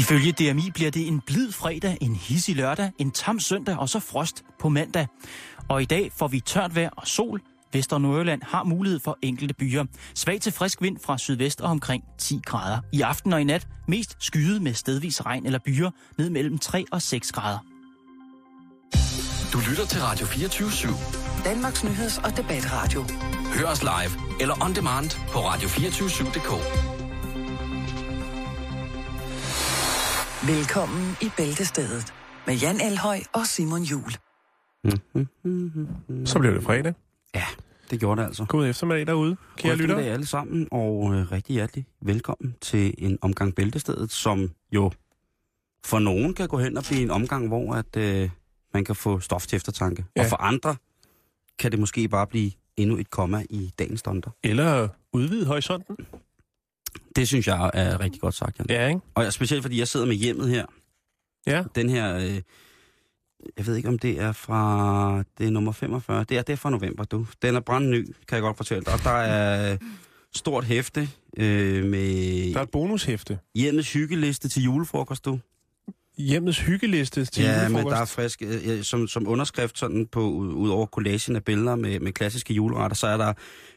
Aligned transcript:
Ifølge 0.00 0.32
DMI 0.32 0.70
bliver 0.74 0.90
det 0.90 1.08
en 1.08 1.20
blid 1.26 1.52
fredag, 1.52 1.98
en 2.00 2.14
hissig 2.16 2.56
lørdag, 2.56 2.90
en 2.98 3.10
tam 3.10 3.40
søndag 3.40 3.76
og 3.76 3.88
så 3.88 4.00
frost 4.00 4.42
på 4.60 4.68
mandag. 4.68 5.06
Og 5.68 5.82
i 5.82 5.84
dag 5.84 6.12
får 6.18 6.28
vi 6.28 6.40
tørt 6.40 6.74
vejr 6.74 6.90
og 6.96 7.06
sol. 7.06 7.40
Vester 7.72 7.98
Nordjylland 7.98 8.42
har 8.42 8.64
mulighed 8.64 9.00
for 9.00 9.18
enkelte 9.22 9.54
byer. 9.54 9.84
Svag 10.14 10.40
til 10.40 10.52
frisk 10.52 10.82
vind 10.82 10.96
fra 11.04 11.18
sydvest 11.18 11.60
og 11.60 11.70
omkring 11.70 12.04
10 12.18 12.40
grader. 12.46 12.80
I 12.92 13.00
aften 13.00 13.32
og 13.32 13.40
i 13.40 13.44
nat 13.44 13.68
mest 13.88 14.16
skyet 14.18 14.62
med 14.62 14.74
stedvis 14.74 15.26
regn 15.26 15.46
eller 15.46 15.58
byer 15.64 15.90
ned 16.18 16.30
mellem 16.30 16.58
3 16.58 16.84
og 16.92 17.02
6 17.02 17.32
grader. 17.32 17.58
Du 19.52 19.58
lytter 19.70 19.86
til 19.86 20.00
Radio 20.00 20.26
24 20.26 20.68
/7. 20.68 21.44
Danmarks 21.44 21.84
Nyheds- 21.84 22.24
og 22.24 22.36
Debatradio. 22.36 23.04
Hør 23.54 23.66
os 23.66 23.82
live 23.82 24.40
eller 24.40 24.64
on 24.64 24.74
demand 24.74 25.10
på 25.32 25.38
radio247.dk. 25.38 26.99
Velkommen 30.46 31.16
i 31.22 31.30
Bæltestedet 31.36 32.14
med 32.46 32.54
Jan 32.54 32.80
Elhøj 32.80 33.20
og 33.32 33.46
Simon 33.46 33.82
Jul. 33.82 34.10
Så 36.24 36.38
blev 36.38 36.54
det 36.54 36.62
fredag. 36.62 36.94
Ja, 37.34 37.44
det 37.90 38.00
gjorde 38.00 38.20
det 38.20 38.26
altså. 38.26 38.44
God 38.44 38.66
eftermiddag 38.66 39.06
derude, 39.06 39.36
kære 39.56 39.72
God 39.72 39.76
lytter. 39.78 39.84
eftermiddag 39.84 40.12
alle 40.12 40.26
sammen, 40.26 40.68
og 40.70 41.14
øh, 41.14 41.32
rigtig 41.32 41.54
hjertelig 41.54 41.86
velkommen 42.02 42.56
til 42.60 42.94
en 42.98 43.18
omgang 43.22 43.54
Bæltestedet, 43.54 44.12
som 44.12 44.50
jo 44.72 44.92
for 45.84 45.98
nogen 45.98 46.34
kan 46.34 46.48
gå 46.48 46.58
hen 46.58 46.76
og 46.76 46.84
blive 46.84 47.02
en 47.02 47.10
omgang, 47.10 47.48
hvor 47.48 47.74
at, 47.74 47.96
øh, 47.96 48.30
man 48.74 48.84
kan 48.84 48.94
få 48.94 49.20
stof 49.20 49.46
til 49.46 49.56
eftertanke. 49.56 50.04
Ja. 50.16 50.22
Og 50.22 50.28
for 50.28 50.36
andre 50.36 50.76
kan 51.58 51.70
det 51.70 51.78
måske 51.80 52.08
bare 52.08 52.26
blive 52.26 52.50
endnu 52.76 52.96
et 52.96 53.10
komma 53.10 53.44
i 53.50 53.72
dagens 53.78 54.02
donder. 54.02 54.30
Eller 54.44 54.88
udvide 55.12 55.46
horisonten. 55.46 55.96
Det 57.16 57.28
synes 57.28 57.46
jeg 57.46 57.70
er 57.74 58.00
rigtig 58.00 58.20
godt 58.20 58.34
sagt, 58.34 58.58
Jan. 58.58 58.66
Ja, 58.68 58.88
ikke? 58.88 59.00
Og 59.14 59.24
jeg, 59.24 59.32
specielt 59.32 59.62
fordi 59.62 59.78
jeg 59.78 59.88
sidder 59.88 60.06
med 60.06 60.14
hjemmet 60.16 60.48
her. 60.48 60.66
Ja. 61.46 61.62
Den 61.74 61.90
her, 61.90 62.16
øh, 62.16 62.40
jeg 63.56 63.66
ved 63.66 63.76
ikke 63.76 63.88
om 63.88 63.98
det 63.98 64.20
er 64.20 64.32
fra, 64.32 65.22
det 65.38 65.46
er 65.46 65.50
nummer 65.50 65.72
45. 65.72 66.24
Det 66.24 66.38
er, 66.38 66.42
det 66.42 66.52
er 66.52 66.56
fra 66.56 66.70
november, 66.70 67.04
du. 67.04 67.26
Den 67.42 67.56
er 67.56 67.60
brandny, 67.60 68.04
kan 68.28 68.34
jeg 68.36 68.42
godt 68.42 68.56
fortælle 68.56 68.84
dig. 68.84 68.92
Og 68.92 68.98
der 69.04 69.10
er 69.10 69.76
stort 70.34 70.64
hæfte 70.64 71.08
øh, 71.36 71.84
med 71.84 72.52
Der 72.52 72.58
er 72.58 72.62
et 72.62 72.70
bonushæfte. 72.70 73.38
hjemmets 73.54 73.92
hyggeliste 73.92 74.48
til 74.48 74.62
julefrokost, 74.62 75.24
du. 75.24 75.38
Hjemmets 76.20 76.58
hyggeliste 76.58 77.24
til 77.24 77.44
ja, 77.44 77.68
men 77.68 77.86
der 77.86 77.96
er 77.96 78.04
frisk, 78.04 78.42
øh, 78.42 78.68
øh, 78.68 78.82
som, 78.82 79.08
som 79.08 79.28
underskrift 79.28 79.78
sådan 79.78 80.06
på, 80.06 80.20
ud 80.30 80.70
over 80.70 80.86
collagen 80.86 81.36
af 81.36 81.44
billeder 81.44 81.76
med, 81.76 82.00
med 82.00 82.12
klassiske 82.12 82.54
juleretter, 82.54 82.94
så 82.94 83.06
er 83.06 83.16
der 83.16 83.32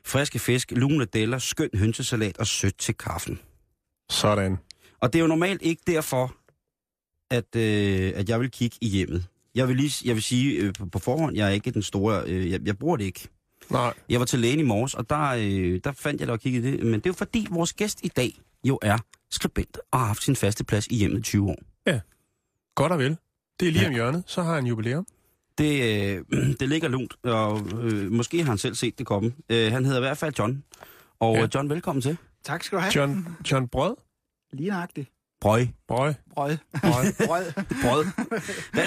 friske 0.06 0.40
fisk, 0.40 0.72
lune 0.72 1.06
deller, 1.06 1.38
skøn 1.38 1.70
hønsesalat 1.76 2.38
og 2.38 2.48
sødt 2.48 2.78
til 2.78 2.96
kaffen. 2.96 3.40
Sådan. 4.10 4.58
Og 5.02 5.14
det 5.14 5.20
er 5.20 5.24
jo 5.24 5.28
normalt 5.28 5.62
ikke 5.62 5.82
derfor, 5.88 6.36
at, 7.32 7.56
øh, 7.56 8.12
at 8.16 8.30
jeg 8.30 8.40
vil 8.40 8.52
kigge 8.52 8.78
i 8.82 8.88
hjemmet. 8.88 9.26
Jeg 9.56 9.68
vil, 9.68 9.76
lige, 9.76 10.08
jeg 10.08 10.16
vil 10.16 10.24
sige 10.24 10.54
øh, 10.54 10.74
på, 10.74 10.86
på 10.86 11.00
forhånd, 11.00 11.36
jeg 11.36 11.48
er 11.48 11.52
ikke 11.52 11.72
den 11.72 11.82
store, 11.82 12.24
øh, 12.26 12.52
jeg, 12.52 12.60
jeg 12.66 12.78
bruger 12.78 12.98
det 12.98 13.04
ikke. 13.04 13.28
Nej, 13.70 13.94
Jeg 14.10 14.20
var 14.20 14.26
til 14.26 14.40
lægen 14.40 14.60
i 14.60 14.64
morges, 14.64 14.94
og 14.94 15.10
der, 15.10 15.30
øh, 15.30 15.80
der 15.84 15.92
fandt 15.92 16.20
jeg 16.20 16.28
da 16.28 16.34
og 16.34 16.40
kiggede 16.40 16.70
i 16.70 16.72
det. 16.72 16.86
Men 16.86 16.94
det 16.94 17.06
er 17.06 17.10
jo 17.10 17.14
fordi, 17.14 17.48
vores 17.52 17.74
gæst 17.74 18.00
i 18.04 18.08
dag 18.08 18.40
jo 18.64 18.80
er 18.82 18.98
skribent 19.32 19.78
og 19.92 20.00
har 20.00 20.06
haft 20.06 20.24
sin 20.24 20.36
faste 20.36 20.64
plads 20.64 20.88
i 20.88 20.96
hjemmet 20.96 21.20
i 21.20 21.22
20 21.22 21.50
år. 21.50 21.60
Godt 22.76 22.92
og 22.92 23.00
vel. 23.00 23.18
Det 23.60 23.68
er 23.68 23.72
lige 23.72 23.82
Ja. 23.82 23.88
om 23.88 23.94
hjørnet. 23.94 24.24
Så 24.28 24.42
har 24.44 24.56
han 24.56 24.66
jubilæum. 24.66 25.06
Det, 25.58 25.84
øh, 26.16 26.26
det 26.60 26.70
ligger 26.70 26.88
lunt, 26.88 27.14
og 27.24 27.62
øh, 27.82 28.12
måske 28.12 28.38
har 28.38 28.46
han 28.50 28.58
selv 28.58 28.76
set 28.76 28.98
det 29.00 29.06
komme. 29.06 29.34
Øh, 29.50 29.72
han 29.72 29.86
hedder 29.86 30.00
i 30.00 30.02
hvert 30.02 30.18
fald 30.18 30.34
John. 30.40 30.64
Og 31.20 31.36
Ja. 31.36 31.42
ja. 31.42 31.48
John, 31.56 31.70
velkommen 31.70 32.02
til. 32.02 32.18
Tak 32.44 32.64
skal 32.64 32.76
du 32.76 32.82
have. 32.82 32.92
John, 32.96 33.28
John 33.52 33.68
Brød. 33.68 33.96
Lige 34.54 34.70
nøjagtigt. 34.70 35.10
Brøg. 35.42 35.70
Brød. 35.88 36.14
Brød. 36.36 36.58
Brød. 36.82 37.28
Brød. 37.28 37.46
Brød. 37.84 38.06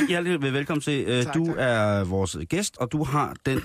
Hjertelig 0.08 0.42
velkommen 0.42 0.80
til. 0.82 1.04
Øh, 1.08 1.22
Tak, 1.24 1.34
du 1.34 1.46
tak. 1.46 1.54
er 1.58 2.04
vores 2.04 2.36
gæst, 2.48 2.76
og 2.76 2.92
du 2.92 3.04
har 3.04 3.34
den 3.46 3.60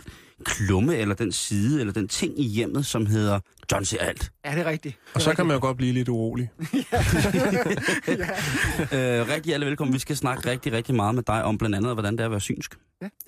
klumme, 0.45 0.95
eller 0.97 1.15
den 1.15 1.31
side, 1.31 1.79
eller 1.79 1.93
den 1.93 2.07
ting 2.07 2.39
i 2.39 2.43
hjemmet, 2.43 2.85
som 2.85 3.05
hedder 3.05 3.39
John 3.71 3.85
ser 3.85 3.99
alt. 3.99 4.31
Ja, 4.45 4.51
det 4.51 4.59
er 4.59 4.65
rigtigt. 4.69 4.97
Og 5.13 5.21
så 5.21 5.33
kan 5.33 5.45
man 5.45 5.55
jo 5.55 5.61
godt 5.61 5.77
blive 5.77 5.93
lidt 5.93 6.09
urolig. 6.09 6.49
Øh, 8.93 9.27
rigtig 9.27 9.43
hjertelig 9.45 9.67
velkommen. 9.67 9.93
Vi 9.93 9.99
skal 9.99 10.17
snakke 10.17 10.49
rigtig, 10.49 10.71
rigtig 10.73 10.95
meget 10.95 11.15
med 11.15 11.23
dig 11.23 11.43
om 11.43 11.57
blandt 11.57 11.75
andet, 11.75 11.93
hvordan 11.93 12.13
det 12.13 12.19
er 12.21 12.25
at 12.25 12.31
være 12.31 12.39
synsk. 12.39 12.75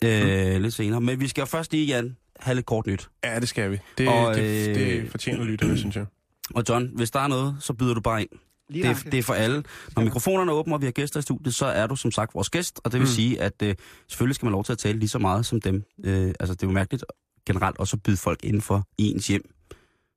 Ja. 0.01 0.53
Øh, 0.55 0.61
lidt 0.61 0.73
senere. 0.73 1.01
Men 1.01 1.19
vi 1.19 1.27
skal 1.27 1.41
jo 1.41 1.45
først 1.45 1.71
lige, 1.71 1.85
Jan, 1.85 2.17
have 2.39 2.55
lidt 2.55 2.65
kort 2.65 2.87
nyt. 2.87 3.09
Ja, 3.23 3.39
det 3.39 3.49
skal 3.49 3.71
vi. 3.71 3.79
Det, 3.97 4.07
Og, 4.07 4.35
det, 4.35 4.69
øh, 4.69 4.75
det 4.75 5.11
fortjener 5.11 5.43
lytterne, 5.43 5.77
synes 5.77 5.95
jeg. 5.95 6.05
Og 6.55 6.63
John, 6.69 6.89
hvis 6.95 7.11
der 7.11 7.19
er 7.19 7.27
noget, 7.27 7.55
så 7.59 7.73
byder 7.73 7.93
du 7.93 8.01
bare 8.01 8.21
ind. 8.21 8.29
Lige 8.69 8.83
Det 8.83 8.89
er, 9.05 9.09
det 9.09 9.17
er 9.19 9.23
for 9.23 9.33
alle. 9.33 9.63
Når 9.95 10.03
mikrofonerne 10.03 10.51
er 10.51 10.55
åbne, 10.55 10.75
og 10.75 10.81
vi 10.81 10.85
har 10.85 10.91
gæster 10.91 11.19
i 11.19 11.23
studiet, 11.23 11.55
så 11.55 11.65
er 11.65 11.87
du 11.87 11.95
som 11.95 12.11
sagt 12.11 12.35
vores 12.35 12.49
gæst. 12.49 12.79
Og 12.83 12.91
det 12.91 12.99
vil 12.99 13.07
Mm. 13.07 13.13
sige, 13.13 13.41
at 13.41 13.53
øh, 13.63 13.75
selvfølgelig 14.09 14.35
skal 14.35 14.45
man 14.45 14.51
lov 14.51 14.63
til 14.63 14.71
at 14.71 14.77
tale 14.77 14.99
lige 14.99 15.09
så 15.09 15.19
meget 15.19 15.45
som 15.45 15.61
dem. 15.61 15.83
Øh, 16.05 16.33
altså, 16.39 16.55
det 16.55 16.63
er 16.63 16.67
jo 16.67 16.73
mærkeligt 16.73 17.03
generelt 17.47 17.77
også 17.79 17.95
at 17.95 18.03
byde 18.03 18.17
folk 18.17 18.39
indenfor 18.43 18.87
i 18.97 19.11
ens 19.11 19.27
hjem. 19.27 19.49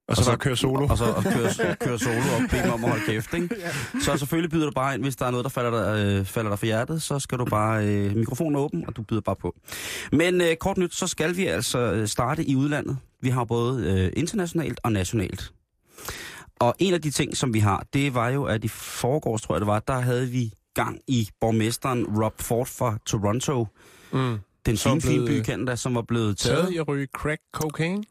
Og 0.08 0.16
så 0.16 0.24
bare 0.26 0.36
køre 0.38 0.56
solo. 0.56 0.86
Og 0.86 0.98
så 0.98 1.04
og 1.04 1.22
køre, 1.24 1.76
køre 1.84 1.98
solo 1.98 2.16
og 2.16 2.50
bede 2.50 2.62
dem 2.62 2.70
om 2.72 2.84
at 2.84 2.90
holde 2.90 3.04
kæft, 3.06 3.34
ikke? 3.34 3.48
Så 4.00 4.16
selvfølgelig 4.16 4.50
byder 4.50 4.64
du 4.66 4.72
bare 4.72 4.94
ind, 4.94 5.02
hvis 5.02 5.16
der 5.16 5.26
er 5.26 5.30
noget, 5.30 5.44
der 5.44 5.50
falder 5.50 5.94
dig, 5.94 6.04
øh, 6.18 6.24
falder 6.24 6.50
dig 6.50 6.58
for 6.58 6.66
hjertet, 6.66 7.02
så 7.02 7.18
skal 7.18 7.38
du 7.38 7.44
bare, 7.44 7.86
øh, 7.86 8.16
mikrofonen 8.16 8.56
åben, 8.56 8.84
og 8.86 8.96
du 8.96 9.02
byder 9.02 9.20
bare 9.20 9.36
på. 9.36 9.54
Men 10.12 10.40
øh, 10.40 10.56
kort 10.56 10.78
nyt, 10.78 10.94
så 10.94 11.06
skal 11.06 11.36
vi 11.36 11.46
altså 11.46 11.78
øh, 11.78 12.08
starte 12.08 12.44
i 12.44 12.56
udlandet. 12.56 12.98
Vi 13.20 13.28
har 13.28 13.44
både 13.44 13.84
øh, 13.86 14.12
internationalt 14.16 14.80
og 14.82 14.92
nationalt. 14.92 15.52
Og 16.60 16.74
en 16.78 16.94
af 16.94 17.02
de 17.02 17.10
ting, 17.10 17.36
som 17.36 17.54
vi 17.54 17.58
har, 17.58 17.84
det 17.92 18.14
var 18.14 18.28
jo, 18.28 18.44
at 18.44 18.64
i 18.64 18.68
foregårs, 18.68 19.42
tror 19.42 19.54
jeg 19.54 19.60
det 19.60 19.66
var, 19.66 19.78
der 19.78 19.98
havde 20.00 20.28
vi 20.28 20.52
gang 20.74 21.00
i 21.08 21.28
borgmesteren 21.40 22.22
Rob 22.22 22.40
Ford 22.40 22.66
fra 22.66 22.98
Toronto, 23.06 23.66
Mm. 24.12 24.38
den 24.66 24.76
fine, 24.76 25.00
fine 25.00 25.26
by 25.26 25.30
i 25.30 25.38
øh, 25.38 25.44
Canada, 25.44 25.76
som 25.76 25.94
var 25.94 26.02
blevet 26.02 26.38
taget. 26.38 26.58
Taget 26.58 26.72
i 26.72 26.76
at 26.76 26.88
ryge 26.88 27.06
crack 27.16 27.42
cocaine. 27.52 28.04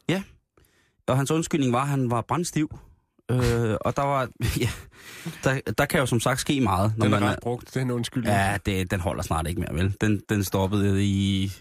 Og 1.08 1.16
hans 1.16 1.30
undskyldning 1.30 1.72
var, 1.72 1.82
at 1.82 1.88
han 1.88 2.10
var 2.10 2.20
brændstiv. 2.20 2.78
Øh, 3.30 3.74
og 3.80 3.96
der 3.96 4.02
var, 4.02 4.28
ja, 4.60 4.68
der, 5.44 5.60
der 5.78 5.86
kan 5.86 6.00
jo 6.00 6.06
som 6.06 6.20
sagt 6.20 6.40
ske 6.40 6.60
meget. 6.60 6.92
Når 6.96 7.04
Den 7.04 7.14
er 7.14 7.20
man 7.20 7.28
ret 7.28 7.38
brugt, 7.42 7.74
den 7.74 7.90
undskyldning. 7.90 8.34
Ja, 8.34 8.58
det, 8.66 8.90
den 8.90 9.00
holder 9.00 9.22
snart 9.22 9.46
ikke 9.48 9.60
mere, 9.60 9.74
vel? 9.74 9.94
Den, 10.00 10.20
den 10.28 10.44
stoppede 10.44 11.04
i... 11.04 11.52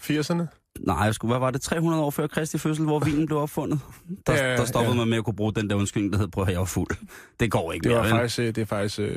80'erne. 0.00 0.59
Nej, 0.78 1.12
skulle, 1.12 1.30
hvad 1.30 1.38
var 1.38 1.50
det? 1.50 1.60
300 1.60 2.02
år 2.02 2.10
før 2.10 2.26
Kristi 2.26 2.58
fødsel, 2.58 2.84
hvor 2.84 2.98
vinen 2.98 3.26
blev 3.26 3.38
opfundet? 3.38 3.80
Der, 4.26 4.32
Ja, 4.32 4.56
der 4.56 4.64
stoppede 4.64 4.92
ja. 4.92 4.98
man 4.98 5.08
med 5.08 5.18
at 5.18 5.24
kunne 5.24 5.36
bruge 5.36 5.52
den 5.52 5.70
der 5.70 5.76
undskyldning, 5.76 6.12
der 6.12 6.18
hed, 6.18 6.28
prøv 6.28 6.44
at 6.44 6.50
jeg 6.50 6.58
var 6.58 6.64
fuld. 6.64 6.88
Det 7.40 7.50
går 7.50 7.72
ikke 7.72 7.84
Det, 7.88 7.96
var 7.96 8.02
mere, 8.02 8.10
faktisk, 8.10 8.38
øh, 8.38 8.46
det 8.46 8.58
er 8.58 8.64
faktisk 8.64 9.00
øh, 9.00 9.16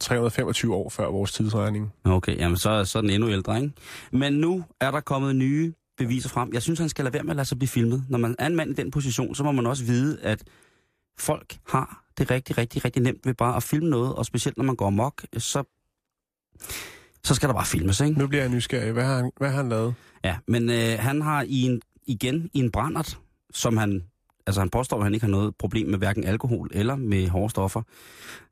325 0.00 0.74
år 0.74 0.88
før 0.90 1.06
vores 1.06 1.32
tidsregning. 1.32 1.92
Okay, 2.04 2.36
jamen 2.38 2.56
så, 2.56 2.84
så 2.84 2.98
er 2.98 3.00
den 3.00 3.10
endnu 3.10 3.30
ældre, 3.30 3.56
ikke? 3.62 3.72
Men 4.12 4.32
nu 4.32 4.64
er 4.80 4.90
der 4.90 5.00
kommet 5.00 5.36
nye 5.36 5.72
beviser 5.98 6.28
frem. 6.28 6.50
Jeg 6.52 6.62
synes, 6.62 6.78
han 6.78 6.88
skal 6.88 7.04
lade 7.04 7.14
være 7.14 7.22
med 7.22 7.30
at 7.30 7.36
lade 7.36 7.48
sig 7.48 7.58
blive 7.58 7.68
filmet. 7.68 8.04
Når 8.08 8.18
man 8.18 8.36
er 8.38 8.46
en 8.46 8.56
mand 8.56 8.70
i 8.70 8.74
den 8.74 8.90
position, 8.90 9.34
så 9.34 9.42
må 9.44 9.52
man 9.52 9.66
også 9.66 9.84
vide, 9.84 10.20
at 10.20 10.44
folk 11.18 11.56
har 11.68 12.04
det 12.18 12.30
rigtig, 12.30 12.58
rigtig, 12.58 12.84
rigtig 12.84 13.02
nemt 13.02 13.26
ved 13.26 13.34
bare 13.34 13.56
at 13.56 13.62
filme 13.62 13.90
noget, 13.90 14.14
og 14.14 14.26
specielt 14.26 14.56
når 14.56 14.64
man 14.64 14.76
går 14.76 14.86
amok, 14.86 15.24
så, 15.38 15.62
så 17.24 17.34
skal 17.34 17.48
der 17.48 17.54
bare 17.54 17.66
filmes, 17.66 18.00
ikke? 18.00 18.18
Nu 18.18 18.26
bliver 18.26 18.42
jeg 18.42 18.52
nysgerrig. 18.52 18.92
Hvad 18.92 19.04
har 19.04 19.16
han, 19.16 19.30
hvad 19.36 19.48
har 19.50 19.56
han 19.56 19.68
lavet? 19.68 19.94
Ja, 20.24 20.36
men 20.48 20.70
øh, 20.70 20.98
han 20.98 21.22
har 21.22 21.42
i 21.48 21.62
en, 21.62 21.80
igen 22.06 22.50
i 22.52 22.58
en 22.58 22.70
brændert, 22.70 23.18
som 23.52 23.76
han, 23.76 24.02
altså 24.46 24.60
han 24.60 24.70
påstår, 24.70 24.96
at 24.96 25.02
han 25.02 25.14
ikke 25.14 25.26
har 25.26 25.30
noget 25.30 25.54
problem 25.56 25.88
med 25.88 25.98
hverken 25.98 26.24
alkohol 26.24 26.70
eller 26.72 26.96
med 26.96 27.28
hårde 27.28 27.50
stoffer. 27.50 27.82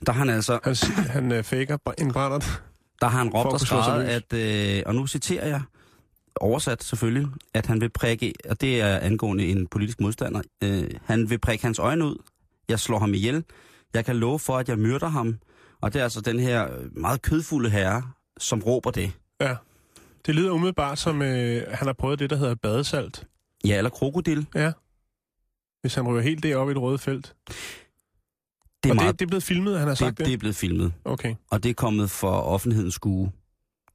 Der 0.06 0.12
har 0.12 0.18
han 0.18 0.28
altså, 0.30 0.58
Han, 0.64 0.74
han 1.06 1.32
øh, 1.32 1.44
faker 1.44 1.76
en 1.98 2.12
brændert. 2.12 2.62
der 3.00 3.08
har 3.08 3.18
han 3.18 3.28
råbt 3.28 3.52
og 3.52 3.60
skrevet, 3.60 4.04
at, 4.04 4.32
øh, 4.32 4.82
og 4.86 4.94
nu 4.94 5.06
citerer 5.06 5.46
jeg, 5.46 5.62
oversat 6.40 6.84
selvfølgelig, 6.84 7.28
at 7.54 7.66
han 7.66 7.80
vil 7.80 7.88
prikke, 7.88 8.32
og 8.48 8.60
det 8.60 8.80
er 8.80 8.98
angående 8.98 9.46
en 9.46 9.66
politisk 9.66 10.00
modstander, 10.00 10.42
øh, 10.64 10.90
han 11.04 11.30
vil 11.30 11.38
prikke 11.38 11.64
hans 11.64 11.78
øjne 11.78 12.04
ud, 12.04 12.16
jeg 12.68 12.80
slår 12.80 12.98
ham 12.98 13.14
ihjel, 13.14 13.44
jeg 13.94 14.04
kan 14.04 14.16
love 14.16 14.38
for, 14.38 14.56
at 14.58 14.68
jeg 14.68 14.78
myrder 14.78 15.08
ham, 15.08 15.38
og 15.80 15.92
det 15.92 15.98
er 16.00 16.02
altså 16.04 16.20
den 16.20 16.40
her 16.40 16.68
meget 16.92 17.22
kødfulde 17.22 17.70
herre, 17.70 18.02
som 18.40 18.62
råber 18.62 18.90
det. 18.90 19.12
Ja. 19.40 19.56
Det 20.26 20.34
lyder 20.34 20.50
umiddelbart 20.50 20.98
som, 20.98 21.22
øh, 21.22 21.62
han 21.68 21.86
har 21.86 21.92
prøvet 21.92 22.18
det, 22.18 22.30
der 22.30 22.36
hedder 22.36 22.54
badesalt. 22.54 23.26
Ja, 23.64 23.76
eller 23.76 23.90
krokodil. 23.90 24.46
Ja. 24.54 24.72
Hvis 25.80 25.94
han 25.94 26.08
ryger 26.08 26.22
helt 26.22 26.42
deroppe 26.42 26.70
i 26.70 26.74
det 26.74 26.82
røde 26.82 26.98
felt. 26.98 27.34
Det 28.82 28.88
er, 28.88 28.90
og 28.90 28.96
meget, 28.96 29.12
det, 29.12 29.18
det 29.18 29.24
er 29.24 29.28
blevet 29.28 29.42
filmet, 29.42 29.78
han 29.78 29.88
har 29.88 29.94
sagt 29.94 30.10
det, 30.10 30.18
det? 30.18 30.26
det 30.26 30.34
er 30.34 30.38
blevet 30.38 30.56
filmet. 30.56 30.92
Okay. 31.04 31.34
og 31.50 31.62
det 31.62 31.70
er 31.70 31.74
kommet 31.74 32.10
for 32.10 32.30
offentlighedens 32.30 32.94
skue. 32.94 33.32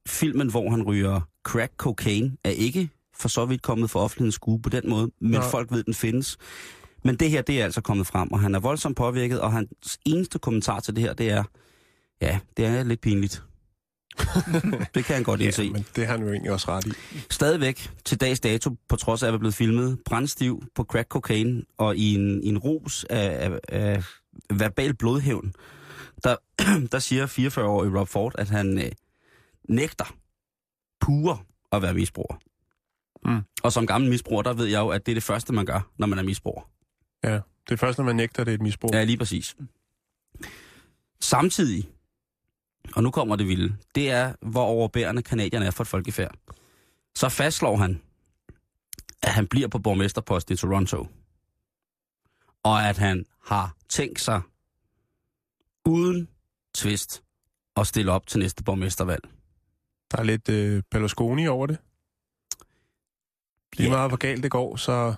Filmen, 0.07 0.49
hvor 0.49 0.69
han 0.69 0.83
ryger 0.83 1.21
crack 1.43 1.73
cocaine, 1.77 2.37
er 2.43 2.49
ikke 2.49 2.89
for 3.17 3.27
så 3.27 3.45
vidt 3.45 3.61
kommet 3.61 3.89
for 3.89 3.99
offentlighedens 3.99 4.35
skue 4.35 4.61
på 4.61 4.69
den 4.69 4.89
måde, 4.89 5.11
men 5.19 5.31
Nej. 5.31 5.49
folk 5.49 5.71
ved, 5.71 5.83
den 5.83 5.93
findes. 5.93 6.37
Men 7.03 7.15
det 7.15 7.29
her, 7.29 7.41
det 7.41 7.61
er 7.61 7.63
altså 7.63 7.81
kommet 7.81 8.07
frem, 8.07 8.31
og 8.31 8.39
han 8.39 8.55
er 8.55 8.59
voldsomt 8.59 8.97
påvirket, 8.97 9.41
og 9.41 9.51
hans 9.51 9.99
eneste 10.05 10.39
kommentar 10.39 10.79
til 10.79 10.95
det 10.95 11.03
her, 11.03 11.13
det 11.13 11.29
er, 11.29 11.43
ja, 12.21 12.39
det 12.57 12.65
er 12.65 12.83
lidt 12.83 13.01
pinligt. 13.01 13.43
det 14.95 15.05
kan 15.05 15.15
han 15.15 15.23
godt 15.23 15.41
indse. 15.41 15.63
Ja, 15.63 15.71
men 15.71 15.85
det 15.95 16.07
har 16.07 16.17
han 16.17 16.25
jo 16.25 16.31
egentlig 16.31 16.51
også 16.51 16.67
ret 16.67 16.85
i. 16.85 16.91
Stadigvæk 17.29 17.89
til 18.05 18.21
dags 18.21 18.39
dato, 18.39 18.75
på 18.87 18.95
trods 18.95 19.23
af 19.23 19.27
at 19.27 19.33
være 19.33 19.39
blevet 19.39 19.55
filmet, 19.55 19.99
brændstiv 20.05 20.63
på 20.75 20.83
crack 20.83 21.07
cocaine 21.07 21.63
og 21.77 21.95
i 21.95 22.15
en, 22.15 22.43
i 22.43 22.47
en 22.47 22.57
rus 22.57 23.05
af, 23.09 23.49
af, 23.49 23.59
af 23.69 24.03
verbal 24.49 24.95
blodhævn, 24.95 25.53
der, 26.23 26.35
der 26.91 26.99
siger 26.99 27.27
44-årige 27.27 27.99
Rob 27.99 28.07
Ford, 28.07 28.35
at 28.37 28.49
han 28.49 28.77
øh, 28.77 28.91
nægter 29.69 30.15
pure 31.01 31.37
at 31.71 31.81
være 31.81 31.93
misbruger. 31.93 32.37
Mm. 33.25 33.41
Og 33.63 33.71
som 33.71 33.87
gammel 33.87 34.09
misbruger, 34.09 34.41
der 34.41 34.53
ved 34.53 34.65
jeg 34.65 34.79
jo, 34.79 34.89
at 34.89 35.05
det 35.05 35.11
er 35.11 35.15
det 35.15 35.23
første, 35.23 35.53
man 35.53 35.65
gør, 35.65 35.89
når 35.97 36.07
man 36.07 36.19
er 36.19 36.23
misbruger. 36.23 36.69
Ja, 37.23 37.33
det 37.33 37.71
er 37.71 37.75
først, 37.75 37.97
når 37.97 38.05
man 38.05 38.15
nægter, 38.15 38.43
det 38.43 38.51
er 38.51 38.55
et 38.55 38.61
misbrug. 38.61 38.91
Ja, 38.93 39.03
lige 39.03 39.17
præcis. 39.17 39.55
Samtidig, 41.19 41.89
og 42.95 43.03
nu 43.03 43.11
kommer 43.11 43.35
det 43.35 43.47
vilde, 43.47 43.75
det 43.95 44.11
er, 44.11 44.33
hvor 44.41 44.63
overbærende 44.63 45.21
kanadierne 45.21 45.65
er 45.65 45.71
for 45.71 45.83
et 45.83 45.87
folkefærd. 45.87 46.35
Så 47.15 47.29
fastslår 47.29 47.77
han, 47.77 48.01
at 49.23 49.31
han 49.33 49.47
bliver 49.47 49.67
på 49.67 49.79
borgmesterposten 49.79 50.53
i 50.53 50.57
Toronto. 50.57 51.07
Og 52.63 52.89
at 52.89 52.97
han 52.97 53.25
har 53.45 53.75
tænkt 53.89 54.21
sig, 54.21 54.41
uden 55.85 56.27
tvist, 56.75 57.23
at 57.77 57.87
stille 57.87 58.11
op 58.11 58.27
til 58.27 58.39
næste 58.39 58.63
borgmestervalg. 58.63 59.23
Der 60.11 60.17
er 60.17 60.23
lidt 60.23 60.49
øh, 60.49 60.83
Berlusconi 60.91 61.47
over 61.47 61.67
det. 61.67 61.77
Lige 63.77 63.89
Ja. 63.89 63.95
meget 63.95 64.09
hvor 64.09 64.17
galt 64.17 64.43
det 64.43 64.51
går, 64.51 64.75
så... 64.75 65.15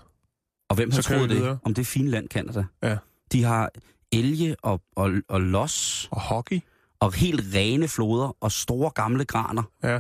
Og 0.69 0.75
hvem 0.75 0.91
har 0.91 1.01
Så 1.01 1.07
troet 1.09 1.29
det? 1.29 1.37
videre. 1.37 1.59
Om 1.63 1.73
det 1.73 1.87
fine 1.87 2.09
land, 2.09 2.29
Canada. 2.29 2.65
Ja. 2.83 2.97
De 3.31 3.43
har 3.43 3.71
elge 4.11 4.55
og, 4.61 4.81
og, 4.95 5.11
og 5.27 5.41
los, 5.41 6.07
Og 6.11 6.21
hockey. 6.21 6.59
Og 6.99 7.13
helt 7.13 7.41
rene 7.55 7.87
floder, 7.87 8.35
og 8.41 8.51
store 8.51 8.89
gamle 8.91 9.25
graner. 9.25 9.63
Ja. 9.83 9.99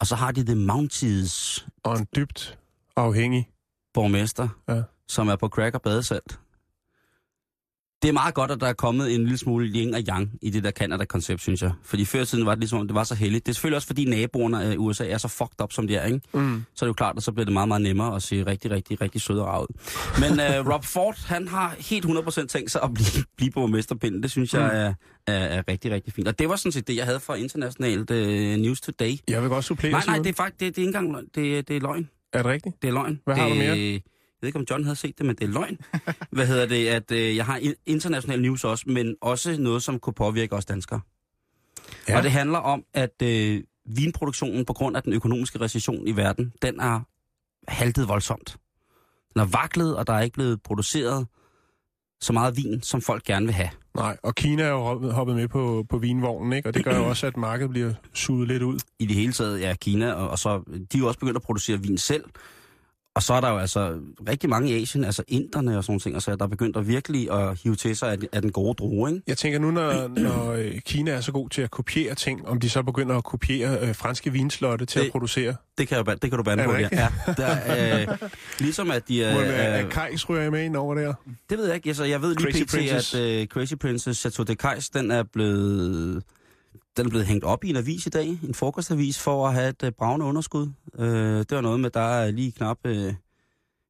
Og 0.00 0.06
så 0.06 0.14
har 0.14 0.32
de 0.32 0.44
The 0.44 0.54
Mounties 0.54 1.66
Og 1.84 1.98
en 1.98 2.06
dybt 2.16 2.58
afhængig. 2.96 3.48
borgmester, 3.94 4.48
Ja. 4.68 4.82
som 5.08 5.28
er 5.28 5.36
på 5.36 5.48
crack 5.48 5.74
og 5.74 5.82
badesalt. 5.82 6.38
Det 8.04 8.08
er 8.08 8.12
meget 8.12 8.34
godt, 8.34 8.50
at 8.50 8.60
der 8.60 8.66
er 8.66 8.72
kommet 8.72 9.14
en 9.14 9.22
lille 9.22 9.38
smule 9.38 9.66
yin 9.66 9.94
og 9.94 10.00
yang 10.00 10.30
i 10.42 10.50
det 10.50 10.64
der 10.64 10.70
Canada-koncept, 10.70 11.40
synes 11.40 11.62
jeg. 11.62 11.72
Fordi 11.82 12.04
før 12.04 12.20
i 12.22 12.26
tiden 12.26 12.46
var 12.46 12.52
det 12.52 12.58
ligesom, 12.58 12.78
om 12.78 12.86
det 12.88 12.94
var 12.94 13.04
så 13.04 13.14
heldigt. 13.14 13.46
Det 13.46 13.52
er 13.52 13.54
selvfølgelig 13.54 13.76
også, 13.76 13.86
fordi 13.86 14.04
naboerne 14.04 14.62
af 14.62 14.74
USA 14.78 15.08
er 15.08 15.18
så 15.18 15.28
fucked 15.28 15.60
up, 15.62 15.72
som 15.72 15.86
de 15.86 15.96
er, 15.96 16.06
ikke? 16.06 16.20
Mm. 16.32 16.64
Så 16.74 16.84
er 16.84 16.86
det 16.86 16.88
jo 16.88 16.92
klart, 16.92 17.16
at 17.16 17.22
så 17.22 17.32
bliver 17.32 17.44
det 17.44 17.52
meget, 17.52 17.68
meget 17.68 17.82
nemmere 17.82 18.16
at 18.16 18.22
se 18.22 18.46
rigtig, 18.46 18.70
rigtig, 18.70 19.00
rigtig 19.00 19.20
sød 19.20 19.38
og 19.38 19.62
ud. 19.62 19.66
Men 20.20 20.32
uh, 20.32 20.68
Rob 20.72 20.84
Ford, 20.84 21.26
han 21.26 21.48
har 21.48 21.74
helt 21.78 22.06
100% 22.06 22.46
tænkt 22.46 22.70
sig 22.70 22.82
at 22.82 22.94
blive, 22.94 23.24
blive 23.36 23.50
borgmesterpinden. 23.50 24.22
Det 24.22 24.30
synes 24.30 24.54
jeg 24.54 24.64
er, 24.64 24.94
er, 25.26 25.34
er 25.34 25.62
rigtig, 25.68 25.90
rigtig 25.90 26.12
fint. 26.12 26.28
Og 26.28 26.38
det 26.38 26.48
var 26.48 26.56
sådan 26.56 26.72
set 26.72 26.88
det, 26.88 26.96
jeg 26.96 27.04
havde 27.04 27.20
fra 27.20 27.34
Internationalt 27.34 28.10
uh, 28.10 28.16
News 28.62 28.80
Today. 28.80 29.16
Jeg 29.28 29.42
vil 29.42 29.50
godt 29.50 29.64
supplere, 29.64 29.92
Nej, 29.92 30.02
nej, 30.06 30.18
det 30.18 30.26
er 30.26 30.32
faktisk 30.32 30.60
det, 30.60 30.76
det 30.76 30.82
er 30.82 30.86
ikke 30.86 30.98
engang 30.98 31.12
løgn. 31.12 31.26
Det, 31.34 31.68
det 31.68 31.76
er 31.76 31.80
løgn. 31.80 32.08
Er 32.32 32.42
det 32.42 32.46
rigtigt? 32.46 32.82
Det 32.82 32.88
er 32.88 32.92
løgn. 32.92 33.20
Hvad 33.24 33.36
har 33.36 33.44
det, 33.44 33.52
du 33.52 33.58
mere? 33.58 34.00
Ved 34.44 34.48
ikke, 34.48 34.58
om 34.58 34.66
John 34.70 34.84
havde 34.84 34.96
set 34.96 35.18
det, 35.18 35.26
men 35.26 35.36
det 35.36 35.44
er 35.44 35.48
løgn. 35.48 35.78
Hvad 36.30 36.46
hedder 36.46 36.66
det? 36.66 36.88
At 36.88 37.10
øh, 37.12 37.36
jeg 37.36 37.46
har 37.46 37.60
international 37.86 38.40
news 38.42 38.64
også, 38.64 38.84
men 38.86 39.16
også 39.20 39.56
noget, 39.60 39.82
som 39.82 39.98
kunne 39.98 40.14
påvirke 40.14 40.54
os 40.56 40.64
danskere. 40.64 41.00
Ja. 42.08 42.16
Og 42.16 42.22
det 42.22 42.30
handler 42.30 42.58
om, 42.58 42.84
at 42.94 43.22
øh, 43.22 43.62
vinproduktionen 43.86 44.64
på 44.64 44.72
grund 44.72 44.96
af 44.96 45.02
den 45.02 45.12
økonomiske 45.12 45.60
recession 45.60 46.08
i 46.08 46.16
verden, 46.16 46.52
den 46.62 46.80
er 46.80 47.00
haltet 47.68 48.08
voldsomt. 48.08 48.56
Den 49.32 49.40
er 49.40 49.44
vaklet, 49.44 49.96
og 49.96 50.06
der 50.06 50.12
er 50.12 50.20
ikke 50.20 50.34
blevet 50.34 50.62
produceret 50.62 51.26
så 52.20 52.32
meget 52.32 52.56
vin, 52.56 52.82
som 52.82 53.00
folk 53.00 53.24
gerne 53.24 53.46
vil 53.46 53.54
have. 53.54 53.70
Nej, 53.96 54.16
og 54.22 54.34
Kina 54.34 54.62
er 54.62 54.68
jo 54.68 54.82
hoppet- 54.84 55.12
hoppet 55.12 55.36
med 55.36 55.48
på, 55.48 55.86
på 55.88 55.98
vinvognen, 55.98 56.52
ikke? 56.52 56.68
Og 56.68 56.74
det 56.74 56.84
gør 56.84 56.96
jo 56.96 57.08
også, 57.08 57.26
at 57.26 57.36
markedet 57.36 57.70
bliver 57.70 57.92
suget 58.12 58.48
lidt 58.48 58.62
ud. 58.62 58.78
I 58.98 59.06
det 59.06 59.16
hele 59.16 59.32
taget, 59.32 59.60
ja, 59.60 59.74
Kina, 59.80 60.12
og, 60.12 60.28
og 60.30 60.38
så, 60.38 60.62
de 60.68 60.82
er 60.94 60.98
jo 60.98 61.06
også 61.06 61.20
begyndt 61.20 61.36
at 61.36 61.42
producere 61.42 61.80
vin 61.82 61.98
selv. 61.98 62.24
Og 63.16 63.22
så 63.22 63.34
er 63.34 63.40
der 63.40 63.50
jo 63.50 63.58
altså 63.58 63.94
rigtig 64.28 64.50
mange 64.50 64.70
i 64.70 64.82
Asien, 64.82 65.04
altså 65.04 65.22
inderne 65.28 65.78
og 65.78 65.84
sådan 65.84 65.98
ting, 65.98 66.14
altså, 66.14 66.36
der 66.36 66.44
er 66.44 66.48
begyndt 66.48 66.76
at 66.76 66.88
virkelig 66.88 67.30
at 67.32 67.58
hive 67.62 67.76
til 67.76 67.96
sig 67.96 68.12
af, 68.12 68.16
af 68.32 68.42
den 68.42 68.52
gode 68.52 68.74
drue, 68.74 69.10
ikke? 69.10 69.22
Jeg 69.26 69.38
tænker 69.38 69.58
nu, 69.58 69.70
når, 69.70 70.08
når 70.08 70.52
øh, 70.52 70.80
Kina 70.80 71.10
er 71.10 71.20
så 71.20 71.32
god 71.32 71.48
til 71.48 71.62
at 71.62 71.70
kopiere 71.70 72.14
ting, 72.14 72.48
om 72.48 72.60
de 72.60 72.70
så 72.70 72.82
begynder 72.82 73.16
at 73.16 73.24
kopiere 73.24 73.88
øh, 73.88 73.94
franske 73.94 74.32
vinslotte 74.32 74.84
til 74.86 75.00
Det- 75.00 75.06
at 75.06 75.12
producere. 75.12 75.54
Det 75.78 75.88
kan, 75.88 75.96
jeg, 75.96 76.22
det 76.22 76.30
kan 76.30 76.36
du 76.38 76.42
bande 76.42 76.64
på, 76.64 76.72
ja. 76.72 76.88
ja 76.92 77.08
der, 77.36 78.00
øh, 78.10 78.18
ligesom 78.58 78.90
at 78.90 79.08
de. 79.08 79.30
Må 79.34 79.40
øh, 79.40 79.74
Øh, 79.78 79.84
øh, 79.84 79.90
Kajs 79.90 80.28
ryger 80.28 80.50
med 80.50 80.64
ind 80.64 80.76
over 80.76 80.94
der? 80.94 81.14
det 81.50 81.58
ved 81.58 81.66
jeg 81.66 81.74
ikke. 81.74 81.88
Altså, 81.88 82.04
jeg 82.04 82.22
ved 82.22 82.34
lige 82.36 82.52
Crazy 82.52 82.62
pt, 82.64 82.70
Princess. 82.70 83.14
at 83.14 83.20
øh, 83.20 83.46
Crazy 83.46 83.74
Princess 83.74 84.20
Chateau 84.20 84.44
de 84.44 84.54
Kajs, 84.56 84.90
den 84.90 85.10
er 85.10 85.22
blevet... 85.22 86.22
Den 86.96 87.06
er 87.06 87.10
blevet 87.10 87.26
hængt 87.26 87.44
op 87.44 87.64
i 87.64 87.70
en 87.70 87.76
avis 87.76 88.06
i 88.06 88.08
dag, 88.08 88.26
en 88.28 88.54
frokostavis, 88.54 89.18
for 89.18 89.48
at 89.48 89.54
have 89.54 89.68
et 89.68 89.82
øh, 89.84 89.92
bravende 89.92 90.26
underskud. 90.26 90.72
Øh, 90.98 91.38
det 91.38 91.50
var 91.50 91.60
noget 91.60 91.80
med, 91.80 91.90
der 91.90 92.00
er 92.00 92.30
lige 92.30 92.52
knap... 92.52 92.78
Øh, 92.84 93.14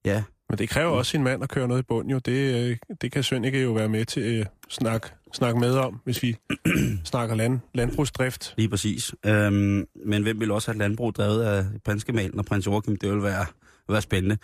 ja, 0.04 0.22
Men 0.48 0.58
det 0.58 0.68
kræver 0.68 0.90
også 0.90 1.10
sin 1.10 1.22
mand 1.22 1.42
at 1.42 1.48
køre 1.48 1.68
noget 1.68 1.82
i 1.82 1.84
bund, 1.88 2.10
jo. 2.10 2.18
Det, 2.18 2.54
øh, 2.54 2.76
det 3.00 3.12
kan 3.12 3.22
Svend 3.22 3.46
ikke 3.46 3.62
jo 3.62 3.72
være 3.72 3.88
med 3.88 4.04
til 4.04 4.20
at 4.20 4.40
øh, 4.40 4.46
snak, 4.68 5.08
snakke 5.32 5.60
med 5.60 5.74
om, 5.74 6.00
hvis 6.04 6.22
vi 6.22 6.36
snakker 7.04 7.34
land, 7.34 7.60
landbrugsdrift. 7.74 8.54
Lige 8.56 8.68
præcis. 8.68 9.14
Øhm, 9.26 9.86
men 10.06 10.22
hvem 10.22 10.40
vil 10.40 10.50
også 10.50 10.72
have 10.72 10.78
landbrug 10.78 11.14
drevet 11.14 11.42
af 11.42 11.64
prinsgemalen 11.84 12.38
og 12.38 12.44
prins 12.44 12.66
Joachim? 12.66 12.96
Det 12.96 13.12
vil 13.12 13.22
være, 13.22 13.46
være 13.88 14.02
spændende. 14.02 14.38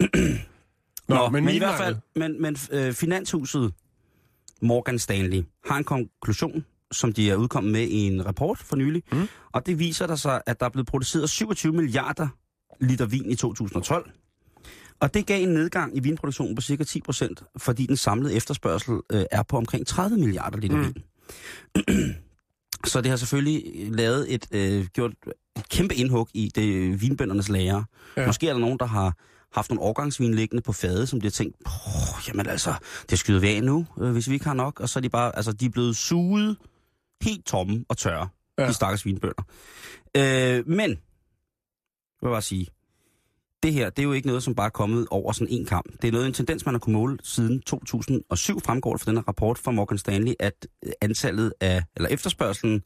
Nå, 1.08 1.28
men 1.28 1.44
men 1.44 1.54
i 1.54 1.58
hvert 1.58 1.78
fald, 1.78 1.96
men, 2.16 2.42
men 2.42 2.56
øh, 2.72 2.92
Finanshuset 2.92 3.72
Morgan 4.62 4.98
Stanley 4.98 5.42
har 5.66 5.76
en 5.76 5.84
konklusion, 5.84 6.64
som 6.92 7.12
de 7.12 7.30
er 7.30 7.36
udkommet 7.36 7.72
med 7.72 7.82
i 7.88 7.96
en 8.06 8.26
rapport 8.26 8.58
for 8.58 8.76
nylig. 8.76 9.02
Mm. 9.12 9.28
Og 9.52 9.66
det 9.66 9.78
viser 9.78 10.06
der 10.06 10.16
sig, 10.16 10.42
at 10.46 10.60
der 10.60 10.66
er 10.66 10.70
blevet 10.70 10.86
produceret 10.86 11.30
27 11.30 11.72
milliarder 11.72 12.28
liter 12.80 13.06
vin 13.06 13.30
i 13.30 13.34
2012. 13.34 14.10
Og 15.00 15.14
det 15.14 15.26
gav 15.26 15.42
en 15.42 15.48
nedgang 15.48 15.96
i 15.96 16.00
vinproduktionen 16.00 16.54
på 16.54 16.62
cirka 16.62 16.84
10 16.84 17.00
procent, 17.00 17.42
fordi 17.56 17.86
den 17.86 17.96
samlede 17.96 18.34
efterspørgsel 18.34 18.94
øh, 19.12 19.24
er 19.30 19.42
på 19.42 19.56
omkring 19.56 19.86
30 19.86 20.18
milliarder 20.18 20.58
liter 20.58 20.76
Mm. 20.76 20.84
vin. 20.84 22.14
Så 22.84 23.00
det 23.00 23.10
har 23.10 23.16
selvfølgelig 23.16 23.62
lavet 23.92 24.34
et, 24.34 24.46
øh, 24.52 24.86
gjort 24.86 25.12
et 25.56 25.68
kæmpe 25.68 25.94
indhug 25.94 26.28
i 26.34 26.50
det 26.54 27.02
vinbøndernes 27.02 27.48
lager. 27.48 27.82
Ja. 28.16 28.26
Måske 28.26 28.48
er 28.48 28.52
der 28.52 28.60
nogen, 28.60 28.78
der 28.78 28.86
har 28.86 29.14
haft 29.54 29.70
nogle 29.70 29.82
årgangsvin 29.82 30.34
liggende 30.34 30.62
på 30.62 30.72
fade, 30.72 31.06
som 31.06 31.20
de 31.20 31.26
har 31.26 31.30
tænkt, 31.30 31.56
jamen 32.28 32.46
altså, 32.46 32.74
det 33.10 33.18
skyder 33.18 33.40
vi 33.40 33.48
af 33.48 33.62
nu, 33.62 33.86
øh, 34.00 34.12
hvis 34.12 34.28
vi 34.28 34.34
ikke 34.34 34.46
har 34.46 34.54
nok. 34.54 34.80
Og 34.80 34.88
så 34.88 34.98
er 34.98 35.00
de 35.00 35.08
bare, 35.08 35.36
altså, 35.36 35.52
de 35.52 35.66
er 35.66 35.70
blevet 35.70 35.96
suget 35.96 36.56
helt 37.22 37.46
tomme 37.46 37.84
og 37.88 37.96
tørre, 37.96 38.28
Ja. 38.58 38.66
de 38.68 38.72
stakkels 38.74 39.06
vinbønder. 39.06 39.42
Øh, 40.16 40.68
men, 40.68 40.90
jeg 40.90 42.22
vil 42.22 42.28
bare 42.28 42.42
sige, 42.42 42.66
det 43.62 43.72
her, 43.72 43.90
det 43.90 43.98
er 43.98 44.02
jo 44.06 44.12
ikke 44.12 44.26
noget, 44.26 44.42
som 44.42 44.54
bare 44.54 44.66
er 44.66 44.70
kommet 44.70 45.06
over 45.10 45.32
sådan 45.32 45.48
en 45.54 45.66
kamp. 45.66 46.02
Det 46.02 46.08
er 46.08 46.12
noget, 46.12 46.26
en 46.26 46.32
tendens, 46.32 46.66
man 46.66 46.74
har 46.74 46.78
kunnet 46.78 46.94
måle 46.98 47.18
siden 47.22 47.60
2007, 47.62 48.60
fremgår 48.60 48.92
det 48.92 49.00
fra 49.02 49.10
den 49.10 49.18
her 49.18 49.28
rapport 49.28 49.58
fra 49.58 49.70
Morgan 49.70 49.98
Stanley, 49.98 50.32
at 50.40 50.66
øh, 50.86 50.92
antallet 51.00 51.52
af, 51.60 51.82
eller 51.96 52.08
efterspørgselen 52.08 52.82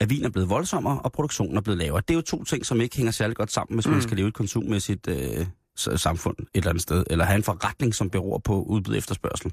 af 0.00 0.10
vin 0.10 0.24
er 0.24 0.30
blevet 0.30 0.48
voldsommere, 0.50 1.00
og 1.00 1.12
produktionen 1.12 1.56
er 1.56 1.60
blevet 1.60 1.78
lavere. 1.78 2.02
Det 2.08 2.10
er 2.10 2.18
jo 2.18 2.20
to 2.20 2.44
ting, 2.44 2.66
som 2.66 2.80
ikke 2.80 2.96
hænger 2.96 3.12
særlig 3.12 3.36
godt 3.36 3.52
sammen, 3.52 3.76
hvis 3.76 3.86
mm. 3.86 3.92
Man 3.92 4.02
skal 4.02 4.16
leve 4.16 4.28
et 4.28 4.34
konsummæssigt 4.34 5.08
øh, 5.08 5.46
samfund 5.76 6.36
et 6.38 6.46
eller 6.54 6.68
andet 6.70 6.82
sted, 6.82 7.04
eller 7.10 7.24
have 7.24 7.36
en 7.36 7.42
forretning, 7.42 7.94
som 7.94 8.10
beror 8.10 8.38
på 8.38 8.62
udbud 8.62 8.96
efterspørgsel. 8.96 9.52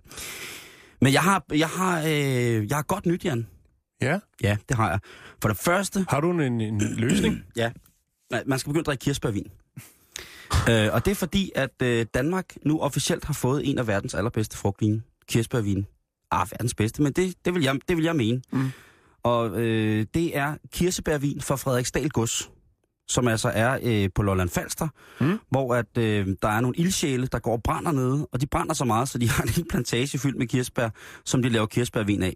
Men 1.01 1.13
jeg 1.13 1.21
har, 1.21 1.43
jeg 1.51 1.67
har, 1.67 1.99
øh, 1.99 2.69
jeg 2.69 2.77
har 2.77 2.81
godt 2.83 3.05
nyt, 3.05 3.25
Jan. 3.25 3.47
Ja. 4.01 4.19
Ja, 4.43 4.57
det 4.69 4.77
har 4.77 4.89
jeg. 4.89 4.99
For 5.41 5.49
det 5.49 5.57
første, 5.57 6.05
Har 6.09 6.21
du 6.21 6.31
en, 6.31 6.61
en 6.61 6.81
løsning? 7.05 7.43
Ja. 7.55 7.71
Man 8.45 8.59
skal 8.59 8.69
begynde 8.69 8.79
at 8.79 8.85
drikke 8.85 9.01
kirsebærvin. 9.03 9.47
øh, 10.69 10.93
og 10.93 11.05
det 11.05 11.11
er 11.11 11.15
fordi, 11.15 11.51
at 11.55 11.81
øh, 11.83 12.05
Danmark 12.13 12.45
nu 12.65 12.79
officielt 12.79 13.25
har 13.25 13.33
fået 13.33 13.69
en 13.69 13.77
af 13.77 13.87
verdens 13.87 14.13
allerbedste 14.13 14.57
frugtvine. 14.57 15.01
Kirsebærvin. 15.27 15.85
Ah, 16.31 16.47
verdens 16.51 16.75
bedste, 16.75 17.01
men 17.01 17.13
det, 17.13 17.33
det, 17.45 17.53
vil, 17.53 17.63
jeg, 17.63 17.79
det 17.87 17.97
vil 17.97 18.05
jeg 18.05 18.15
mene. 18.15 18.41
Mm. 18.51 18.69
Og 19.23 19.61
øh, 19.61 20.05
det 20.13 20.37
er 20.37 20.55
kirsebærvin 20.71 21.41
fra 21.41 21.55
Frederiksdal 21.55 22.09
Gods, 22.09 22.51
som 23.07 23.27
altså 23.27 23.49
er 23.49 23.79
øh, 23.83 24.09
på 24.15 24.21
Lolland 24.23 24.49
Falster, 24.49 24.87
Mm. 25.21 25.39
hvor 25.49 25.75
at, 25.75 25.97
øh, 25.97 26.27
der 26.41 26.47
er 26.47 26.59
nogle 26.59 26.77
ildsjæle, 26.77 27.27
der 27.27 27.39
går 27.39 27.51
og 27.51 27.63
brænder 27.63 27.91
nede, 27.91 28.27
og 28.31 28.41
de 28.41 28.47
brænder 28.47 28.73
så 28.73 28.85
meget, 28.85 29.09
så 29.09 29.17
de 29.17 29.29
har 29.29 29.43
en 29.43 29.49
hel 29.49 29.65
plantage 29.69 30.17
fyldt 30.19 30.37
med 30.37 30.47
kirsebær, 30.47 30.89
som 31.25 31.41
de 31.41 31.49
laver 31.49 31.65
kirsebærvin 31.65 32.23
af. 32.23 32.35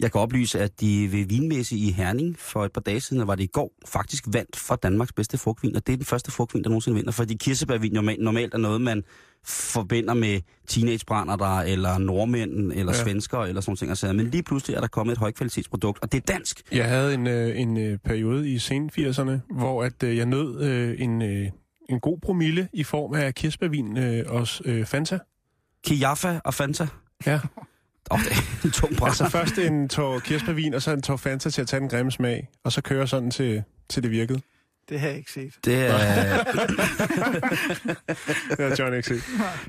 Jeg 0.00 0.12
kan 0.12 0.20
oplyse, 0.20 0.60
at 0.60 0.80
de 0.80 1.12
ved 1.12 1.24
vinmesse 1.26 1.76
i 1.76 1.90
Herning 1.92 2.38
for 2.38 2.64
et 2.64 2.72
par 2.72 2.80
dage 2.80 3.00
siden, 3.00 3.26
var 3.26 3.34
det 3.34 3.44
i 3.44 3.46
går, 3.46 3.72
faktisk 3.86 4.24
vandt 4.32 4.56
for 4.56 4.76
Danmarks 4.76 5.12
bedste 5.12 5.38
frugtvin, 5.38 5.76
og 5.76 5.86
det 5.86 5.92
er 5.92 5.96
den 5.96 6.06
første 6.06 6.30
frugtvin, 6.30 6.62
der 6.64 6.68
nogensinde 6.70 6.96
vinder, 6.96 7.12
fordi 7.12 7.34
kirsebærvin 7.34 7.92
normalt, 7.92 8.22
normalt 8.22 8.54
er 8.54 8.58
noget, 8.58 8.80
man 8.80 9.02
forbinder 9.44 10.14
med 10.14 10.40
teenagebrænder 10.66 11.58
eller 11.60 11.98
nordmænd, 11.98 12.52
eller 12.72 12.92
Ja. 12.92 12.98
ja. 12.98 13.04
svensker, 13.04 13.38
eller 13.38 13.60
sådan 13.60 13.76
nogle 13.90 13.96
ting. 13.96 14.16
Men 14.16 14.30
lige 14.30 14.42
pludselig 14.42 14.76
er 14.76 14.80
der 14.80 14.88
kommet 14.88 15.12
et 15.12 15.18
højkvalitetsprodukt, 15.18 15.98
og 16.02 16.12
det 16.12 16.18
er 16.28 16.32
dansk. 16.32 16.62
Jeg 16.72 16.88
havde 16.88 17.14
en, 17.14 17.26
øh, 17.26 17.60
en 17.60 17.76
øh, 17.76 17.98
periode 17.98 18.50
i 18.50 18.58
sen 18.58 18.90
80'erne, 18.98 19.54
hvor 19.54 19.84
at, 19.84 20.02
øh, 20.02 20.16
jeg 20.16 20.26
nød 20.26 20.60
øh, 20.62 20.94
en, 21.00 21.22
øh, 21.22 21.46
en 21.88 22.00
god 22.00 22.18
promille 22.22 22.68
i 22.72 22.84
form 22.84 23.14
af 23.14 23.34
kirsebærvin 23.34 23.96
øh, 23.98 24.24
og 24.28 24.46
øh, 24.64 24.86
Fanta. 24.86 25.18
Kiaffa 25.86 26.40
og 26.44 26.54
Fanta. 26.54 26.86
Ja. 27.26 27.40
Oh, 28.10 28.18
det 28.18 28.32
er 28.32 28.64
en 28.64 28.70
tung 28.70 28.96
brænder. 28.96 29.22
Altså 29.22 29.28
først 29.28 29.58
en 29.58 29.88
tår 29.88 30.18
kirsebærvin, 30.18 30.74
og 30.74 30.82
så 30.82 30.90
en 30.90 31.02
tår 31.02 31.16
Fanta 31.16 31.50
til 31.50 31.60
at 31.60 31.68
tage 31.68 31.80
den 31.80 31.88
grimme 31.88 32.12
smag, 32.12 32.48
og 32.64 32.72
så 32.72 32.80
køre 32.80 33.06
sådan 33.06 33.30
til, 33.30 33.62
til 33.88 34.02
det 34.02 34.10
virkede. 34.10 34.40
Det 34.88 35.00
har 35.00 35.08
jeg 35.08 35.16
ikke 35.16 35.32
set. 35.32 35.52
Det 35.64 35.86
er... 35.86 35.98
Det 38.56 38.68
har 38.68 38.76
John 38.78 38.94
ikke 38.94 39.08
set. 39.08 39.22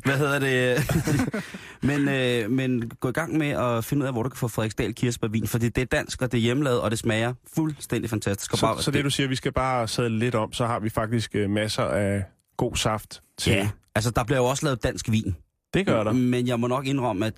Hvad 0.04 0.18
hedder 0.18 0.40
det? 0.40 0.84
men, 1.90 2.10
øh, 2.10 2.52
men 2.52 2.90
gå 3.00 3.10
i 3.10 3.12
gang 3.12 3.38
med 3.38 3.48
at 3.50 3.86
finde 3.86 4.04
ud 4.04 4.08
af, 4.08 4.14
hvor 4.14 4.24
du 4.24 4.30
kan 4.30 4.38
få 4.38 4.48
Frederiksdal 4.48 4.96
kirsebærvin, 4.96 5.48
for 5.48 5.58
det 5.58 5.78
er 5.78 5.86
dansk, 5.86 6.22
og 6.22 6.32
det 6.32 6.38
er 6.38 6.42
hjemmelavet, 6.42 6.82
og 6.82 6.92
det 6.92 7.00
smager 7.00 7.34
fuldstændig 7.56 8.10
fantastisk. 8.10 8.52
Så, 8.52 8.62
bare, 8.62 8.82
så 8.82 8.92
det 8.92 9.04
du 9.04 9.10
siger, 9.10 9.28
vi 9.28 9.36
skal 9.36 9.52
bare 9.52 9.88
sadle 9.88 10.20
lidt 10.20 10.36
om, 10.36 10.54
så 10.54 10.66
har 10.66 10.80
vi 10.80 10.90
faktisk 10.90 11.36
øh, 11.36 11.50
masser 11.50 11.84
af 11.84 12.24
god 12.58 12.76
saft 12.76 13.22
til. 13.38 13.54
Ja, 13.54 13.70
altså 13.96 14.12
der 14.12 14.24
bliver 14.24 14.40
jo 14.40 14.46
også 14.46 14.66
lavet 14.66 14.84
dansk 14.84 15.12
vin. 15.12 15.36
Det 15.74 15.86
gør 15.86 16.04
der. 16.04 16.12
Men 16.12 16.48
jeg 16.48 16.60
må 16.60 16.68
nok 16.68 16.86
indrømme, 16.86 17.26
at 17.26 17.34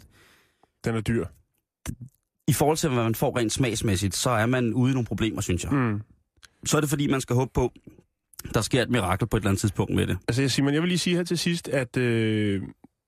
Den 0.86 0.96
er 0.96 1.02
dyr. 1.02 1.26
i 2.48 2.54
forhold 2.54 2.78
til, 2.78 2.90
hvad 2.90 3.04
man 3.04 3.16
får 3.16 3.38
rent 3.38 3.52
smagsmæssigt, 3.52 4.16
så 4.16 4.30
er 4.30 4.46
man 4.46 4.74
ude 4.74 4.92
i 4.92 4.94
nogle 4.94 5.06
problemer, 5.06 5.42
synes 5.42 5.64
jeg. 5.64 5.74
Mm. 5.74 6.02
Så 6.66 6.78
er 6.78 6.82
det 6.82 6.90
fordi, 6.90 7.08
man 7.08 7.22
skal 7.22 7.36
håbe 7.36 7.52
på, 7.54 7.72
der 8.54 8.62
sker 8.62 8.82
et 8.82 8.90
mirakel 8.90 9.28
på 9.28 9.38
et 9.38 9.42
eller 9.42 9.50
andet 9.50 9.60
tidspunkt 9.62 9.96
med 9.96 10.08
det. 10.08 10.18
Altså 10.28 10.50
Simon, 10.50 10.74
jeg 10.74 10.82
vil 10.82 10.88
lige 10.88 10.98
sige 11.00 11.16
her 11.16 11.24
til 11.24 11.38
sidst, 11.38 11.68
at 11.68 11.98
øh, 11.98 12.62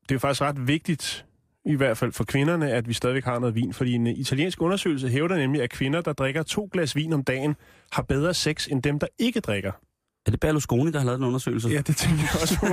det 0.10 0.16
er 0.16 0.20
faktisk 0.20 0.42
ret 0.42 0.68
vigtigt, 0.68 1.26
i 1.66 1.76
hvert 1.76 1.98
fald 1.98 2.12
for 2.12 2.24
kvinderne, 2.24 2.72
at 2.72 2.88
vi 2.88 2.94
stadigvæk 2.94 3.24
har 3.24 3.40
noget 3.40 3.56
vin. 3.56 3.74
Fordi 3.74 3.94
en 3.94 4.08
øh, 4.08 4.14
italiensk 4.14 4.62
undersøgelse 4.62 5.10
hævder 5.10 5.38
nemlig, 5.38 5.62
at 5.62 5.70
kvinder, 5.70 6.02
der 6.02 6.14
drikker 6.14 6.44
to 6.44 6.70
glas 6.74 6.96
vin 6.96 7.14
om 7.14 7.24
dagen, 7.24 7.56
har 7.92 8.02
bedre 8.02 8.34
sex 8.34 8.68
end 8.68 8.84
dem, 8.84 9.00
der 9.00 9.08
ikke 9.20 9.40
drikker. 9.40 9.72
Er 10.26 10.32
det 10.32 10.40
Berlusconi, 10.40 10.92
der 10.92 11.00
har 11.00 11.06
lavet 11.06 11.20
den 11.20 11.28
undersøgelse? 11.28 11.70
Ja, 11.70 11.82
det 11.82 11.96
tænker 11.98 12.24
jeg 12.24 12.42
også 12.42 12.60
på. 12.60 12.68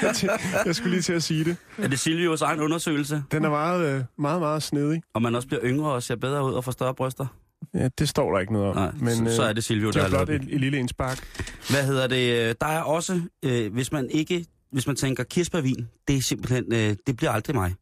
Det 0.00 0.30
jeg 0.66 0.74
skulle 0.76 0.90
lige 0.90 1.02
til 1.02 1.12
at 1.12 1.22
sige 1.22 1.44
det. 1.44 1.56
Er 1.78 1.88
det 1.88 1.98
Silvios 1.98 2.42
egen 2.42 2.60
undersøgelse? 2.60 3.22
Den 3.32 3.44
er 3.44 3.50
meget, 3.50 3.94
øh, 3.94 4.04
meget, 4.18 4.40
meget 4.40 4.62
snedig. 4.62 5.02
Og 5.14 5.22
man 5.22 5.34
også 5.34 5.48
bliver 5.48 5.60
yngre 5.64 5.92
og 5.92 6.02
ser 6.02 6.16
bedre 6.16 6.44
ud 6.44 6.52
og 6.52 6.64
får 6.64 6.72
større 6.72 6.94
bryster? 6.94 7.26
Ja, 7.74 7.88
det 7.98 8.08
står 8.08 8.32
der 8.32 8.40
ikke 8.40 8.52
noget 8.52 8.68
om. 8.68 8.76
Nej, 8.76 8.92
men, 9.00 9.28
så, 9.28 9.36
så 9.36 9.42
øh, 9.42 9.48
er 9.48 9.52
det 9.52 9.64
Silvio, 9.64 9.86
det 9.86 9.94
der 9.94 10.00
er 10.00 10.04
har 10.04 10.10
lavet 10.10 10.26
blot 10.28 10.40
den. 10.40 10.48
et, 10.48 10.54
et 10.54 10.60
lille 10.60 10.78
indspark. 10.78 11.26
Hvad 11.70 11.86
hedder 11.86 12.06
det? 12.06 12.60
Der 12.60 12.66
er 12.66 12.80
også, 12.80 13.20
øh, 13.44 13.72
hvis 13.72 13.92
man 13.92 14.10
ikke, 14.10 14.46
hvis 14.72 14.86
man 14.86 14.96
tænker 14.96 15.24
kirsebærvin, 15.24 15.88
det 16.08 16.16
er 16.16 16.22
simpelthen, 16.22 16.64
øh, 16.72 16.96
det 17.06 17.16
bliver 17.16 17.30
aldrig 17.30 17.56
mig. 17.56 17.74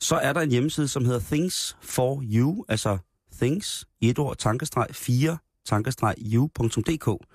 Så 0.00 0.16
er 0.16 0.32
der 0.32 0.40
en 0.40 0.50
hjemmeside, 0.50 0.88
som 0.88 1.04
hedder 1.04 1.20
Things 1.20 1.76
for 1.82 2.22
You, 2.32 2.64
altså 2.68 2.98
Things, 3.40 3.84
i 4.00 4.10
et 4.10 4.18
ord, 4.18 4.36
tankestreg, 4.36 4.86
4, 4.92 5.38
tankestreg, 5.66 6.14
you.dk. 6.32 7.26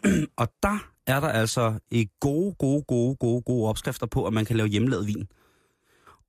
og 0.36 0.52
der 0.62 0.78
er 1.06 1.20
der 1.20 1.28
altså 1.28 1.78
et 1.90 2.08
gode, 2.20 2.54
gode, 2.54 2.82
gode, 2.82 3.16
gode, 3.16 3.42
gode 3.42 3.68
opskrifter 3.68 4.06
på, 4.06 4.26
at 4.26 4.32
man 4.32 4.44
kan 4.44 4.56
lave 4.56 4.68
hjemmelavet 4.68 5.06
vin. 5.06 5.28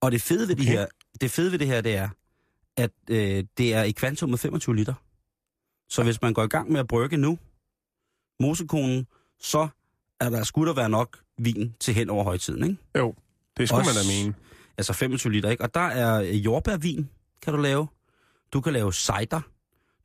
Og 0.02 0.12
det 0.12 0.22
fede 0.22 0.48
ved, 0.48 0.56
okay. 0.56 0.64
det, 0.64 0.72
her, 0.72 0.86
det 1.22 1.32
fede 1.32 1.52
ved 1.52 1.60
det 1.60 1.68
her, 1.68 1.82
det 1.82 1.96
er, 1.96 2.10
at 2.78 2.92
øh, 3.10 3.44
det 3.58 3.74
er 3.74 3.84
i 3.84 3.92
kvantum 3.92 4.30
med 4.30 4.38
25 4.38 4.76
liter. 4.76 4.94
Så 5.90 6.04
hvis 6.04 6.22
man 6.22 6.34
går 6.34 6.44
i 6.44 6.48
gang 6.48 6.72
med 6.72 6.80
at 6.80 6.88
brygge 6.88 7.18
nu, 7.18 7.40
mosekonen, 8.40 9.08
så 9.40 9.68
er 10.20 10.30
der 10.30 10.44
skudt 10.44 10.70
at 10.70 10.76
være 10.76 10.90
nok 10.90 11.20
vin 11.38 11.76
til 11.80 11.94
hen 11.94 12.10
over 12.10 12.24
højtiden, 12.24 12.64
ikke? 12.64 12.78
Jo, 12.98 13.16
det 13.58 13.68
skulle 13.70 13.82
Også- 13.82 13.94
man 13.94 14.04
da 14.04 14.24
mene. 14.24 14.36
Altså 14.78 14.94
25 14.94 15.34
liter, 15.34 15.50
ikke? 15.50 15.64
Og 15.64 15.74
der 15.74 15.80
er 15.88 16.22
øh, 16.22 16.46
jordbærvin, 16.46 17.10
kan 17.42 17.54
du 17.54 17.60
lave. 17.60 17.88
Du 18.54 18.62
kan 18.62 18.74
lave 18.74 18.94
cider. 18.94 19.42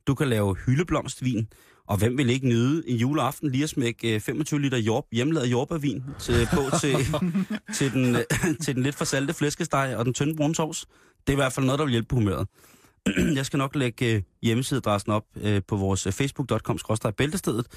Du 0.07 0.15
kan 0.15 0.27
lave 0.29 0.55
hyldeblomstvin. 0.55 1.47
Og 1.89 1.97
hvem 1.97 2.17
vil 2.17 2.29
ikke 2.29 2.47
nyde 2.47 2.89
en 2.89 2.97
juleaften 2.97 3.51
lige 3.51 3.63
at 3.63 3.69
smække 3.69 4.15
øh, 4.15 4.21
25 4.21 4.61
liter 4.61 4.77
jord, 4.77 5.07
hjemmelavet 5.11 5.51
jordbærvin 5.51 6.03
til, 6.19 6.47
på 6.53 6.77
til, 6.81 6.95
til, 7.77 7.93
den, 7.93 8.15
øh, 8.15 8.23
til 8.61 8.75
den 8.75 8.83
lidt 8.83 8.95
for 8.95 9.05
salte 9.05 9.33
flæskesteg 9.33 9.95
og 9.97 10.05
den 10.05 10.13
tynde 10.13 10.35
brune 10.35 10.55
sovs? 10.55 10.85
Det 11.27 11.29
er 11.29 11.31
i 11.31 11.35
hvert 11.35 11.53
fald 11.53 11.65
noget, 11.65 11.79
der 11.79 11.85
vil 11.85 11.91
hjælpe 11.91 12.07
på 12.07 12.15
humøret. 12.15 12.47
Jeg 13.37 13.45
skal 13.45 13.57
nok 13.57 13.75
lægge 13.75 14.15
øh, 14.15 14.21
hjemmesideadressen 14.41 15.11
op 15.11 15.23
øh, 15.41 15.61
på 15.67 15.75
vores 15.75 16.07
øh, 16.07 16.13
facebook.com-bæltestedet, 16.13 17.67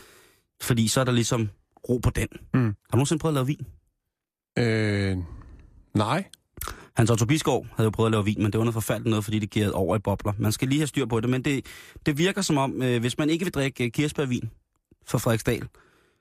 fordi 0.63 0.89
så 0.89 1.01
er 1.01 1.05
der 1.05 1.13
ligesom 1.13 1.51
ro 1.89 1.99
på 1.99 2.11
den. 2.11 2.29
Mm. 2.55 2.65
Har 2.65 2.71
du 2.71 2.97
nogensinde 2.97 3.21
prøvet 3.21 3.33
at 3.33 3.35
lave 3.35 3.47
vin? 3.47 3.67
Øh, 4.59 5.17
nej. 5.95 6.25
Hans 6.97 7.11
Otto 7.11 7.27
Bisgaard 7.27 7.67
havde 7.77 7.87
jo 7.87 7.91
prøvet 7.91 8.09
at 8.09 8.13
lave 8.13 8.25
vin, 8.25 8.43
men 8.43 8.53
det 8.53 8.59
var 8.59 8.65
noget 8.65 8.75
forfærdeligt 8.75 9.11
noget, 9.11 9.25
fordi 9.25 9.39
det 9.39 9.51
giver 9.51 9.71
over 9.71 9.97
i 9.97 9.99
bobler. 9.99 10.33
Man 10.39 10.53
skal 10.53 10.69
lige 10.69 10.79
have 10.79 10.87
styr 10.87 11.07
på 11.07 11.21
det, 11.21 11.31
men 11.31 11.43
det, 11.43 11.67
det 12.07 12.19
virker 12.19 12.43
som 12.43 12.59
om, 12.59 12.83
øh, 12.83 13.01
hvis 13.01 13.19
man 13.19 13.31
ikke 13.31 13.45
vil 13.45 13.55
drikke 13.55 13.85
øh, 13.85 13.91
kirsebærvin 13.91 14.51
fra 15.07 15.19
Frederiksdal, 15.19 15.69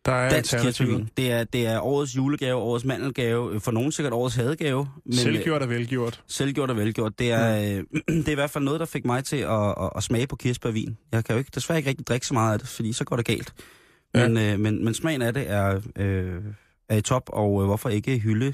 Der 0.05 0.11
er 0.11 0.29
dansk 0.29 0.57
kirsebærvin, 0.61 1.09
det 1.17 1.31
er, 1.31 1.43
det 1.43 1.67
er 1.67 1.79
årets 1.79 2.15
julegave, 2.15 2.55
årets 2.55 2.85
mandelgave, 2.85 3.53
øh, 3.53 3.61
for 3.61 3.71
nogen 3.71 3.91
sikkert 3.91 4.13
årets 4.13 4.35
hadegave. 4.35 4.87
Men, 5.05 5.13
øh, 5.13 5.19
Selvgjort 5.19 5.61
og 5.61 5.69
velgjort. 5.69 6.23
Selvgjort 6.27 6.69
og 6.69 6.77
velgjort. 6.77 7.19
Det 7.19 7.31
er, 7.31 7.57
øh, 7.57 7.83
det 8.17 8.27
er 8.27 8.31
i 8.31 8.35
hvert 8.35 8.49
fald 8.49 8.63
noget, 8.63 8.79
der 8.79 8.85
fik 8.85 9.05
mig 9.05 9.23
til 9.23 9.37
at, 9.37 9.69
at, 9.81 9.89
at 9.95 10.03
smage 10.03 10.27
på 10.27 10.35
kirsebærvin. 10.35 10.97
Jeg 11.11 11.25
kan 11.25 11.33
jo 11.35 11.39
ikke, 11.39 11.51
desværre 11.55 11.79
ikke 11.79 11.89
rigtig 11.89 12.07
drikke 12.07 12.27
så 12.27 12.33
meget 12.33 12.53
af 12.53 12.59
det, 12.59 12.67
fordi 12.67 12.93
så 12.93 13.03
går 13.03 13.15
det 13.15 13.25
galt. 13.25 13.53
Ja. 14.13 14.27
Men, 14.27 14.37
øh, 14.37 14.59
men, 14.59 14.85
men 14.85 14.93
smagen 14.93 15.21
af 15.21 15.33
det 15.33 15.49
er, 15.49 15.81
øh, 15.95 16.41
er 16.89 16.95
i 16.97 17.01
top, 17.01 17.23
og 17.27 17.61
øh, 17.61 17.65
hvorfor 17.65 17.89
ikke 17.89 18.17
hylde 18.19 18.53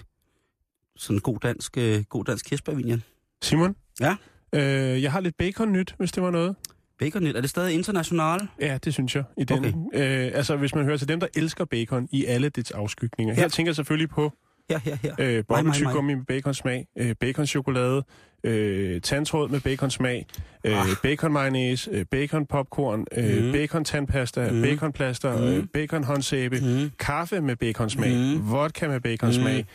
sådan 0.98 1.20
god 1.20 1.38
dansk, 1.44 1.78
øh, 1.78 2.04
god 2.10 2.24
dansk 2.26 2.46
kirsebærvin? 2.46 3.04
Simon? 3.42 3.76
Ja? 4.02 4.16
Øh, 4.56 5.04
jeg 5.04 5.12
har 5.12 5.20
lidt 5.20 5.38
bacon-nyt, 5.38 5.96
hvis 5.98 6.12
det 6.12 6.24
var 6.24 6.32
noget. 6.32 6.56
Baconnyt, 7.00 7.36
er 7.36 7.42
det 7.42 7.50
stadig 7.50 7.74
international? 7.74 8.40
Ja, 8.62 8.78
det 8.86 8.94
synes 8.94 9.16
jeg. 9.16 9.24
I 9.38 9.44
den. 9.44 9.58
Okay. 9.94 10.26
Øh, 10.26 10.32
altså, 10.34 10.56
hvis 10.56 10.76
man 10.76 10.86
hører 10.86 10.98
til 10.98 11.08
dem, 11.08 11.20
der 11.20 11.28
elsker 11.36 11.66
bacon 11.66 12.08
i 12.12 12.26
alle 12.26 12.50
dets 12.50 12.72
afskygninger. 12.72 13.34
Her 13.34 13.42
Ja. 13.42 13.48
tænker 13.48 13.70
jeg 13.70 13.76
selvfølgelig 13.76 14.10
på 14.10 14.32
Her, 14.70 14.80
her, 14.80 14.96
her. 14.96 15.16
øh, 15.20 15.44
bobbeltygummi 15.48 16.14
med 16.14 16.26
baconsmag, 16.26 16.86
øh, 16.98 17.16
baconchokolade, 17.20 18.04
øh, 18.44 19.02
tandtråd 19.02 19.50
med 19.50 19.60
baconsmag, 19.60 20.26
øh, 20.64 20.80
Ah. 20.82 20.88
bacon 21.04 21.32
mayonnaise, 21.34 21.92
øh, 21.92 22.06
bacon 22.12 22.46
popcorn, 22.46 23.06
øh, 23.18 23.46
Mm. 23.46 23.52
bacon 23.52 23.84
tandpasta, 23.86 24.52
Mm. 24.52 24.62
baconplaster, 24.62 25.38
Mm. 25.38 25.44
øh, 25.44 25.64
bacon 25.74 26.04
håndsæbe, 26.04 26.60
Mm. 26.62 26.92
kaffe 27.00 27.42
med 27.42 27.56
baconsmag, 27.56 28.12
Mm. 28.38 28.52
vodka 28.52 28.88
med 28.88 29.02
baconsmag, 29.02 29.46
bacon 29.56 29.66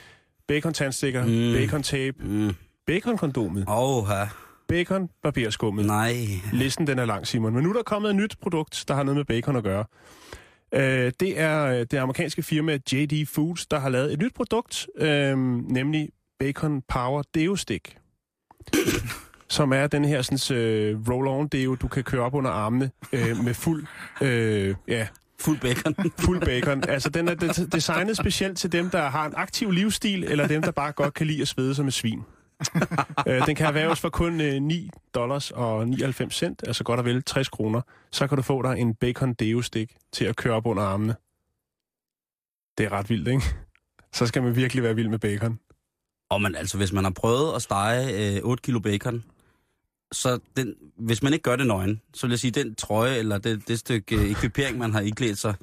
tandstikker, 0.74 1.24
Mm. 1.26 1.52
bacon 1.58 1.82
tape, 1.82 2.16
Mm. 2.20 2.54
bacon 2.86 3.18
kondomet, 3.18 3.64
Åh, 3.68 4.10
oh, 4.10 4.26
bacon 4.68 5.08
barberskummet. 5.22 5.86
nej. 5.86 6.14
Listen 6.52 6.86
den 6.86 6.98
er 6.98 7.04
lang, 7.04 7.26
Simon. 7.26 7.54
Men 7.54 7.62
nu 7.62 7.68
er 7.68 7.72
der 7.74 7.82
kommet 7.82 8.10
et 8.10 8.16
nyt 8.16 8.36
produkt, 8.42 8.84
der 8.88 8.94
har 8.94 9.02
noget 9.02 9.16
med 9.16 9.24
bacon 9.24 9.56
at 9.56 9.62
gøre. 9.62 9.84
Øh, 10.74 11.12
det 11.20 11.40
er 11.40 11.64
øh, 11.66 11.86
det 11.90 11.94
amerikanske 11.94 12.42
firma 12.42 12.78
JD 12.92 13.26
Foods, 13.26 13.66
der 13.66 13.78
har 13.78 13.88
lavet 13.88 14.12
et 14.12 14.18
nyt 14.18 14.34
produkt, 14.34 14.86
øh, 14.98 15.38
nemlig 15.72 16.08
Bacon 16.38 16.82
Power 16.88 17.22
Deo 17.34 17.56
Stick. 17.56 17.96
som 19.48 19.72
er 19.72 19.86
den 19.86 20.04
her 20.04 20.22
sådan, 20.22 20.58
øh, 20.58 20.98
roll-on 21.08 21.48
deo, 21.48 21.74
du 21.74 21.88
kan 21.88 22.04
køre 22.04 22.22
op 22.22 22.34
under 22.34 22.50
armene 22.50 22.90
øh, 23.12 23.44
med 23.44 23.54
fuld, 23.54 23.86
øh, 24.20 24.74
ja, 24.88 25.06
Fuld 25.44 25.60
bacon. 25.60 25.94
fuld 26.26 26.40
bacon. 26.40 26.84
Altså, 26.88 27.10
den 27.10 27.28
er 27.28 27.34
des- 27.34 27.68
designet 27.72 28.16
specielt 28.16 28.58
til 28.58 28.72
dem, 28.72 28.90
der 28.90 29.08
har 29.10 29.26
en 29.26 29.32
aktiv 29.36 29.70
livsstil, 29.70 30.24
eller 30.24 30.46
dem, 30.46 30.62
der 30.62 30.70
bare 30.70 30.92
godt 30.92 31.14
kan 31.14 31.26
lide 31.26 31.42
at 31.42 31.48
svede 31.48 31.74
som 31.74 31.86
et 31.86 31.94
svin. 31.94 32.22
øh, 33.28 33.46
den 33.46 33.54
kan 33.54 33.66
erhverves 33.66 34.00
for 34.00 34.08
kun 34.08 34.40
øh, 34.40 34.54
9 34.62 34.90
dollars 35.14 35.50
og 35.50 35.88
99 35.88 36.34
cent, 36.34 36.62
altså 36.66 36.84
godt 36.84 36.98
og 36.98 37.04
vel 37.04 37.22
60 37.22 37.48
kroner. 37.48 37.80
Så 38.12 38.26
kan 38.26 38.36
du 38.36 38.42
få 38.42 38.62
dig 38.62 38.78
en 38.78 38.94
bacon 38.94 39.34
deo 39.34 39.62
stick 39.62 39.92
til 40.12 40.24
at 40.24 40.36
køre 40.36 40.54
op 40.54 40.66
under 40.66 40.82
armene. 40.82 41.14
Det 42.78 42.86
er 42.86 42.92
ret 42.92 43.10
vildt, 43.10 43.28
ikke? 43.28 43.42
Så 44.12 44.26
skal 44.26 44.42
man 44.42 44.56
virkelig 44.56 44.82
være 44.82 44.94
vild 44.94 45.08
med 45.08 45.18
bacon. 45.18 45.58
Og 46.30 46.42
man, 46.42 46.54
altså, 46.54 46.76
hvis 46.76 46.92
man 46.92 47.04
har 47.04 47.10
prøvet 47.10 47.54
at 47.56 47.62
stege 47.62 48.36
øh, 48.36 48.40
8 48.42 48.62
kilo 48.62 48.80
bacon, 48.80 49.24
så 50.12 50.38
den, 50.56 50.74
hvis 50.98 51.22
man 51.22 51.32
ikke 51.32 51.42
gør 51.42 51.56
det 51.56 51.66
nøgen, 51.66 52.00
så 52.14 52.26
vil 52.26 52.32
jeg 52.32 52.38
sige, 52.38 52.50
den 52.50 52.74
trøje 52.74 53.16
eller 53.16 53.38
det, 53.38 53.68
det 53.68 53.78
stykke 53.78 54.16
øh, 54.16 54.30
ekvipering, 54.30 54.78
man 54.78 54.92
har 54.92 55.00
iklædt 55.00 55.38
sig, 55.38 55.54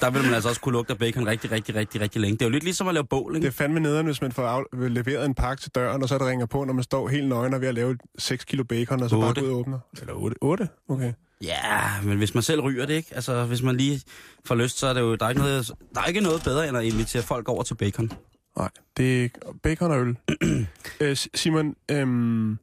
der 0.00 0.10
vil 0.10 0.22
man 0.22 0.34
altså 0.34 0.48
også 0.48 0.60
kunne 0.60 0.72
lugte 0.72 0.92
af 0.92 0.98
bacon 0.98 1.26
rigtig, 1.26 1.50
rigtig, 1.52 1.74
rigtig, 1.74 2.00
rigtig 2.00 2.20
længe. 2.20 2.36
Det 2.36 2.42
er 2.42 2.46
jo 2.46 2.50
lidt 2.52 2.64
ligesom 2.64 2.88
at 2.88 2.94
lave 2.94 3.04
bål, 3.04 3.32
Det 3.32 3.36
ikke? 3.38 3.46
er 3.46 3.50
fandme 3.52 3.80
nederen, 3.80 4.06
hvis 4.06 4.22
man 4.22 4.32
får 4.32 4.42
af, 4.46 4.62
leveret 4.94 5.24
en 5.26 5.34
pakke 5.34 5.60
til 5.62 5.70
døren, 5.74 6.02
og 6.02 6.08
så 6.08 6.14
er 6.14 6.18
det 6.18 6.26
ringer 6.28 6.46
på, 6.46 6.64
når 6.64 6.72
man 6.72 6.84
står 6.84 7.08
helt 7.08 7.28
nøgen 7.28 7.54
og 7.54 7.60
ved 7.60 7.68
at 7.68 7.74
lave 7.74 7.96
6 8.18 8.44
kilo 8.44 8.64
bacon, 8.64 9.02
og 9.02 9.10
så 9.10 9.16
bare 9.16 9.28
Otte. 9.28 9.40
går 9.40 9.46
ud 9.48 9.52
og 9.52 9.58
åbner. 9.58 9.78
Eller 10.00 10.14
8? 10.14 10.36
8? 10.40 10.68
Okay. 10.88 11.12
Ja, 11.42 11.80
men 12.04 12.18
hvis 12.18 12.34
man 12.34 12.42
selv 12.42 12.60
ryger 12.60 12.86
det, 12.86 12.94
ikke? 12.94 13.14
Altså, 13.14 13.44
hvis 13.44 13.62
man 13.62 13.76
lige 13.76 14.02
får 14.44 14.54
lyst, 14.54 14.78
så 14.78 14.86
er 14.86 14.92
det 14.92 15.00
jo, 15.00 15.14
der 15.14 15.24
er 15.24 15.30
ikke 15.30 15.40
noget, 15.42 15.70
der 15.94 16.00
er 16.00 16.04
ikke 16.06 16.20
noget 16.20 16.42
bedre, 16.44 16.68
end 16.68 16.76
at 16.76 16.84
invitere 16.84 17.22
folk 17.22 17.48
over 17.48 17.62
til 17.62 17.74
bacon. 17.74 18.12
Nej, 18.56 18.68
det 18.96 19.24
er 19.24 19.28
bacon 19.62 19.90
og 19.90 20.00
øl. 20.00 20.16
øh, 21.00 21.16
Simon, 21.34 21.74
øhm, 21.90 22.58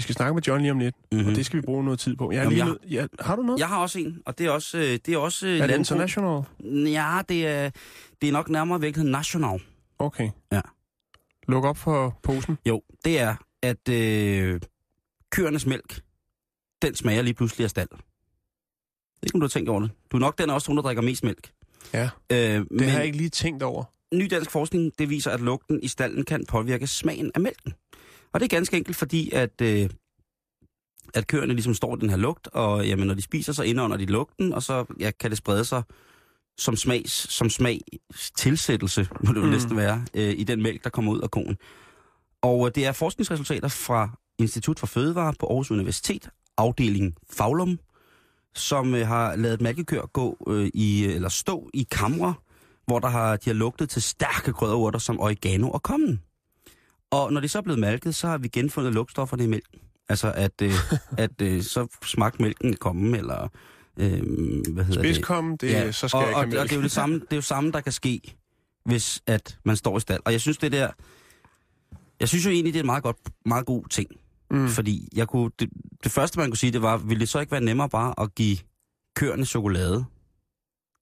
vi 0.00 0.02
skal 0.02 0.14
snakke 0.14 0.34
med 0.34 0.42
John 0.42 0.60
lige 0.60 0.70
om 0.72 0.78
lidt, 0.78 0.94
mm-hmm. 1.12 1.28
og 1.28 1.34
det 1.36 1.46
skal 1.46 1.56
vi 1.56 1.62
bruge 1.62 1.84
noget 1.84 1.98
tid 2.00 2.16
på. 2.16 2.32
Jeg 2.32 2.40
har, 2.40 2.44
Jamen, 2.44 2.54
lige 2.56 2.64
jeg- 2.66 2.72
nød, 2.72 2.90
ja, 3.20 3.24
har 3.24 3.36
du 3.36 3.42
noget? 3.42 3.58
Jeg 3.60 3.68
har 3.68 3.78
også 3.78 3.98
en, 3.98 4.22
og 4.26 4.38
det 4.38 4.46
er 4.46 4.50
også, 4.50 4.78
øh, 4.78 4.84
det 4.84 5.08
er 5.08 5.18
også 5.18 5.46
øh, 5.46 5.52
er 5.52 5.56
det 5.60 5.68
landbrug. 5.68 5.78
international? 5.80 6.42
Ja, 6.92 7.20
det 7.28 7.46
er, 7.46 7.70
det 8.22 8.28
er 8.28 8.32
nok 8.32 8.48
nærmere 8.50 8.78
i 8.78 8.80
virkeligheden 8.80 9.12
national. 9.12 9.60
Okay. 9.98 10.30
Ja. 10.52 10.60
Luk 11.48 11.64
op 11.64 11.76
for 11.76 12.18
posen. 12.22 12.58
Jo, 12.66 12.82
det 13.04 13.20
er, 13.20 13.34
at 13.62 13.88
øh, 13.88 14.60
køernes 15.30 15.66
mælk, 15.66 16.00
den 16.82 16.94
smager 16.94 17.22
lige 17.22 17.34
pludselig 17.34 17.64
af 17.64 17.70
stald. 17.70 17.88
Det 17.88 17.98
ikke, 19.22 19.34
om 19.34 19.40
du 19.40 19.44
har 19.44 19.48
tænkt 19.48 19.68
over 19.68 19.80
det. 19.80 19.90
Du 20.12 20.16
er 20.16 20.20
nok 20.20 20.38
den 20.38 20.50
os, 20.50 20.64
to, 20.64 20.76
der 20.76 20.82
drikker 20.82 21.02
mest 21.02 21.24
mælk. 21.24 21.50
Ja, 21.94 22.10
Øh, 22.32 22.38
det 22.38 22.66
men 22.70 22.88
har 22.88 22.96
jeg 22.96 23.06
ikke 23.06 23.16
lige 23.18 23.28
tænkt 23.30 23.62
over. 23.62 23.84
ny 24.14 24.28
dansk 24.30 24.50
forskning, 24.50 24.92
det 24.98 25.10
viser, 25.10 25.30
at 25.30 25.40
lugten 25.40 25.82
i 25.82 25.88
stallen 25.88 26.24
kan 26.24 26.46
påvirke 26.48 26.86
smagen 26.86 27.30
af 27.34 27.40
mælken. 27.40 27.74
Og 28.32 28.40
det 28.40 28.44
er 28.52 28.56
ganske 28.56 28.76
enkelt, 28.76 28.96
fordi 28.96 29.30
at, 29.30 29.60
øh, 29.62 29.90
at 31.14 31.26
køerne 31.26 31.52
ligesom 31.52 31.74
står 31.74 31.96
i 31.96 32.00
den 32.00 32.10
her 32.10 32.16
lugt, 32.16 32.46
og 32.46 32.86
jamen, 32.86 33.06
når 33.06 33.14
de 33.14 33.22
spiser, 33.22 33.52
så 33.52 33.62
indånder 33.62 33.96
de 33.96 34.06
lugten, 34.06 34.52
og 34.52 34.62
så 34.62 34.84
ja, 35.00 35.10
kan 35.20 35.30
det 35.30 35.38
sprede 35.38 35.64
sig 35.64 35.82
som, 36.58 36.76
smags, 36.76 37.12
som 37.32 37.50
smag 37.50 37.80
tilsættelse, 38.36 39.08
må 39.24 39.32
det 39.32 39.40
jo 39.40 39.44
Mm. 39.44 39.50
næsten 39.50 39.76
være, 39.76 40.04
øh, 40.14 40.34
i 40.38 40.44
den 40.44 40.62
mælk, 40.62 40.84
der 40.84 40.90
kommer 40.90 41.12
ud 41.12 41.20
af 41.20 41.30
koen. 41.30 41.56
Og 42.42 42.66
øh, 42.66 42.72
det 42.74 42.86
er 42.86 42.92
forskningsresultater 42.92 43.68
fra 43.68 44.10
Institut 44.38 44.78
for 44.78 44.86
Fødevare 44.86 45.34
på 45.38 45.46
Aarhus 45.46 45.70
Universitet, 45.70 46.28
afdeling 46.56 47.14
Faglum, 47.32 47.78
som 48.54 48.94
øh, 48.94 49.06
har 49.06 49.36
lavet 49.36 49.60
mælkekør 49.60 50.06
gå 50.06 50.36
øh, 50.48 50.70
i, 50.74 51.04
eller 51.04 51.28
stå 51.28 51.70
i 51.74 51.86
kamre, 51.90 52.34
hvor 52.86 52.98
der 52.98 53.08
har, 53.08 53.36
de 53.36 53.50
har 53.50 53.54
lugtet 53.54 53.90
til 53.90 54.02
stærke 54.02 54.52
krydderurter 54.52 54.98
som 54.98 55.20
oregano 55.20 55.70
og 55.70 55.82
kommen. 55.82 56.20
Og 57.10 57.32
når 57.32 57.40
de 57.40 57.48
så 57.48 57.58
er 57.58 57.62
blevet 57.62 57.78
malket, 57.78 58.14
så 58.14 58.26
har 58.28 58.38
vi 58.38 58.48
genfundet 58.48 58.94
lugtstofferne 58.94 59.44
i 59.44 59.46
mælken. 59.46 59.80
Altså 60.08 60.32
at, 60.32 60.62
øh, 60.62 60.72
at 61.24 61.42
øh, 61.42 61.62
så 61.62 61.86
smagte 62.04 62.42
mælken 62.42 62.76
komme, 62.76 63.18
eller 63.18 63.48
øh, 63.96 64.10
hvad 64.72 64.84
hedder 64.84 64.84
det? 64.84 64.94
Spidskom, 64.94 65.58
det, 65.58 65.70
ja. 65.70 65.92
så 65.92 66.08
skal 66.08 66.16
og, 66.18 66.22
jeg 66.22 66.28
ikke 66.30 66.36
og, 66.36 66.44
have 66.44 66.60
og 66.60 66.64
det 66.68 66.72
er 66.72 66.76
jo 66.76 66.82
det 66.82 66.90
samme, 66.90 67.14
det 67.14 67.32
er 67.32 67.36
jo 67.36 67.42
samme, 67.42 67.72
der 67.72 67.80
kan 67.80 67.92
ske, 67.92 68.20
hvis 68.84 69.22
at 69.26 69.58
man 69.64 69.76
står 69.76 69.96
i 69.96 70.00
stald. 70.00 70.20
Og 70.24 70.32
jeg 70.32 70.40
synes, 70.40 70.58
det 70.58 70.72
der... 70.72 70.90
Jeg 72.20 72.28
synes 72.28 72.44
jo 72.46 72.50
egentlig, 72.50 72.74
det 72.74 72.78
er 72.78 72.82
en 72.82 72.86
meget, 72.86 73.02
godt, 73.02 73.16
meget 73.46 73.66
god 73.66 73.84
ting. 73.90 74.10
Mm. 74.50 74.68
Fordi 74.68 75.08
jeg 75.16 75.28
kunne, 75.28 75.50
det, 75.58 75.70
det 76.04 76.12
første, 76.12 76.38
man 76.38 76.50
kunne 76.50 76.56
sige, 76.56 76.72
det 76.72 76.82
var, 76.82 76.96
ville 76.96 77.20
det 77.20 77.28
så 77.28 77.40
ikke 77.40 77.52
være 77.52 77.60
nemmere 77.60 77.88
bare 77.88 78.14
at 78.20 78.34
give 78.34 78.56
køerne 79.16 79.44
chokolade, 79.44 80.04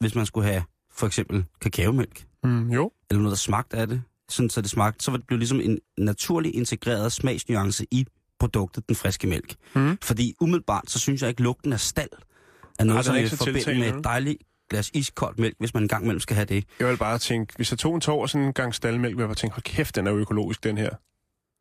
hvis 0.00 0.14
man 0.14 0.26
skulle 0.26 0.48
have 0.48 0.62
for 0.92 1.06
eksempel 1.06 1.44
kakaomælk, 1.60 2.24
Mm, 2.44 2.70
jo. 2.70 2.92
eller 3.10 3.22
noget, 3.22 3.30
der 3.30 3.36
smagte 3.36 3.76
af 3.76 3.86
det, 3.86 4.02
sådan 4.28 4.50
så 4.50 4.60
det 4.60 4.70
smagte, 4.70 5.04
så 5.04 5.10
ville 5.10 5.20
det 5.20 5.26
blive 5.26 5.38
ligesom 5.38 5.60
en 5.60 5.78
naturlig 5.98 6.54
integreret 6.54 7.12
smagsnuance 7.12 7.86
i 7.90 8.06
produktet, 8.40 8.88
den 8.88 8.96
friske 8.96 9.26
mælk. 9.26 9.54
Mm. 9.74 9.98
Fordi 10.02 10.34
umiddelbart, 10.40 10.90
så 10.90 10.98
synes 10.98 11.22
jeg 11.22 11.28
ikke, 11.28 11.42
lugten 11.42 11.72
af 11.72 11.80
stald 11.80 12.08
er 12.78 12.84
noget, 12.84 12.96
den 12.98 13.04
som 13.04 13.14
jeg 13.14 13.22
ikke 13.22 13.30
vil 13.30 13.38
så 13.38 13.44
forbinde 13.44 13.58
tiltalende, 13.58 13.90
med 13.90 13.98
et 13.98 14.04
dejligt 14.04 14.38
glas 14.70 14.90
iskoldt 14.94 15.38
mælk, 15.38 15.54
hvis 15.58 15.74
man 15.74 15.82
engang 15.82 16.04
imellem 16.04 16.20
skal 16.20 16.34
have 16.34 16.44
det. 16.46 16.64
Jeg 16.80 16.88
vil 16.88 16.96
bare 16.96 17.18
tænke, 17.18 17.52
hvis 17.56 17.70
jeg 17.72 17.78
tog 17.78 17.94
en 17.94 18.00
tår 18.00 18.22
og 18.22 18.30
sådan 18.30 18.46
en 18.46 18.52
gang 18.52 18.74
staldmælk, 18.74 19.16
vil 19.16 19.22
jeg 19.22 19.28
bare 19.28 19.34
tænke, 19.34 19.54
hold 19.54 19.62
kæft, 19.62 19.96
den 19.96 20.06
er 20.06 20.10
jo 20.10 20.18
økologisk, 20.18 20.64
den 20.64 20.78
her. 20.78 20.90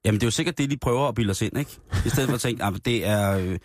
Jamen, 0.05 0.19
det 0.19 0.23
er 0.23 0.27
jo 0.27 0.31
sikkert 0.31 0.57
det, 0.57 0.71
de 0.71 0.77
prøver 0.77 1.07
at 1.07 1.15
bilde 1.15 1.31
os 1.31 1.41
ind, 1.41 1.57
ikke? 1.59 1.71
I 2.05 2.09
stedet 2.09 2.27
for 2.29 2.35
at 2.35 2.41
tænke, 2.41 2.63
at 2.63 2.85
det 2.85 3.05
er... 3.05 3.37
Øh, 3.37 3.59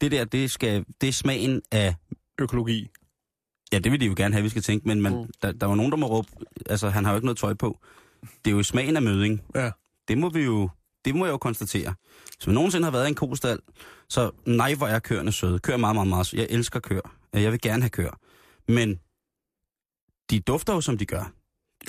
det 0.00 0.10
der, 0.12 0.24
det, 0.24 0.50
skal, 0.50 0.84
det 1.00 1.08
er 1.08 1.12
smagen 1.12 1.62
af... 1.72 1.94
Økologi. 2.38 2.88
Ja, 3.72 3.78
det 3.78 3.92
vil 3.92 4.00
de 4.00 4.06
jo 4.06 4.14
gerne 4.16 4.34
have, 4.34 4.42
vi 4.42 4.48
skal 4.48 4.62
tænke, 4.62 4.88
men 4.88 5.00
man, 5.00 5.12
Mm. 5.12 5.26
der, 5.42 5.52
der 5.52 5.66
var 5.66 5.74
nogen, 5.74 5.90
der 5.92 5.98
må 5.98 6.06
råbe... 6.06 6.28
Altså, 6.70 6.88
han 6.88 7.04
har 7.04 7.12
jo 7.12 7.16
ikke 7.16 7.26
noget 7.26 7.38
tøj 7.38 7.54
på. 7.54 7.78
Det 8.44 8.50
er 8.50 8.56
jo 8.56 8.62
smagen 8.62 8.96
af 8.96 9.02
møding. 9.02 9.42
Ja. 9.54 9.70
Det 10.08 10.18
må 10.18 10.28
vi 10.28 10.42
jo... 10.44 10.70
Det 11.04 11.14
må 11.14 11.24
jeg 11.26 11.32
jo 11.32 11.38
konstatere. 11.38 11.94
Hvis 12.36 12.46
man 12.46 12.54
nogensinde 12.54 12.84
har 12.84 12.90
været 12.90 13.06
i 13.06 13.08
en 13.08 13.14
kostal, 13.14 13.58
så 14.08 14.30
nej, 14.46 14.74
hvor 14.74 14.86
er 14.86 14.98
køerne 14.98 15.32
søde. 15.32 15.58
Køer 15.58 15.74
er 15.74 15.78
meget, 15.80 15.94
meget, 15.96 16.08
meget. 16.08 16.34
Jeg 16.34 16.46
elsker 16.50 16.80
køer. 16.80 17.16
Jeg 17.32 17.52
vil 17.52 17.60
gerne 17.60 17.82
have 17.82 17.90
køer. 17.90 18.18
Men 18.68 19.00
de 20.30 20.40
dufter 20.40 20.74
jo, 20.74 20.80
som 20.80 20.98
de 20.98 21.06
gør. 21.06 21.32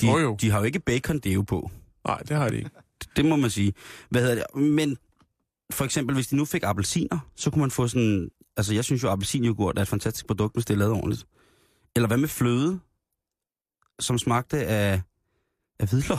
De, 0.00 0.06
Jo, 0.06 0.18
jo. 0.18 0.36
de 0.40 0.50
har 0.50 0.58
jo 0.58 0.64
ikke 0.64 0.80
bacon 0.80 1.18
deo 1.18 1.42
på. 1.42 1.70
Nej, 2.06 2.18
det 2.18 2.36
har 2.36 2.48
de 2.48 2.56
ikke. 2.56 2.70
Det 3.16 3.24
må 3.24 3.36
man 3.36 3.50
sige. 3.50 3.72
Hvad 4.10 4.22
hedder 4.22 4.34
det? 4.34 4.62
Men 4.62 4.98
for 5.72 5.84
eksempel, 5.84 6.14
hvis 6.14 6.26
de 6.26 6.36
nu 6.36 6.44
fik 6.44 6.62
appelsiner, 6.62 7.18
så 7.36 7.50
kunne 7.50 7.60
man 7.60 7.70
få 7.70 7.88
sådan... 7.88 8.30
Altså, 8.56 8.74
jeg 8.74 8.84
synes 8.84 9.02
jo, 9.02 9.10
appelsinyoghurt 9.10 9.78
er 9.78 9.82
et 9.82 9.88
fantastisk 9.88 10.26
produkt, 10.26 10.54
hvis 10.54 10.64
det 10.64 10.74
er 10.74 10.78
lavet 10.78 10.94
ordentligt. 10.94 11.26
Eller 11.96 12.06
hvad 12.06 12.16
med 12.18 12.28
fløde, 12.28 12.80
som 14.00 14.18
smagte 14.18 14.66
af, 14.66 15.02
af 15.80 15.88
hvidløg? 15.88 16.18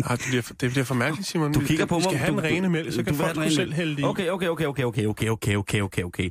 Nej, 0.00 0.16
det 0.16 0.24
bliver, 0.28 0.42
for, 0.42 0.54
det 0.54 0.70
bliver 0.70 0.84
for 0.84 0.94
mærkeligt, 0.94 1.28
Simon. 1.28 1.52
Du 1.52 1.60
kigger 1.60 1.86
på 1.86 1.94
vi 1.94 1.98
mig. 1.98 2.04
skal 2.04 2.18
have 2.18 2.30
du, 2.32 2.36
den 2.36 2.44
rene 2.44 2.68
mælk, 2.68 2.92
så 2.92 2.98
du 2.98 3.04
kan 3.04 3.14
have 3.14 3.26
folk 3.26 3.38
rene 3.38 3.50
selv 3.54 3.68
mælk. 3.68 3.76
hælde 3.76 4.00
i. 4.00 4.04
Okay, 4.04 4.28
okay, 4.28 4.48
okay, 4.48 4.64
okay, 4.64 4.84
okay, 4.84 5.06
okay, 5.06 5.28
okay, 5.28 5.56
okay, 5.56 5.82
okay, 5.82 6.02
okay. 6.02 6.30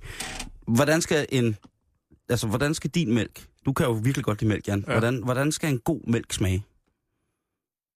Hvordan 0.68 1.02
skal 1.02 1.26
en... 1.30 1.56
Altså, 2.30 2.48
hvordan 2.48 2.74
skal 2.74 2.90
din 2.90 3.14
mælk... 3.14 3.48
Du 3.66 3.74
kan 3.74 3.86
jo 3.86 3.92
virkelig 3.92 4.26
godt 4.26 4.42
lide 4.42 4.50
mælk, 4.50 4.68
Jan. 4.68 4.84
Ja. 4.88 4.92
Hvordan, 4.92 5.24
hvordan 5.24 5.52
skal 5.52 5.70
en 5.70 5.80
god 5.80 6.02
mælk 6.08 6.34
smage? 6.34 6.66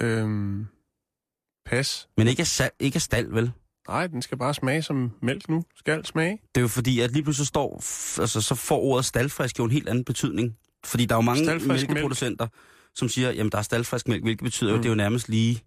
Øhm, 0.01 0.67
pas. 1.65 2.07
Men 2.17 2.27
ikke 2.27 2.39
af, 2.39 2.47
sal, 2.47 2.71
ikke 2.79 2.95
af 2.95 3.01
stald, 3.01 3.33
vel? 3.33 3.51
Nej, 3.87 4.07
den 4.07 4.21
skal 4.21 4.37
bare 4.37 4.53
smage 4.53 4.81
som 4.81 5.11
mælk 5.21 5.49
nu. 5.49 5.63
Skal 5.75 6.05
smage. 6.05 6.39
Det 6.55 6.57
er 6.57 6.61
jo 6.61 6.67
fordi, 6.67 6.99
at 6.99 7.11
lige 7.11 7.23
pludselig 7.23 7.47
står, 7.47 7.75
altså, 8.21 8.41
så 8.41 8.55
får 8.55 8.79
ordet 8.79 9.05
staldfrisk 9.05 9.59
jo 9.59 9.63
en 9.63 9.71
helt 9.71 9.89
anden 9.89 10.03
betydning. 10.03 10.57
Fordi 10.85 11.05
der 11.05 11.15
er 11.15 11.17
jo 11.17 11.21
mange 11.21 11.45
Staldfrisk 11.45 11.87
mælkeproducenter, 11.87 12.47
som 12.95 13.09
siger, 13.09 13.31
jamen 13.31 13.51
der 13.51 13.57
er 13.57 13.61
staldfrisk 13.61 14.07
mælk, 14.07 14.23
hvilket 14.23 14.43
betyder 14.43 14.69
jo, 14.69 14.75
Mm. 14.75 14.79
at 14.79 14.83
det 14.83 14.89
er 14.89 14.91
jo 14.91 14.97
nærmest 14.97 15.29
lige, 15.29 15.63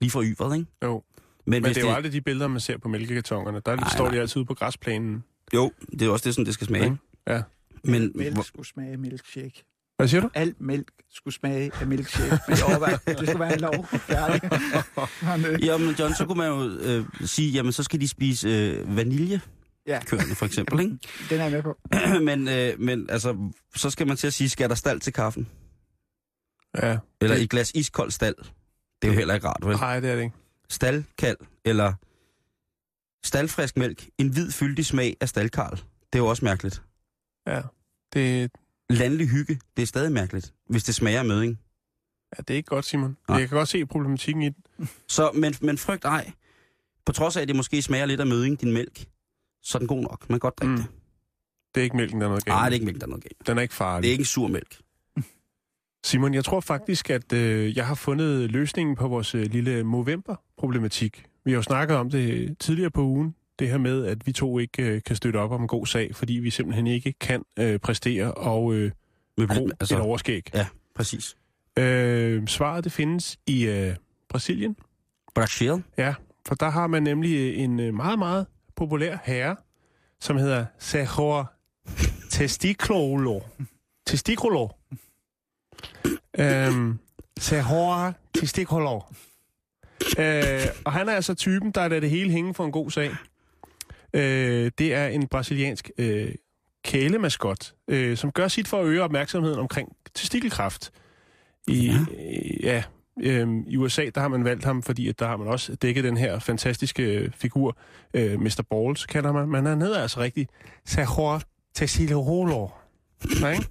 lige 0.00 0.10
for 0.10 0.22
yvret, 0.26 0.58
ikke? 0.58 0.70
Jo. 0.84 1.02
Men, 1.46 1.62
Men 1.62 1.74
det 1.74 1.82
er 1.82 1.88
jo 1.88 1.94
aldrig 1.94 2.12
de 2.12 2.20
billeder, 2.20 2.48
man 2.48 2.60
ser 2.60 2.78
på 2.78 2.88
mælkekartonerne. 2.88 3.60
Der 3.66 3.76
Nej, 3.76 3.88
står 3.94 4.04
nej. 4.04 4.14
de 4.14 4.20
altid 4.20 4.36
ude 4.36 4.44
på 4.46 4.54
græsplænen. 4.54 5.24
Jo, 5.54 5.72
det 5.92 6.02
er 6.02 6.06
jo 6.06 6.12
også 6.12 6.24
det, 6.24 6.34
sådan 6.34 6.46
det 6.46 6.54
skal 6.54 6.66
smage. 6.66 6.98
Ja. 7.28 7.42
Men 7.84 8.12
Mælk 8.14 8.44
skulle 8.46 8.66
smage 8.68 8.96
milkshake. 8.96 9.64
Hvad 9.96 10.08
siger 10.08 10.20
du? 10.20 10.30
Alt 10.34 10.60
mælk 10.60 10.88
skulle 11.14 11.34
smage 11.34 11.70
af 11.80 11.86
milkshake. 11.86 12.38
Men 12.48 12.56
det 13.06 13.28
skulle 13.28 13.40
være 13.40 13.54
en 13.54 13.60
lov. 13.60 13.86
Færdig. 14.10 14.40
Jamen 15.66 15.94
John, 15.98 16.14
så 16.14 16.24
kunne 16.26 16.38
man 16.38 16.48
jo 16.48 16.78
øh, 16.80 17.04
sige, 17.24 17.50
jamen 17.50 17.72
så 17.72 17.82
skal 17.82 18.00
de 18.00 18.08
spise 18.08 18.48
øh, 18.48 18.96
vanilje. 18.96 19.40
Ja. 19.86 20.00
Køerne 20.04 20.34
for 20.34 20.46
eksempel, 20.46 20.80
ikke? 20.80 20.98
Den 21.30 21.38
er 21.40 21.42
jeg 21.44 21.52
med 21.52 21.62
på. 21.62 21.78
men, 22.28 22.48
øh, 22.48 22.80
men 22.80 23.06
altså, 23.10 23.36
så 23.76 23.90
skal 23.90 24.06
man 24.06 24.16
til 24.16 24.26
at 24.26 24.34
sige, 24.34 24.48
skal 24.48 24.68
der 24.68 24.74
stald 24.74 25.00
til 25.00 25.12
kaffen? 25.12 25.48
Ja. 26.82 26.98
Eller 27.20 27.34
Det- 27.36 27.42
et 27.44 27.50
glas 27.50 27.72
iskoldt 27.74 28.14
stald? 28.14 28.36
Det 29.02 29.08
er 29.08 29.12
jo 29.12 29.18
heller 29.18 29.34
ikke 29.34 29.46
rart, 29.48 29.66
vel? 29.66 29.76
Nej, 29.76 30.00
det 30.00 30.10
er 30.10 30.14
det 30.14 30.22
ikke. 30.22 30.36
staldkald 30.68 31.36
eller 31.64 31.92
staldfrisk 33.24 33.76
mælk, 33.76 34.08
en 34.18 34.28
hvid 34.28 34.50
fyldig 34.50 34.86
smag 34.86 35.16
af 35.20 35.28
staldkarl. 35.28 35.76
Det 35.76 35.84
er 36.12 36.18
jo 36.18 36.26
også 36.26 36.44
mærkeligt. 36.44 36.82
Ja. 37.46 37.62
Det, 38.12 38.50
Landlig 38.90 39.28
hygge, 39.28 39.60
det 39.76 39.82
er 39.82 39.86
stadig 39.86 40.12
mærkeligt, 40.12 40.54
hvis 40.68 40.84
det 40.84 40.94
smager 40.94 41.18
af 41.18 41.24
møding. 41.24 41.58
ja, 42.36 42.42
det 42.42 42.50
er 42.54 42.56
ikke 42.56 42.66
godt, 42.66 42.84
Simon. 42.84 43.16
Nej. 43.28 43.38
Jeg 43.38 43.48
kan 43.48 43.56
godt 43.58 43.68
se 43.68 43.86
problematikken 43.86 44.42
i 44.42 44.48
det. 44.48 44.56
Så, 45.08 45.30
men, 45.34 45.54
men 45.60 45.78
frygt 45.78 46.04
ej. 46.04 46.32
På 47.06 47.12
trods 47.12 47.36
af, 47.36 47.42
at 47.42 47.48
det 47.48 47.56
måske 47.56 47.82
smager 47.82 48.06
lidt 48.06 48.20
af 48.20 48.26
møding, 48.26 48.60
din 48.60 48.72
mælk, 48.72 49.04
så 49.62 49.78
er 49.78 49.80
den 49.80 49.88
god 49.88 50.02
nok. 50.02 50.28
Man 50.30 50.34
kan 50.36 50.40
godt 50.40 50.58
drikke 50.58 50.72
Mm. 50.74 50.76
det. 50.82 50.86
Det 51.74 51.80
er 51.80 51.84
ikke 51.84 51.96
mælken, 51.96 52.20
der 52.20 52.26
er 52.26 52.30
noget 52.30 52.44
galt. 52.44 52.54
Nej, 52.54 52.64
det 52.64 52.72
er 52.72 52.74
ikke 52.74 52.86
mælk, 52.86 53.00
der 53.00 53.06
er 53.06 53.08
noget 53.08 53.24
galt. 53.24 53.46
Den 53.46 53.58
er 53.58 53.62
ikke 53.62 53.74
farlig. 53.74 54.02
Det 54.02 54.08
er 54.08 54.12
ikke 54.12 54.22
en 54.22 54.26
sur 54.26 54.48
mælk. 54.48 54.80
Simon, 56.04 56.34
jeg 56.34 56.44
tror 56.44 56.60
faktisk, 56.60 57.10
at 57.10 57.32
øh, 57.32 57.76
jeg 57.76 57.86
har 57.86 57.94
fundet 57.94 58.50
løsningen 58.50 58.96
på 58.96 59.08
vores 59.08 59.34
øh, 59.34 59.42
lille 59.42 59.84
Movember-problematik. 59.84 61.24
Vi 61.44 61.50
har 61.50 61.56
jo 61.56 61.62
snakket 61.62 61.96
om 61.96 62.10
det 62.10 62.58
tidligere 62.58 62.90
på 62.90 63.02
ugen, 63.02 63.34
det 63.58 63.70
her 63.70 63.78
med, 63.78 64.06
at 64.06 64.26
vi 64.26 64.32
to 64.32 64.58
ikke 64.58 64.82
øh, 64.82 65.02
kan 65.02 65.16
støtte 65.16 65.36
op 65.36 65.50
om 65.50 65.60
en 65.60 65.68
god 65.68 65.86
sag, 65.86 66.14
fordi 66.14 66.32
vi 66.32 66.50
simpelthen 66.50 66.86
ikke 66.86 67.12
kan 67.12 67.42
øh, 67.58 67.78
præstere 67.78 68.34
og 68.34 68.74
øh, 68.74 68.90
gro 69.36 69.68
altså. 69.80 69.96
et 69.96 70.00
overskæg. 70.00 70.50
ja, 70.54 70.66
præcis. 70.94 71.36
Øh, 71.78 72.46
svaret 72.46 72.84
det 72.84 72.92
findes 72.92 73.38
i 73.46 73.66
øh, 73.66 73.94
Brasilien, 74.28 74.76
Brasil. 75.34 75.82
for 76.48 76.54
der 76.54 76.68
har 76.70 76.86
man 76.86 77.02
nemlig 77.02 77.56
en 77.56 77.80
øh, 77.80 77.94
meget, 77.94 78.18
meget 78.18 78.46
populær 78.76 79.16
herre, 79.24 79.56
som 80.20 80.36
hedder 80.36 80.66
Sergio 80.78 81.44
Testicolo. 82.30 83.40
Testicolo. 84.06 84.68
Øhm, 86.38 86.98
Sergio 87.38 88.12
Testicolo. 88.34 89.00
Øh, 90.18 90.60
og 90.84 90.92
han 90.92 91.08
er 91.08 91.12
altså 91.12 91.34
typen, 91.34 91.70
der 91.70 91.88
lader 91.88 92.00
det 92.00 92.10
hele 92.10 92.30
hænge 92.30 92.54
for 92.54 92.64
en 92.64 92.72
god 92.72 92.90
sag. 92.90 93.10
Øh, 94.14 94.70
det 94.78 94.94
er 94.94 95.06
en 95.06 95.26
brasiliansk 95.28 95.90
øh, 95.98 96.34
kælemaskot, 96.84 97.72
øh, 97.88 98.16
som 98.16 98.32
gør 98.32 98.48
sit 98.48 98.68
for 98.68 98.80
at 98.80 98.86
øge 98.86 99.02
opmærksomheden 99.02 99.58
omkring 99.58 99.96
testikelkræft. 100.14 100.90
I, 101.68 101.86
Ja. 101.86 101.92
øh, 101.98 102.64
ja, 102.64 102.82
Øhm, 103.22 103.64
I 103.68 103.76
USA, 103.76 104.10
der 104.14 104.20
har 104.20 104.28
man 104.28 104.44
valgt 104.44 104.64
ham, 104.64 104.82
fordi 104.82 105.08
at 105.08 105.18
der 105.18 105.26
har 105.26 105.36
man 105.36 105.48
også 105.48 105.74
dækket 105.74 106.04
den 106.04 106.16
her 106.16 106.38
fantastiske 106.38 107.02
øh, 107.02 107.30
figur, 107.34 107.76
øh, 108.14 108.40
Mr. 108.40 108.62
Balls, 108.70 109.06
kalder 109.06 109.32
man. 109.32 109.48
Men 109.48 109.66
han 109.66 109.80
hedder 109.82 110.02
altså 110.02 110.20
rigtig 110.20 110.48
Sergio 110.86 111.40
Tessilorolo. 111.74 112.68
ikke? 113.24 113.66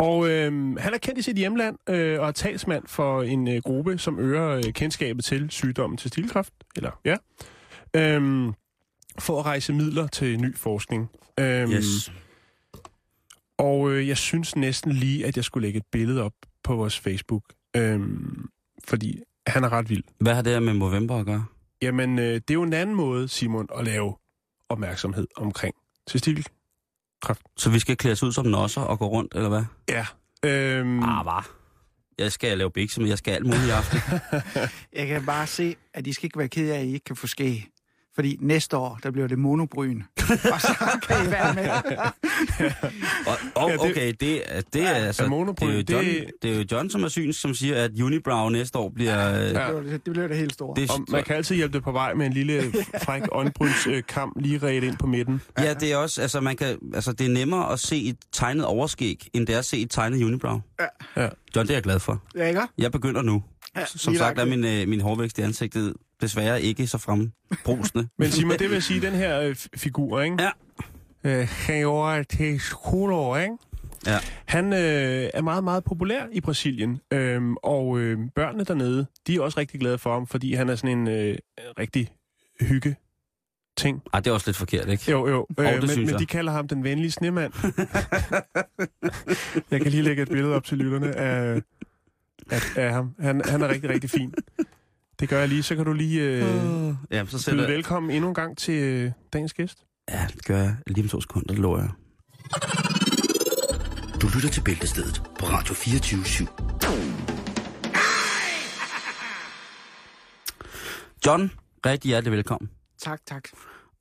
Og 0.00 0.28
øh, 0.30 0.76
han 0.76 0.94
er 0.94 0.98
kendt 0.98 1.18
i 1.18 1.22
sit 1.22 1.36
hjemland 1.36 1.76
øh, 1.88 2.20
og 2.20 2.26
er 2.28 2.32
talsmand 2.32 2.84
for 2.86 3.22
en 3.22 3.48
øh, 3.48 3.62
gruppe, 3.64 3.98
som 3.98 4.18
øger 4.18 4.48
øh, 4.48 4.62
kendskabet 4.62 5.24
til 5.24 5.50
sygdommen 5.50 5.96
til 5.96 6.08
stilkræft. 6.08 6.52
Eller, 6.76 6.90
ja. 7.04 7.16
Øhm, 7.96 8.52
for 9.18 9.38
at 9.40 9.46
rejse 9.46 9.72
midler 9.72 10.06
til 10.06 10.40
ny 10.40 10.56
forskning. 10.56 11.08
Øhm, 11.40 11.70
Yes. 11.72 12.12
og 13.58 13.90
øh, 13.90 14.08
jeg 14.08 14.16
synes 14.16 14.56
næsten 14.56 14.92
lige, 14.92 15.26
at 15.26 15.36
jeg 15.36 15.44
skulle 15.44 15.66
lægge 15.66 15.76
et 15.76 15.86
billede 15.92 16.22
op 16.22 16.32
på 16.64 16.76
vores 16.76 16.98
Facebook. 16.98 17.42
Øhm, 17.76 18.48
fordi 18.84 19.20
han 19.46 19.64
er 19.64 19.72
ret 19.72 19.90
vild. 19.90 20.04
Hvad 20.20 20.34
har 20.34 20.42
det 20.42 20.52
her 20.52 20.60
med 20.60 20.74
Movember 20.74 21.16
at 21.16 21.26
gøre? 21.26 21.44
Jamen, 21.82 22.18
øh, 22.18 22.24
det 22.34 22.50
er 22.50 22.54
jo 22.54 22.62
en 22.62 22.72
anden 22.72 22.96
måde, 22.96 23.28
Simon, 23.28 23.68
at 23.78 23.84
lave 23.84 24.16
opmærksomhed 24.68 25.26
omkring 25.36 25.74
testikel. 26.06 26.46
Så 27.56 27.70
vi 27.70 27.78
skal 27.78 27.96
klæde 27.96 28.12
os 28.12 28.22
ud 28.22 28.32
som 28.32 28.46
nosser 28.46 28.80
og 28.80 28.98
gå 28.98 29.06
rundt, 29.08 29.34
eller 29.34 29.48
hvad? 29.48 29.64
Ja. 29.88 30.06
Øhm, 30.44 31.02
Ah, 31.02 31.22
hvad? 31.24 31.42
Jeg 32.18 32.32
skal 32.32 32.58
lave 32.58 32.70
bikse, 32.70 33.00
men 33.00 33.08
jeg 33.08 33.18
skal 33.18 33.32
alt 33.34 33.46
muligt 33.46 33.66
i 33.66 33.70
aften. 33.70 33.98
Jeg 34.98 35.06
kan 35.06 35.26
bare 35.26 35.46
se, 35.46 35.76
at 35.94 36.04
de 36.04 36.14
skal 36.14 36.24
ikke 36.24 36.38
være 36.38 36.48
ked 36.48 36.70
af, 36.70 36.78
at 36.78 36.84
I 36.86 36.92
ikke 36.94 37.04
kan 37.04 37.16
få 37.16 37.26
skæg. 37.26 37.66
Fordi 38.14 38.36
næste 38.40 38.76
år, 38.76 38.98
der 39.02 39.10
bliver 39.10 39.28
det 39.28 39.38
monobryn. 39.38 40.02
og 40.54 40.60
så 40.60 40.98
kan 41.08 41.26
I 41.26 41.30
være 41.30 41.54
med. 41.54 41.68
Og, 43.26 43.36
og 43.54 43.68
Ja, 43.70 43.72
det- 43.76 43.80
okay, 43.90 44.12
det, 44.20 44.56
er- 44.56 44.60
det 44.72 44.82
er 44.82 44.90
altså... 44.90 45.26
monobryn, 45.28 45.68
det, 45.68 45.90
er 45.90 45.94
jo 45.94 45.98
John, 45.98 46.04
det- 46.06 46.30
det 46.42 46.50
er 46.52 46.56
jo 46.58 46.64
John, 46.72 46.90
som 46.90 47.04
er 47.04 47.08
synsk, 47.08 47.40
som 47.40 47.54
siger, 47.54 47.84
at 47.84 47.90
Unibrow 48.02 48.48
næste 48.48 48.78
år 48.78 48.88
bliver... 48.94 49.32
øh, 49.34 49.40
Det 49.40 49.52
bliver 49.52 49.80
det, 49.82 50.04
det, 50.06 50.12
bliver 50.12 50.28
det 50.28 50.36
helt 50.36 50.52
store. 50.52 50.80
Det, 50.80 50.90
Og 50.90 51.04
man 51.08 51.24
kan 51.24 51.36
altid 51.36 51.56
hjælpe 51.56 51.72
det 51.76 51.82
på 51.84 51.92
vej 51.92 52.14
med 52.14 52.26
en 52.26 52.32
lille 52.32 52.62
fræk 53.04 53.22
øjenbrynskam 53.32 54.32
lige 54.40 54.58
ret 54.58 54.84
ind 54.84 54.96
på 54.96 55.06
midten. 55.06 55.40
Ja, 55.58 55.74
det 55.74 55.92
er 55.92 55.96
også, 55.96 56.22
altså 56.22 56.40
man 56.40 56.56
kan, 56.56 56.78
altså 56.94 57.12
det 57.12 57.26
er 57.26 57.30
nemmere 57.30 57.72
at 57.72 57.80
se 57.80 58.02
et 58.04 58.16
tegnet 58.32 58.64
overskæg, 58.64 59.28
end 59.32 59.46
det 59.46 59.54
er 59.54 59.58
at 59.58 59.64
se 59.64 59.78
et 59.78 59.90
tegnet 59.90 60.24
unibrow. 60.24 60.60
Ja. 60.80 61.22
Ja. 61.22 61.28
John, 61.56 61.66
det 61.66 61.70
er 61.70 61.74
jeg 61.76 61.82
glad 61.82 62.00
for. 62.00 62.22
Ja, 62.36 62.48
ikke? 62.48 62.60
Jeg 62.78 62.92
begynder 62.92 63.22
nu. 63.22 63.42
Ja, 63.76 63.84
Som 63.86 64.14
sagt 64.14 64.38
er 64.38 64.44
min, 64.44 64.64
øh, 64.64 64.88
min 64.88 65.00
hårvækst 65.00 65.38
i 65.38 65.42
ansigtet 65.42 65.94
desværre 66.20 66.62
ikke 66.62 66.86
så 66.86 66.98
frembrusende. 66.98 68.08
Men 68.18 68.30
Simon, 68.30 68.58
det 68.58 68.70
vil 68.70 68.82
sige, 68.82 69.00
den 69.00 69.12
her 69.12 69.40
øh, 69.40 69.56
figur, 69.76 70.20
ikke? 70.20 70.36
Ja. 70.42 70.50
Øh, 71.24 71.48
Senhor 71.48 72.22
Tesculo, 72.22 73.36
ikke? 73.36 73.56
Ja. 74.06 74.18
Han 74.46 74.72
øh, 74.72 75.30
er 75.34 75.42
meget, 75.42 75.64
meget 75.64 75.84
populær 75.84 76.22
i 76.32 76.40
Brasilien, 76.40 77.00
øhm, 77.10 77.56
og 77.56 77.98
øh, 77.98 78.18
børnene 78.34 78.64
dernede, 78.64 79.06
de 79.26 79.36
er 79.36 79.40
også 79.40 79.60
rigtig 79.60 79.80
glade 79.80 79.98
for 79.98 80.12
ham, 80.12 80.26
fordi 80.26 80.54
han 80.54 80.68
er 80.68 80.74
sådan 80.74 80.98
en 80.98 81.08
øh, 81.08 81.38
rigtig 81.78 82.08
hygge 82.60 82.96
ting. 83.76 84.02
Ej, 84.12 84.20
det 84.20 84.30
er 84.30 84.34
også 84.34 84.48
lidt 84.48 84.56
forkert, 84.56 84.88
ikke? 84.88 85.10
Jo, 85.10 85.28
jo. 85.28 85.46
Øh, 85.58 85.66
men, 85.66 86.06
men 86.06 86.18
de 86.18 86.26
kalder 86.26 86.52
ham 86.52 86.68
den 86.68 86.84
venlige 86.84 87.10
snemand. 87.10 87.52
jeg 89.70 89.80
kan 89.80 89.90
lige 89.90 90.02
lægge 90.02 90.22
et 90.22 90.28
billede 90.28 90.54
op 90.54 90.64
til 90.64 90.78
lytterne 90.78 91.16
af, 91.16 91.62
af, 92.50 92.60
af 92.76 92.92
ham. 92.92 93.14
Han, 93.20 93.42
han 93.44 93.62
er 93.62 93.68
rigtig, 93.68 93.90
rigtig 93.90 94.10
fin. 94.10 94.34
Det 95.20 95.28
gør 95.28 95.38
jeg 95.38 95.48
lige. 95.48 95.62
Så 95.62 95.76
kan 95.76 95.84
du 95.84 95.92
lige 95.92 96.22
øh, 96.22 96.42
Uh, 96.88 96.94
ja, 97.10 97.24
så 97.24 97.30
byde 97.30 97.42
sætter 97.42 97.62
jeg... 97.62 97.72
velkommen 97.72 98.10
endnu 98.10 98.28
en 98.28 98.34
gang 98.34 98.58
til 98.58 98.74
øh, 98.82 99.12
dagens 99.32 99.52
gæst. 99.54 99.78
Ja, 100.10 100.26
det 100.34 100.44
gør 100.44 100.56
jeg 100.58 100.76
lige 100.86 101.04
om 101.04 101.08
to 101.08 101.20
sekunder, 101.20 101.48
det 101.48 101.58
lover 101.58 101.78
jeg. 101.78 101.90
Du 104.22 104.28
lytter 104.34 104.48
til 104.52 104.60
Bæltestedet 104.64 105.22
på 105.38 105.46
Radio 105.46 105.74
24 105.74 106.20
/7. 106.20 106.46
John, 111.26 111.50
rigtig 111.86 112.08
hjertelig 112.08 112.32
velkommen. 112.32 112.70
Tak, 112.98 113.20
tak. 113.26 113.44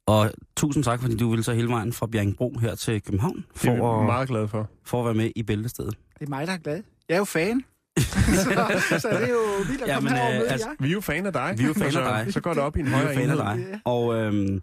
Og 0.05 0.32
tusind 0.58 0.84
tak, 0.84 1.01
fordi 1.01 1.17
du 1.17 1.29
ville 1.29 1.43
så 1.43 1.53
hele 1.53 1.67
vejen 1.69 1.93
fra 1.93 2.08
Bjerringbro 2.08 2.58
her 2.62 2.75
til 2.75 3.01
København 3.03 3.36
Det 3.36 3.69
er 3.69 3.77
for, 3.77 3.97
vi 3.97 4.01
at, 4.01 4.05
meget 4.05 4.27
glade 4.27 4.47
for. 4.47 4.69
for 4.86 4.99
at 4.99 5.05
være 5.05 5.13
med 5.13 5.32
i 5.36 5.43
Bæltestedet. 5.43 5.95
Det 6.19 6.25
er 6.25 6.29
mig, 6.29 6.47
der 6.47 6.53
er 6.53 6.58
glad. 6.58 6.84
Jeg 7.10 7.15
er 7.15 7.17
jo 7.19 7.25
fan. 7.25 7.63
så, 8.44 9.00
så 9.00 9.10
det 9.10 9.24
er 9.24 9.30
jo 9.30 9.64
vildt 9.68 9.82
at 9.82 9.88
Ja, 9.88 9.94
komme 9.94 10.10
men, 10.10 10.18
herover 10.18 10.40
og 10.40 10.46
øh, 10.46 10.52
altså, 10.52 10.68
jer. 10.68 10.76
Vi 10.80 10.88
er 10.88 10.92
jo 10.92 11.02
fan 11.02 11.26
af 11.26 11.34
dig. 11.34 11.56
Vi 11.58 11.64
er 11.64 11.68
jo 11.68 11.74
fan 11.74 11.86
af 11.86 11.92
så, 11.92 12.00
dig. 12.00 12.34
Så 12.34 12.42
går 12.42 12.54
det 12.54 12.64
op 12.64 12.78
i 12.78 12.80
en 12.80 12.86
Vi 12.86 12.92
er 12.92 12.96
højere 12.96 13.16
fan 13.16 13.30
af 13.30 13.36
dig. 13.36 13.82
Og, 13.86 14.16
øhm, 14.16 14.62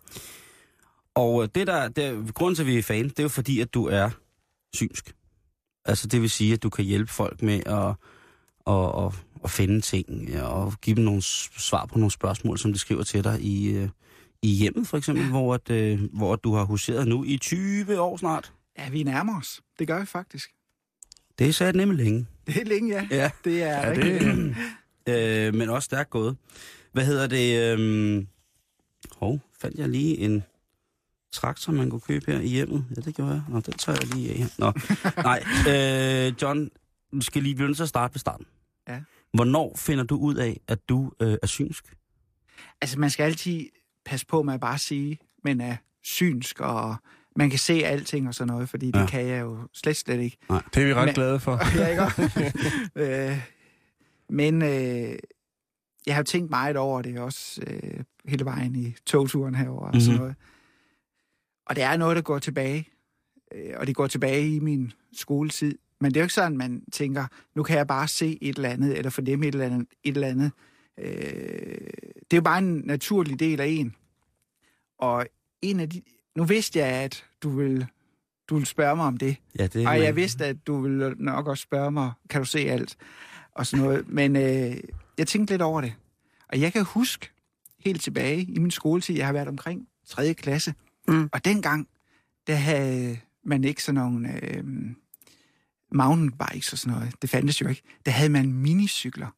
og 1.14 1.54
det 1.54 1.66
der, 1.66 1.88
det, 1.88 2.34
grunden 2.34 2.54
til, 2.54 2.62
at 2.62 2.66
vi 2.66 2.78
er 2.78 2.82
fan, 2.82 3.08
det 3.08 3.18
er 3.18 3.22
jo 3.22 3.28
fordi, 3.28 3.60
at 3.60 3.74
du 3.74 3.86
er 3.86 4.10
synsk. 4.74 5.14
Altså 5.84 6.06
det 6.06 6.22
vil 6.22 6.30
sige, 6.30 6.52
at 6.52 6.62
du 6.62 6.70
kan 6.70 6.84
hjælpe 6.84 7.12
folk 7.12 7.42
med 7.42 7.60
at, 7.66 7.94
at, 8.66 9.04
at, 9.06 9.12
at 9.44 9.50
finde 9.50 9.80
ting, 9.80 10.40
og 10.42 10.72
give 10.82 10.96
dem 10.96 11.04
nogle 11.04 11.22
svar 11.22 11.86
på 11.86 11.98
nogle 11.98 12.10
spørgsmål, 12.10 12.58
som 12.58 12.72
de 12.72 12.78
skriver 12.78 13.02
til 13.02 13.24
dig 13.24 13.40
i, 13.40 13.68
øh, 13.68 13.88
i 14.42 14.48
hjemmet 14.48 14.86
for 14.86 14.96
eksempel, 14.96 15.28
hvor, 15.28 15.54
at, 15.54 15.70
øh, 15.70 16.00
hvor 16.12 16.36
du 16.36 16.54
har 16.54 16.64
huseret 16.64 17.08
nu 17.08 17.24
i 17.24 17.36
20 17.36 18.00
år 18.00 18.16
snart. 18.16 18.52
Ja, 18.78 18.90
vi 18.90 19.02
nærmer 19.02 19.38
os. 19.38 19.60
Det 19.78 19.86
gør 19.86 20.00
vi 20.00 20.06
faktisk. 20.06 20.50
Det 21.38 21.48
er 21.48 21.52
sat 21.52 21.74
nemlig 21.74 22.04
længe. 22.04 22.26
Det 22.46 22.56
er 22.56 22.64
længe, 22.64 22.94
ja. 22.94 23.08
Ja. 23.10 23.30
Det 23.44 23.62
er 23.62 23.68
Ja, 23.86 23.90
rigtig... 23.90 24.20
det, 25.06 25.46
øh, 25.48 25.54
men 25.54 25.68
også 25.68 25.86
stærkt 25.86 26.10
gået. 26.10 26.36
Hvad 26.92 27.04
hedder 27.06 27.26
det? 27.26 27.78
Øh, 27.78 28.24
hov, 29.16 29.40
fandt 29.60 29.78
jeg 29.78 29.88
lige 29.88 30.18
en 30.18 30.42
traktor, 31.32 31.72
man 31.72 31.90
kunne 31.90 32.00
købe 32.00 32.32
her 32.32 32.40
i 32.40 32.46
hjemmet? 32.48 32.84
Ja, 32.96 33.00
det 33.00 33.14
gjorde 33.14 33.30
jeg. 33.32 33.42
Nå, 33.48 33.60
den 33.60 33.74
tager 33.74 33.98
jeg 34.02 34.14
lige 34.14 34.30
af 34.30 34.36
her. 34.36 34.48
Nå, 34.58 34.72
nej. 35.30 35.42
Øh, 36.28 36.34
John, 36.42 36.70
du 37.12 37.20
skal 37.20 37.42
lige 37.42 37.54
begynde 37.54 37.82
at 37.82 37.88
starte 37.88 38.14
ved 38.14 38.18
starten. 38.18 38.46
Ja. 38.88 39.00
Hvornår 39.32 39.76
finder 39.76 40.04
du 40.04 40.16
ud 40.16 40.34
af, 40.34 40.60
at 40.68 40.88
du 40.88 41.12
øh, 41.20 41.36
er 41.42 41.46
synsk? 41.46 41.96
Altså, 42.80 42.98
man 42.98 43.10
skal 43.10 43.24
altid 43.24 43.66
passe 44.04 44.26
på 44.26 44.42
med 44.42 44.54
at 44.54 44.60
bare 44.60 44.78
sige, 44.78 45.18
men 45.44 45.60
er 45.60 45.76
synsk, 46.02 46.60
og 46.60 46.96
man 47.36 47.50
kan 47.50 47.58
se 47.58 47.72
alting 47.84 48.28
og 48.28 48.34
sådan 48.34 48.52
noget, 48.52 48.68
fordi 48.68 48.86
det 48.86 49.00
Ja. 49.00 49.06
kan 49.06 49.26
jeg 49.26 49.40
jo 49.40 49.58
slet, 49.72 49.96
slet 49.96 50.20
ikke. 50.20 50.36
det 50.74 50.82
er 50.82 50.86
vi 50.86 50.94
ret 50.94 51.04
Men- 51.06 51.14
glade 51.14 51.40
for. 51.40 51.60
Ja, 51.78 51.88
ikke 51.88 52.52
øh, 53.30 53.38
men 54.30 54.62
øh, 54.62 55.18
jeg 56.06 56.14
har 56.14 56.22
tænkt 56.22 56.50
meget 56.50 56.76
over 56.76 57.02
det 57.02 57.18
også 57.18 57.62
øh, 57.66 58.00
hele 58.28 58.44
vejen 58.44 58.76
i 58.76 58.94
togturen 59.06 59.54
herover 59.54 59.86
og 59.90 59.94
sådan 60.00 60.12
Mhm. 60.14 60.20
noget. 60.20 60.36
Og 61.66 61.76
det 61.76 61.84
er 61.84 61.96
noget, 61.96 62.16
der 62.16 62.22
går 62.22 62.38
tilbage. 62.38 62.88
Øh, 63.54 63.74
og 63.76 63.86
det 63.86 63.94
går 63.96 64.06
tilbage 64.06 64.54
i 64.54 64.58
min 64.58 64.92
skoletid. 65.12 65.78
Men 66.00 66.10
det 66.14 66.16
er 66.16 66.22
jo 66.22 66.24
ikke 66.24 66.34
sådan, 66.34 66.56
man 66.58 66.82
tænker, 66.92 67.26
nu 67.54 67.62
kan 67.62 67.76
jeg 67.76 67.86
bare 67.86 68.08
se 68.08 68.38
et 68.42 68.56
eller 68.56 68.68
andet, 68.68 68.98
eller 68.98 69.10
fornemme 69.10 69.46
et 69.46 69.54
eller 69.54 69.66
andet. 69.66 69.86
Et 70.04 70.14
eller 70.14 70.28
andet. 70.28 70.52
Øh, 70.98 71.06
det 72.20 72.32
er 72.32 72.36
jo 72.36 72.40
bare 72.42 72.58
en 72.58 72.82
naturlig 72.84 73.40
del 73.40 73.60
af 73.60 73.66
en. 73.66 73.94
Og 74.98 75.26
en 75.62 75.80
af 75.80 75.90
de... 75.90 76.02
Nu 76.36 76.44
vidste 76.44 76.78
jeg, 76.78 76.88
at 76.88 77.24
du 77.42 77.50
vil, 77.50 77.86
du 78.48 78.56
vil 78.56 78.66
spørge 78.66 78.96
mig 78.96 79.06
om 79.06 79.16
det. 79.16 79.36
Ja, 79.58 79.66
det 79.66 79.86
Og 79.86 80.00
jeg 80.00 80.16
vidste, 80.16 80.46
at 80.46 80.66
du 80.66 80.80
ville 80.80 81.14
nok 81.18 81.46
også 81.46 81.62
spørge 81.62 81.90
mig, 81.90 82.12
kan 82.30 82.40
du 82.40 82.44
se 82.44 82.58
alt? 82.58 82.96
Og 83.54 83.66
sådan 83.66 83.84
noget. 83.84 84.08
Men 84.08 84.36
øh, 84.36 84.76
jeg 85.18 85.26
tænkte 85.26 85.52
lidt 85.54 85.62
over 85.62 85.80
det. 85.80 85.94
Og 86.48 86.60
jeg 86.60 86.72
kan 86.72 86.84
huske 86.84 87.30
helt 87.84 88.02
tilbage 88.02 88.42
i 88.42 88.58
min 88.58 88.70
skoletid, 88.70 89.16
jeg 89.16 89.26
har 89.26 89.32
været 89.32 89.48
omkring 89.48 89.88
3. 90.06 90.34
klasse. 90.34 90.74
Mm. 91.08 91.28
Og 91.32 91.44
dengang, 91.44 91.88
der 92.46 92.54
havde 92.54 93.18
man 93.44 93.64
ikke 93.64 93.82
sådan 93.82 94.00
nogle 94.00 94.44
øh, 94.44 94.64
mountainbikes 95.92 96.72
og 96.72 96.78
sådan 96.78 96.98
noget. 96.98 97.14
Det 97.22 97.30
fandtes 97.30 97.60
jo 97.60 97.68
ikke. 97.68 97.82
Der 98.06 98.12
havde 98.12 98.28
man 98.28 98.52
minicykler. 98.52 99.28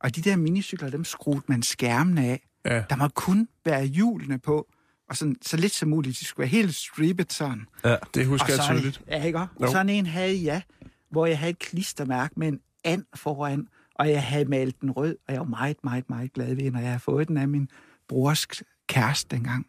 Og 0.00 0.16
de 0.16 0.22
der 0.22 0.36
minicykler, 0.36 0.90
dem 0.90 1.04
skruede 1.04 1.42
man 1.46 1.62
skærmen 1.62 2.18
af. 2.18 2.46
Ja. 2.64 2.84
Der 2.90 2.96
må 2.96 3.08
kun 3.08 3.48
være 3.64 3.84
hjulene 3.84 4.38
på. 4.38 4.68
Og 5.08 5.16
sådan, 5.16 5.36
så 5.42 5.56
lidt 5.56 5.72
som 5.72 5.88
muligt. 5.88 6.18
De 6.18 6.24
skulle 6.24 6.44
være 6.44 6.48
helt 6.48 6.74
strippet 6.74 7.32
sådan. 7.32 7.66
Det 8.14 8.26
husker 8.26 8.44
Og 8.44 8.50
jeg 8.50 8.76
tydeligt. 8.76 9.02
Ja, 9.08 9.22
ikke? 9.24 9.38
Jo. 9.38 9.46
Jo. 9.60 9.66
Sådan 9.66 9.88
en 9.88 10.06
havde 10.06 10.44
jeg, 10.44 10.62
hvor 11.10 11.26
jeg 11.26 11.38
havde 11.38 11.50
et 11.50 11.58
klistermærke 11.58 12.34
med 12.36 12.48
en 12.48 12.60
and 12.84 13.04
foran, 13.14 13.68
og 13.94 14.10
jeg 14.10 14.24
havde 14.24 14.44
malet 14.44 14.80
den 14.80 14.90
rød, 14.90 15.16
og 15.28 15.32
jeg 15.34 15.40
var 15.40 15.46
meget, 15.46 15.76
meget, 15.84 16.10
meget 16.10 16.32
glad 16.32 16.54
ved, 16.54 16.70
når 16.70 16.78
jeg 16.80 16.88
havde 16.88 17.00
fået 17.00 17.28
den 17.28 17.36
af 17.36 17.48
min 17.48 17.68
brors 18.08 18.46
kæreste 18.86 19.36
dengang. 19.36 19.66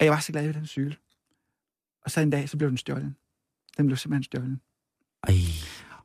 Og 0.00 0.04
jeg 0.04 0.12
var 0.12 0.20
så 0.20 0.32
glad 0.32 0.46
ved 0.46 0.54
den 0.54 0.66
cykel. 0.66 0.96
Og 2.04 2.10
så 2.10 2.20
en 2.20 2.30
dag, 2.30 2.48
så 2.48 2.56
blev 2.56 2.68
den 2.70 2.78
stjålet. 2.78 3.14
Den 3.76 3.86
blev 3.86 3.96
simpelthen 3.96 4.22
stjålet. 4.22 4.58
Ej, 5.28 5.34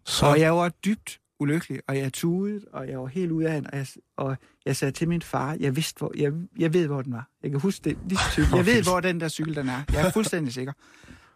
Så... 0.05 0.25
Og 0.25 0.39
jeg 0.39 0.55
var 0.55 0.69
dybt 0.69 1.19
ulykkelig, 1.39 1.79
og 1.87 1.97
jeg 1.97 2.13
tudede, 2.13 2.65
og 2.73 2.89
jeg 2.89 2.99
var 2.99 3.07
helt 3.07 3.31
ude 3.31 3.49
af 3.49 3.61
den, 3.61 3.71
og 3.71 3.77
jeg, 3.77 3.87
og 4.17 4.37
jeg 4.65 4.75
sagde 4.75 4.91
til 4.91 5.07
min 5.07 5.21
far, 5.21 5.57
jeg 5.59 5.75
vidste, 5.75 5.97
hvor, 5.97 6.11
jeg, 6.17 6.33
jeg 6.59 6.73
ved, 6.73 6.87
hvor 6.87 7.01
den 7.01 7.13
var. 7.13 7.29
Jeg 7.43 7.51
kan 7.51 7.59
huske 7.59 7.83
det 7.83 7.97
lige 8.07 8.19
så. 8.35 8.55
Jeg 8.55 8.65
ved, 8.65 8.83
hvor 8.83 8.99
den 8.99 9.19
der 9.19 9.29
cykel 9.29 9.55
den 9.55 9.69
er. 9.69 9.81
Jeg 9.93 10.07
er 10.07 10.11
fuldstændig 10.11 10.53
sikker. 10.53 10.73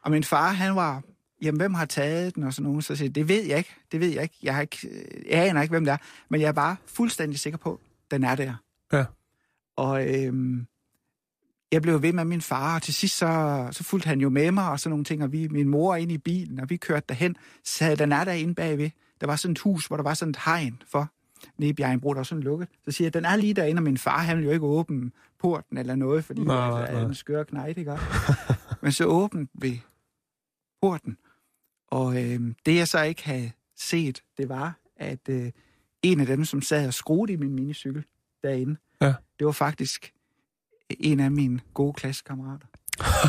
Og 0.01 0.11
min 0.11 0.23
far, 0.23 0.51
han 0.51 0.75
var, 0.75 1.01
jamen, 1.41 1.59
hvem 1.59 1.73
har 1.73 1.85
taget 1.85 2.35
den, 2.35 2.43
og 2.43 2.53
sådan 2.53 2.63
nogen. 2.63 2.81
Så 2.81 2.95
siger 2.95 3.09
det 3.09 3.27
ved 3.27 3.43
jeg 3.43 3.57
ikke, 3.57 3.75
det 3.91 3.99
ved 3.99 4.09
jeg 4.09 4.23
ikke. 4.23 4.37
Jeg, 4.43 4.55
har 4.55 4.61
ikke, 4.61 4.77
jeg 5.29 5.49
aner 5.49 5.61
ikke, 5.61 5.71
hvem 5.71 5.85
det 5.85 5.91
er, 5.91 5.97
men 6.29 6.41
jeg 6.41 6.47
er 6.47 6.51
bare 6.51 6.75
fuldstændig 6.85 7.39
sikker 7.39 7.57
på, 7.57 7.79
den 8.11 8.23
er 8.23 8.35
der. 8.35 8.53
Ja. 8.93 9.05
Og 9.75 10.07
øhm, 10.07 10.67
jeg 11.71 11.81
blev 11.81 12.01
ved 12.01 12.13
med 12.13 12.25
min 12.25 12.41
far, 12.41 12.75
og 12.75 12.81
til 12.81 12.93
sidst 12.93 13.17
så, 13.17 13.67
så 13.71 13.83
fulgte 13.83 14.07
han 14.07 14.21
jo 14.21 14.29
med 14.29 14.51
mig, 14.51 14.69
og 14.69 14.79
sådan 14.79 14.89
nogle 14.89 15.05
ting, 15.05 15.23
og 15.23 15.31
vi, 15.31 15.47
min 15.47 15.69
mor 15.69 15.95
ind 15.95 16.11
i 16.11 16.17
bilen, 16.17 16.59
og 16.59 16.69
vi 16.69 16.77
kørte 16.77 17.05
derhen, 17.09 17.35
så 17.63 17.77
sagde, 17.77 17.95
den 17.95 18.11
er 18.11 18.23
der 18.23 18.31
inde 18.31 18.55
bagved. 18.55 18.89
Der 19.21 19.27
var 19.27 19.35
sådan 19.35 19.51
et 19.51 19.59
hus, 19.59 19.87
hvor 19.87 19.97
der 19.97 20.03
var 20.03 20.13
sådan 20.13 20.29
et 20.29 20.39
hegn 20.45 20.81
for, 20.87 21.11
nede 21.57 21.69
i 21.69 21.73
Bjergenbro, 21.73 22.09
der 22.09 22.15
var 22.19 22.23
sådan 22.23 22.43
lukket. 22.43 22.67
Så 22.85 22.91
siger 22.91 23.05
jeg, 23.05 23.13
den 23.13 23.25
er 23.25 23.35
lige 23.35 23.53
derinde, 23.53 23.79
og 23.79 23.83
min 23.83 23.97
far, 23.97 24.17
han 24.17 24.37
vil 24.37 24.45
jo 24.45 24.51
ikke 24.51 24.65
åbne 24.65 25.11
porten 25.39 25.77
eller 25.77 25.95
noget, 25.95 26.25
fordi 26.25 26.41
Nej, 26.41 26.55
nej, 26.55 26.69
nej, 26.69 26.89
er 26.89 26.93
nej. 26.93 27.01
en 27.09 27.15
skør 27.15 27.43
knejt, 27.43 27.77
ikke? 27.77 27.97
Men 28.81 28.91
så 28.91 29.05
åbnede 29.05 29.47
vi 29.53 29.83
porten, 30.81 31.17
og 31.87 32.23
øh, 32.23 32.39
det 32.65 32.75
jeg 32.75 32.87
så 32.87 33.01
ikke 33.01 33.23
havde 33.25 33.51
set, 33.75 34.23
det 34.37 34.49
var, 34.49 34.79
at 34.97 35.29
øh, 35.29 35.51
en 36.03 36.19
af 36.19 36.25
dem, 36.25 36.45
som 36.45 36.61
sad 36.61 36.87
og 36.87 36.93
skruede 36.93 37.33
i 37.33 37.35
min 37.35 37.53
minicykel 37.55 38.03
derinde, 38.43 38.75
Ja. 39.01 39.13
det 39.39 39.45
var 39.45 39.51
faktisk 39.51 40.13
en 40.89 41.19
af 41.19 41.31
mine 41.31 41.59
gode 41.73 41.93
klassekammerater. 41.93 42.67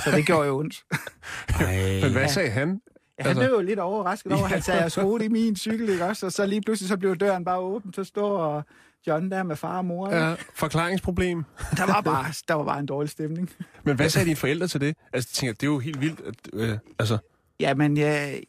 Så 0.05 0.11
det 0.14 0.27
gjorde 0.27 0.48
jo 0.48 0.59
ondt. 0.59 0.85
Men 2.05 2.12
hvad 2.12 2.29
sagde 2.29 2.51
han? 2.51 2.81
Ja, 3.18 3.22
han 3.22 3.28
Altså- 3.28 3.40
blev 3.40 3.50
jo 3.50 3.61
lidt 3.61 3.78
overrasket 3.78 4.33
over, 4.33 4.44
at 4.44 4.50
han 4.50 4.62
sagde, 4.68 4.83
jeg 4.83 4.92
skruede 4.92 5.24
i 5.24 5.28
min 5.28 5.57
cykel, 5.57 5.88
ikke 5.88 6.04
også? 6.04 6.26
Og 6.26 6.33
så 6.33 6.46
lige 6.46 6.61
pludselig 6.62 6.88
så 6.88 6.96
blev 6.96 7.16
døren 7.16 7.44
bare 7.44 7.59
åben, 7.59 7.92
så 7.94 8.04
står 8.04 8.64
John 9.07 9.31
der 9.31 9.42
med 9.42 9.57
far 9.57 9.78
og 9.78 9.85
mor. 9.85 10.11
Ja. 10.11 10.28
Ja, 10.28 10.35
forklaringsproblem. 10.54 11.44
Der, 11.76 11.87
var 11.87 12.00
bare, 12.00 12.24
der 12.48 12.54
var 12.54 12.64
bare 12.64 12.78
en 12.78 12.87
dårlig 12.87 13.11
stemning. 13.11 13.50
Men 13.85 13.96
hvad 13.96 14.09
sagde 14.09 14.24
dine 14.24 14.37
forældre 14.37 14.66
til 14.68 14.81
det? 14.81 14.96
Altså, 15.12 15.28
jeg 15.33 15.35
tænker, 15.37 15.52
det 15.52 15.62
er 15.62 15.66
jo 15.70 15.78
helt 15.78 16.00
vildt. 16.00 16.20
At, 16.20 16.35
øh, 16.52 16.78
altså, 16.98 17.18
Ja, 17.61 17.74
men 17.74 17.96
jeg, 17.96 18.42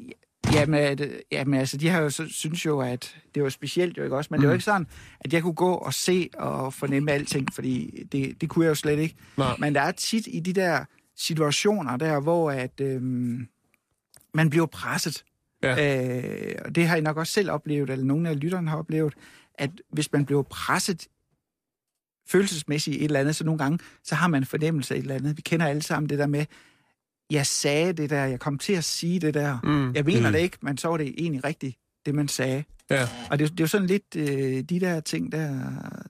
Jamen, 0.53 0.99
jamen 1.31 1.59
altså, 1.59 1.77
de 1.77 1.89
har 1.89 2.01
jo 2.01 2.09
så, 2.09 2.25
synes 2.29 2.65
jo, 2.65 2.79
at 2.81 3.15
det 3.35 3.43
var 3.43 3.49
specielt 3.49 3.97
jo 3.97 4.03
ikke 4.03 4.15
også, 4.17 4.27
men 4.31 4.37
mm. 4.37 4.41
det 4.41 4.47
var 4.47 4.53
ikke 4.53 4.65
sådan, 4.65 4.87
at 5.19 5.33
jeg 5.33 5.41
kunne 5.41 5.53
gå 5.53 5.73
og 5.73 5.93
se 5.93 6.29
og 6.37 6.73
fornemme 6.73 7.11
alting, 7.11 7.53
fordi 7.53 8.03
det, 8.11 8.41
det 8.41 8.49
kunne 8.49 8.65
jeg 8.65 8.69
jo 8.69 8.75
slet 8.75 8.99
ikke. 8.99 9.15
Nej. 9.37 9.55
Men 9.59 9.75
der 9.75 9.81
er 9.81 9.91
tit 9.91 10.27
i 10.27 10.39
de 10.39 10.53
der 10.53 10.85
situationer 11.17 11.97
der, 11.97 12.19
hvor 12.19 12.51
at 12.51 12.81
øhm, 12.81 13.47
man 14.33 14.49
bliver 14.49 14.65
presset. 14.65 15.23
Ja. 15.63 16.05
Øh, 16.49 16.55
og 16.65 16.75
det 16.75 16.87
har 16.87 16.95
I 16.95 17.01
nok 17.01 17.17
også 17.17 17.33
selv 17.33 17.51
oplevet, 17.51 17.89
eller 17.89 18.05
nogle 18.05 18.29
af 18.29 18.39
lytterne 18.39 18.69
har 18.69 18.77
oplevet, 18.77 19.13
at 19.53 19.69
hvis 19.91 20.11
man 20.13 20.25
bliver 20.25 20.43
presset 20.43 21.07
følelsesmæssigt 22.27 22.95
i 22.95 22.99
et 22.99 23.05
eller 23.05 23.19
andet, 23.19 23.35
så 23.35 23.43
nogle 23.45 23.57
gange, 23.59 23.79
så 24.03 24.15
har 24.15 24.27
man 24.27 24.41
en 24.41 24.45
fornemmelse 24.45 24.93
af 24.93 24.97
et 24.97 25.01
eller 25.01 25.15
andet. 25.15 25.37
Vi 25.37 25.41
kender 25.41 25.65
alle 25.65 25.81
sammen 25.81 26.09
det 26.09 26.19
der 26.19 26.27
med, 26.27 26.45
jeg 27.31 27.45
sagde 27.45 27.93
det 27.93 28.09
der, 28.09 28.25
jeg 28.25 28.39
kom 28.39 28.57
til 28.57 28.73
at 28.73 28.83
sige 28.83 29.19
det 29.19 29.33
der. 29.33 29.59
Mm. 29.63 29.93
Jeg 29.95 30.05
mener 30.05 30.27
Mm. 30.29 30.33
det 30.33 30.39
ikke, 30.39 30.57
men 30.61 30.77
så 30.77 30.87
var 30.87 30.97
det 30.97 31.13
egentlig 31.17 31.43
rigtigt, 31.43 31.77
det 32.05 32.15
man 32.15 32.27
sagde. 32.27 32.63
Ja. 32.89 33.07
Og 33.31 33.39
det, 33.39 33.51
det 33.51 33.59
er 33.59 33.63
jo 33.63 33.67
sådan 33.67 33.87
lidt 33.87 34.15
øh, 34.15 34.61
de 34.63 34.79
der 34.79 34.99
ting 34.99 35.31
der 35.31 35.61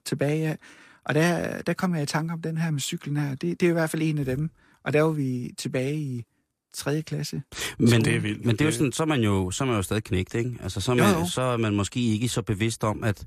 tilbage 0.04 0.48
af. 0.48 0.58
Og 1.04 1.14
der, 1.14 1.62
der 1.62 1.72
kom 1.72 1.94
jeg 1.94 2.02
i 2.02 2.06
tanke 2.06 2.32
om 2.32 2.42
den 2.42 2.58
her 2.58 2.70
med 2.70 2.80
cyklen 2.80 3.16
her. 3.16 3.34
Det, 3.34 3.60
det 3.60 3.66
er 3.66 3.70
i 3.70 3.72
hvert 3.72 3.90
fald 3.90 4.02
en 4.02 4.18
af 4.18 4.24
dem. 4.24 4.50
Og 4.84 4.92
der 4.92 5.02
var 5.02 5.10
vi 5.10 5.54
tilbage 5.58 5.94
i 5.96 6.24
3. 6.74 7.02
klasse. 7.02 7.42
Men 7.78 8.04
det 8.04 8.16
er 8.16 8.20
vildt. 8.20 8.44
Men 8.44 8.52
det 8.56 8.60
er 8.60 8.64
jo 8.64 8.68
Det- 8.70 8.74
sådan, 8.78 8.92
så 8.92 9.02
er 9.02 9.06
man 9.06 9.20
jo, 9.20 9.50
så 9.50 9.64
er 9.64 9.68
man 9.68 9.76
jo 9.76 9.82
stadig 9.82 10.04
knægt, 10.04 10.34
ikke? 10.34 10.56
Altså, 10.62 10.80
så 10.80 10.92
er, 10.92 10.96
Jo, 10.96 11.02
man, 11.04 11.14
jo. 11.14 11.26
så 11.26 11.42
er 11.42 11.56
man 11.56 11.74
måske 11.76 12.00
ikke 12.00 12.28
så 12.28 12.42
bevidst 12.42 12.84
om, 12.84 13.04
at 13.04 13.24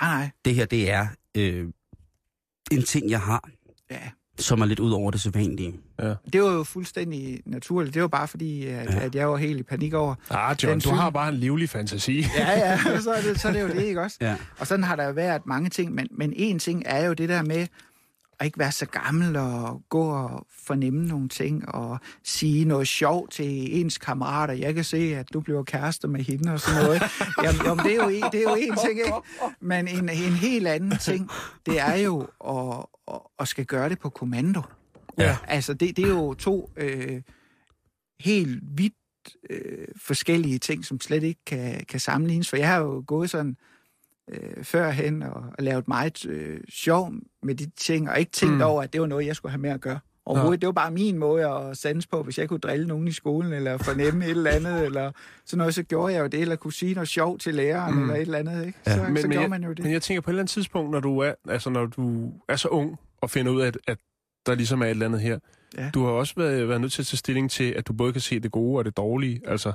Nej, 0.00 0.16
nej. 0.16 0.30
det 0.44 0.54
her, 0.54 0.64
det 0.66 0.90
er 0.90 1.06
øh, 1.36 1.66
en 2.70 2.82
ting, 2.82 3.10
jeg 3.10 3.20
har, 3.20 3.48
Ja. 3.90 3.98
som 4.38 4.60
er 4.60 4.66
lidt 4.66 4.80
ud 4.80 4.92
over 4.92 5.10
det 5.10 5.20
sædvanlige. 5.20 5.74
Det 6.32 6.42
var 6.42 6.52
jo 6.52 6.64
fuldstændig 6.64 7.40
naturligt. 7.46 7.94
Det 7.94 8.02
var 8.02 8.08
bare 8.08 8.28
fordi, 8.28 8.66
at, 8.66 8.72
Ja. 8.86 8.92
ja. 8.92 8.98
at 9.00 9.14
jeg 9.14 9.28
var 9.30 9.36
helt 9.36 9.60
i 9.60 9.62
panik 9.62 9.94
over. 9.94 10.14
Ah, 10.30 10.56
John, 10.62 10.80
du 10.80 10.90
har 10.90 11.10
bare 11.10 11.28
en 11.28 11.34
livlig 11.34 11.68
fantasi. 11.70 12.24
Ja, 12.36 12.50
ja, 12.50 13.00
så 13.00 13.12
er 13.12 13.20
det, 13.22 13.40
så 13.40 13.48
er 13.48 13.52
det 13.52 13.60
jo 13.62 13.68
det, 13.68 13.82
ikke 13.82 14.00
også? 14.00 14.16
Ja. 14.20 14.36
Og 14.58 14.66
sådan 14.66 14.84
har 14.84 14.96
der 14.96 15.04
jo 15.06 15.12
været 15.12 15.46
mange 15.46 15.70
ting, 15.70 15.94
men, 15.94 16.08
men 16.10 16.32
en 16.36 16.58
ting 16.58 16.82
er 16.86 17.06
jo 17.06 17.12
det 17.12 17.28
der 17.28 17.42
med 17.42 17.66
at 18.40 18.46
ikke 18.46 18.58
være 18.58 18.72
så 18.72 18.86
gammel 18.86 19.36
og 19.36 19.82
gå 19.88 20.02
og 20.02 20.46
fornemme 20.66 21.06
nogle 21.06 21.28
ting 21.28 21.68
og 21.68 21.98
sige 22.24 22.64
noget 22.64 22.88
sjovt 22.88 23.32
til 23.32 23.80
ens 23.80 23.98
kammerater. 23.98 24.54
Jeg 24.54 24.74
kan 24.74 24.84
se, 24.84 24.96
at 25.16 25.26
du 25.32 25.40
bliver 25.40 25.62
kærester 25.62 26.08
med 26.08 26.20
hende 26.20 26.52
og 26.52 26.60
sådan 26.60 26.82
noget. 26.84 27.02
Jamen, 27.44 27.60
jamen 27.64 27.84
det, 27.84 27.92
er 27.92 27.96
jo, 28.02 28.08
en- 28.08 28.24
det 28.32 28.38
er 28.40 28.50
jo 28.50 28.54
en 28.58 28.76
ting, 28.86 28.98
ikke? 28.98 29.12
Men 29.60 29.88
en, 29.88 30.08
en 30.08 30.32
helt 30.32 30.66
anden 30.66 30.98
ting, 30.98 31.30
det 31.66 31.80
er 31.80 31.94
jo 31.94 32.20
at, 32.48 32.86
at, 33.14 33.20
at 33.38 33.48
skal 33.48 33.64
gøre 33.66 33.88
det 33.88 33.98
på 33.98 34.08
kommando. 34.10 34.62
Ja. 35.18 35.36
Altså, 35.46 35.74
det, 35.74 35.96
det 35.96 36.04
er 36.04 36.08
jo 36.08 36.34
to 36.34 36.70
øh, 36.76 37.22
helt 38.20 38.60
vidt 38.62 38.94
øh, 39.50 39.88
forskellige 39.96 40.58
ting, 40.58 40.84
som 40.84 41.00
slet 41.00 41.22
ikke 41.22 41.40
kan, 41.46 41.84
kan 41.88 42.00
sammenlignes. 42.00 42.50
For 42.50 42.56
jeg 42.56 42.68
har 42.68 42.78
jo 42.78 43.04
gået 43.06 43.30
sådan 43.30 43.56
øh, 44.30 44.64
førhen 44.64 45.22
og, 45.22 45.42
og 45.58 45.64
lavet 45.64 45.88
meget 45.88 46.26
øh, 46.26 46.60
sjov 46.68 47.12
med 47.42 47.54
de 47.54 47.70
ting, 47.76 48.10
og 48.10 48.18
ikke 48.18 48.32
tænkt 48.32 48.54
Mm. 48.54 48.60
over, 48.62 48.82
at 48.82 48.92
det 48.92 49.00
var 49.00 49.06
noget, 49.06 49.26
jeg 49.26 49.36
skulle 49.36 49.52
have 49.52 49.60
med 49.60 49.70
at 49.70 49.80
gøre. 49.80 49.98
Overhovedet, 50.26 50.60
det 50.60 50.66
var 50.66 50.72
bare 50.72 50.90
min 50.90 51.18
måde 51.18 51.46
at 51.48 51.76
sands 51.76 52.06
på, 52.06 52.22
hvis 52.22 52.38
jeg 52.38 52.48
kunne 52.48 52.58
drille 52.60 52.86
nogen 52.86 53.08
i 53.08 53.12
skolen, 53.12 53.52
eller 53.52 53.78
fornemme 53.78 54.24
et 54.24 54.30
eller 54.30 54.50
andet, 54.50 54.84
eller 54.86 55.12
sådan 55.44 55.58
noget, 55.58 55.74
så 55.74 55.82
gjorde 55.82 56.14
jeg 56.14 56.20
jo 56.20 56.26
det, 56.26 56.40
eller 56.40 56.56
kunne 56.56 56.72
sige 56.72 56.94
noget 56.94 57.08
sjovt 57.08 57.40
til 57.40 57.54
læreren, 57.54 57.94
Mm. 57.94 58.02
eller 58.02 58.14
et 58.14 58.20
eller 58.20 58.38
andet, 58.38 58.66
ikke? 58.66 58.78
Så, 58.84 58.90
Ja. 58.90 58.96
så 58.96 59.02
men, 59.12 59.14
gjorde 59.22 59.40
jeg, 59.40 59.50
man 59.50 59.64
jo 59.64 59.72
det. 59.72 59.84
men 59.84 59.92
jeg 59.92 60.02
tænker 60.02 60.20
på 60.20 60.30
et 60.30 60.32
eller 60.32 60.42
andet 60.42 60.50
tidspunkt, 60.52 60.90
når 60.90 61.00
du 61.00 61.18
er, 61.18 61.34
altså 61.48 61.70
når 61.70 61.86
du 61.86 62.32
er 62.48 62.56
så 62.56 62.68
ung 62.68 62.96
og 63.20 63.30
finder 63.30 63.52
ud 63.52 63.60
af, 63.60 63.66
at, 63.66 63.78
at 63.86 63.98
der 64.46 64.54
ligesom 64.54 64.80
er 64.80 64.86
et 64.86 64.90
eller 64.90 65.06
andet 65.06 65.20
her. 65.20 65.38
Ja. 65.78 65.90
Du 65.94 66.04
har 66.04 66.10
også 66.12 66.34
været, 66.36 66.68
været 66.68 66.80
nødt 66.80 66.92
til 66.92 67.02
at 67.02 67.06
tage 67.06 67.18
stilling 67.18 67.50
til, 67.50 67.64
at 67.72 67.86
du 67.88 67.92
både 67.92 68.12
kan 68.12 68.20
se 68.20 68.40
det 68.40 68.52
gode 68.52 68.78
og 68.78 68.84
det 68.84 68.96
dårlige. 68.96 69.40
Altså, 69.46 69.72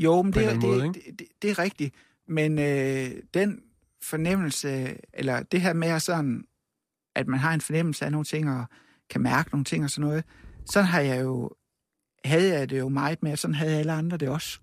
Jo, 0.00 0.22
men 0.22 0.32
det, 0.32 0.46
det, 0.50 0.62
måde, 0.62 0.82
det, 0.82 0.94
det, 1.18 1.26
det 1.42 1.50
er 1.50 1.58
rigtigt. 1.58 1.94
Men 2.28 2.58
øh, 2.58 3.10
den 3.34 3.60
fornemmelse, 4.02 4.96
eller 5.14 5.42
det 5.42 5.60
her 5.60 5.72
med 5.72 5.88
at 5.88 6.02
sådan, 6.02 6.44
at 7.14 7.26
man 7.26 7.40
har 7.40 7.54
en 7.54 7.60
fornemmelse 7.60 8.04
af 8.04 8.12
nogle 8.12 8.24
ting, 8.24 8.50
og 8.50 8.64
kan 9.10 9.20
mærke 9.20 9.50
nogle 9.50 9.64
ting 9.64 9.84
og 9.84 9.90
sådan 9.90 10.08
noget, 10.08 10.24
sådan 10.66 10.88
har 10.88 11.00
jeg 11.00 11.22
jo, 11.22 11.50
havde 12.24 12.58
jeg 12.58 12.70
det 12.70 12.78
jo 12.78 12.88
meget 12.88 13.22
med, 13.22 13.36
sådan 13.36 13.54
havde 13.54 13.78
alle 13.78 13.92
andre 13.92 14.16
det 14.16 14.28
også. 14.28 14.60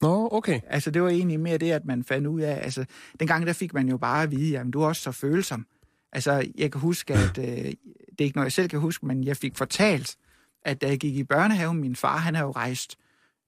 Nå, 0.00 0.28
okay. 0.32 0.60
Altså, 0.66 0.90
det 0.90 1.02
var 1.02 1.08
egentlig 1.08 1.40
mere 1.40 1.58
det, 1.58 1.70
at 1.70 1.84
man 1.84 2.04
fandt 2.04 2.26
ud 2.26 2.40
af, 2.40 2.64
altså, 2.64 2.84
dengang 3.20 3.46
der 3.46 3.52
fik 3.52 3.74
man 3.74 3.88
jo 3.88 3.96
bare 3.96 4.22
at 4.22 4.30
vide, 4.30 4.50
jamen, 4.50 4.70
du 4.70 4.80
er 4.80 4.86
også 4.86 5.02
så 5.02 5.12
følsom. 5.12 5.66
Altså, 6.12 6.50
jeg 6.58 6.72
kan 6.72 6.80
huske, 6.80 7.14
at, 7.14 7.38
øh, 7.38 7.44
det 7.44 8.20
er 8.20 8.24
ikke 8.24 8.36
noget, 8.36 8.46
jeg 8.46 8.52
selv 8.52 8.68
kan 8.68 8.80
huske, 8.80 9.06
men 9.06 9.24
jeg 9.24 9.36
fik 9.36 9.56
fortalt, 9.56 10.16
at 10.64 10.80
da 10.80 10.88
jeg 10.88 10.98
gik 10.98 11.16
i 11.16 11.24
børnehave, 11.24 11.74
min 11.74 11.96
far, 11.96 12.16
han 12.16 12.34
har 12.34 12.44
jo 12.44 12.50
rejst 12.50 12.98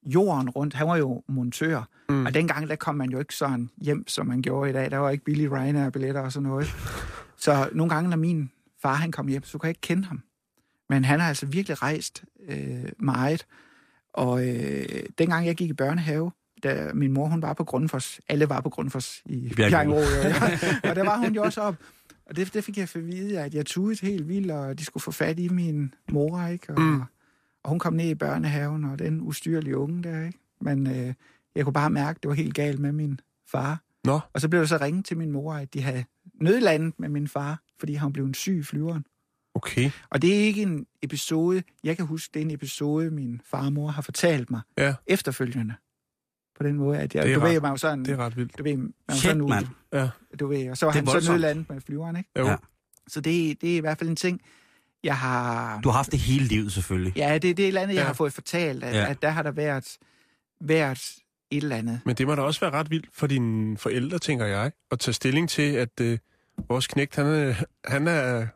jorden 0.06 0.50
rundt, 0.50 0.74
han 0.74 0.86
var 0.86 0.96
jo 0.96 1.22
montør, 1.28 1.88
Mm. 2.08 2.26
og 2.26 2.34
dengang, 2.34 2.68
der 2.68 2.76
kom 2.76 2.94
man 2.94 3.10
jo 3.10 3.18
ikke 3.18 3.34
sådan 3.34 3.70
hjem, 3.82 4.08
som 4.08 4.26
man 4.26 4.42
gjorde 4.42 4.70
i 4.70 4.72
dag. 4.72 4.90
Der 4.90 4.96
var 4.98 5.10
ikke 5.10 5.24
billige 5.24 5.48
Ryanair-billetter 5.48 6.20
og 6.20 6.32
sådan 6.32 6.48
noget. 6.48 6.74
Så 7.36 7.68
nogle 7.72 7.94
gange, 7.94 8.10
når 8.10 8.16
min 8.16 8.50
far 8.82 8.94
han 8.94 9.12
kom 9.12 9.28
hjem, 9.28 9.44
så 9.44 9.58
kunne 9.58 9.66
jeg 9.66 9.70
ikke 9.70 9.80
kende 9.80 10.04
ham. 10.04 10.22
Men 10.90 11.04
han 11.04 11.20
har 11.20 11.28
altså 11.28 11.46
virkelig 11.46 11.82
rejst 11.82 12.24
øh, 12.48 12.84
meget. 12.98 13.46
Og 14.12 14.48
øh, 14.48 14.84
dengang 15.18 15.46
jeg 15.46 15.54
gik 15.56 15.70
i 15.70 15.72
børnehave, 15.72 16.30
da 16.62 16.90
min 16.94 17.12
mor 17.12 17.26
hun 17.28 17.42
var 17.42 17.52
på 17.52 17.64
Grundfos, 17.64 18.20
alle 18.28 18.48
var 18.48 18.60
på 18.60 18.68
Grundfos 18.70 19.22
i. 19.26 19.52
Bjerringbro, 19.56 19.98
ja. 20.00 20.34
og 20.90 20.96
der 20.96 21.04
var 21.04 21.16
hun 21.18 21.34
jo 21.34 21.42
også 21.42 21.60
op. 21.60 21.76
Og 22.26 22.36
det, 22.36 22.54
det 22.54 22.64
fik 22.64 22.78
jeg 22.78 22.88
for 22.88 22.98
at 22.98 23.06
vide, 23.06 23.40
at 23.40 23.54
jeg 23.54 23.66
tudede 23.66 24.06
helt 24.06 24.28
vildt, 24.28 24.50
og 24.50 24.78
de 24.78 24.84
skulle 24.84 25.02
få 25.02 25.10
fat 25.10 25.38
i 25.38 25.48
min 25.48 25.94
mor, 26.12 26.46
ikke? 26.46 26.72
Og, 26.72 26.80
Mm. 26.80 27.02
Og 27.64 27.70
hun 27.70 27.78
kom 27.78 27.92
ned 27.92 28.08
i 28.08 28.14
børnehaven, 28.14 28.84
og 28.84 28.98
den 28.98 29.20
ustyrlige 29.20 29.76
unge 29.76 30.02
der, 30.02 30.26
ikke? 30.26 30.38
Men 30.60 30.86
øh, 30.86 31.14
jeg 31.54 31.64
kunne 31.64 31.72
bare 31.72 31.90
mærke, 31.90 32.16
at 32.16 32.22
det 32.22 32.28
var 32.28 32.34
helt 32.34 32.54
galt 32.54 32.80
med 32.80 32.92
min 32.92 33.20
far. 33.50 33.82
Nå. 34.04 34.20
Og 34.32 34.40
så 34.40 34.48
blev 34.48 34.60
det 34.60 34.68
så 34.68 34.76
ringet 34.80 35.04
til 35.04 35.16
min 35.16 35.30
mor, 35.30 35.54
at 35.54 35.74
de 35.74 35.82
havde 35.82 36.04
nødlandet 36.40 37.00
med 37.00 37.08
min 37.08 37.28
far, 37.28 37.62
fordi 37.78 37.94
han 37.94 38.12
blev 38.12 38.24
en 38.24 38.34
syg 38.34 38.56
i 38.58 38.62
flyveren. 38.62 39.04
Okay. 39.54 39.90
Og 40.10 40.22
det 40.22 40.34
er 40.34 40.38
ikke 40.38 40.62
en 40.62 40.86
episode, 41.02 41.62
jeg 41.84 41.96
kan 41.96 42.06
huske, 42.06 42.30
det 42.34 42.40
er 42.40 42.44
en 42.44 42.50
episode, 42.50 43.10
min 43.10 43.40
far 43.44 43.66
og 43.66 43.72
mor 43.72 43.88
har 43.88 44.02
fortalt 44.02 44.50
mig 44.50 44.60
Ja. 44.78 44.94
efterfølgende. 45.06 45.74
På 46.56 46.62
den 46.62 46.76
måde, 46.76 46.98
at 46.98 47.14
jeg, 47.14 47.26
Det 47.26 47.34
du 47.36 47.40
ved, 47.40 47.48
ret- 47.56 47.62
man 47.62 47.70
var 47.70 47.76
sådan, 47.76 48.04
Det 48.04 48.12
er 48.12 48.16
ret 48.16 48.36
vildt. 48.36 48.58
du 48.58 48.62
ved, 48.62 48.76
man 48.76 48.94
var 49.08 49.14
Shit, 49.14 49.22
sådan 49.22 49.42
ude. 49.42 49.68
Ja. 49.92 50.08
du 50.40 50.46
ved, 50.46 50.70
og 50.70 50.76
så 50.76 50.86
var 50.86 50.92
han 50.92 51.06
så 51.06 51.12
voldsomt. 51.12 51.34
nødlandet 51.34 51.68
med 51.70 51.80
flyveren, 51.80 52.16
ikke? 52.16 52.30
Jo. 52.38 52.46
Ja. 52.46 52.56
Så 53.08 53.20
det, 53.20 53.60
det 53.60 53.72
er 53.72 53.76
i 53.76 53.80
hvert 53.80 53.98
fald 53.98 54.10
en 54.10 54.16
ting, 54.16 54.40
jeg 55.04 55.16
har... 55.16 55.80
Du 55.80 55.88
har 55.88 55.96
haft 55.96 56.10
det 56.12 56.18
hele 56.20 56.44
livet, 56.44 56.72
selvfølgelig. 56.72 57.12
Ja, 57.16 57.34
det, 57.34 57.42
det 57.42 57.58
er 57.58 57.64
et 57.64 57.68
eller 57.68 57.80
andet, 57.80 57.94
jeg 57.94 58.00
Ja. 58.00 58.06
har 58.06 58.12
fået 58.14 58.32
fortalt, 58.32 58.84
at, 58.84 58.94
Ja. 58.94 59.10
at 59.10 59.22
der 59.22 59.30
har 59.30 59.42
der 59.42 59.50
været, 59.50 59.96
været 60.60 61.12
et 61.50 61.62
eller 61.62 61.76
andet. 61.76 62.00
Men 62.04 62.16
det 62.16 62.26
må 62.26 62.34
da 62.34 62.42
også 62.42 62.60
være 62.60 62.70
ret 62.70 62.90
vildt 62.90 63.06
for 63.12 63.26
dine 63.26 63.78
forældre, 63.78 64.18
tænker 64.18 64.46
jeg, 64.46 64.72
at 64.90 64.98
tage 64.98 65.12
stilling 65.14 65.48
til, 65.48 65.72
at 65.72 66.00
øh, 66.00 66.18
vores 66.68 66.86
knægt, 66.86 67.16
han, 67.16 67.26
er- 67.26 67.54
han 67.84 68.08
er, 68.08 68.46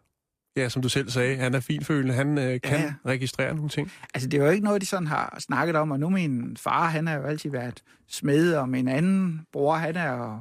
ja, 0.57 0.69
som 0.69 0.83
du 0.83 0.89
selv 0.89 1.11
sagde, 1.11 1.37
han 1.37 1.55
er 1.55 1.61
finfølende, 1.61 2.15
han 2.15 2.39
øh, 2.39 2.61
kan 2.61 2.79
Ja, 2.81 2.95
registrere 3.07 3.55
nogle 3.55 3.69
ting. 3.71 3.93
Altså, 4.15 4.29
det 4.29 4.41
er 4.41 4.45
jo 4.45 4.51
ikke 4.51 4.65
noget, 4.65 4.81
de 4.81 4.87
sådan 4.87 5.07
har 5.07 5.37
snakket 5.39 5.77
om, 5.77 5.91
og 5.91 6.01
nu 6.01 6.09
min 6.11 6.57
far, 6.57 6.89
han 6.89 7.07
har 7.07 7.15
jo 7.15 7.23
altid 7.23 7.51
været 7.51 7.83
smed, 8.09 8.55
og 8.55 8.69
min 8.69 8.89
anden 8.89 9.47
bror, 9.53 9.77
han 9.77 9.97
er 9.97 10.13
jo, 10.13 10.39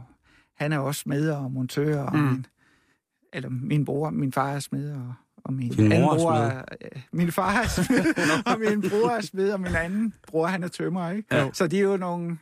han 0.55 0.73
er 0.73 0.77
også 0.79 1.01
smed 1.01 1.29
og 1.29 1.51
montør, 1.51 2.01
og 2.01 2.15
mm. 2.17 2.23
min, 2.23 2.45
eller 3.33 3.49
min 3.49 3.85
bror, 3.85 4.09
min 4.09 4.33
far 4.33 4.51
er 4.51 4.59
smed, 4.59 4.91
og, 4.91 5.13
og 5.47 5.53
min 5.53 5.71
Din 5.71 5.89
mor 5.89 5.95
anden 5.95 6.07
bror 6.09 6.35
smed? 6.35 6.47
er, 6.51 6.61
øh, 6.95 7.01
min 7.11 7.31
far 7.31 7.61
er 7.61 7.67
smed, 7.67 8.13
og 8.53 8.59
min 8.59 8.89
bror 8.89 9.09
er 9.09 9.21
smed, 9.21 9.51
og 9.51 9.59
min 9.61 9.75
anden 9.75 10.13
bror, 10.27 10.47
han 10.47 10.63
er 10.63 10.67
tømrer, 10.67 11.11
ikke? 11.11 11.35
Ja. 11.35 11.49
Så 11.53 11.67
de 11.67 11.77
er 11.77 11.81
jo 11.83 11.97
nogle 11.97 12.37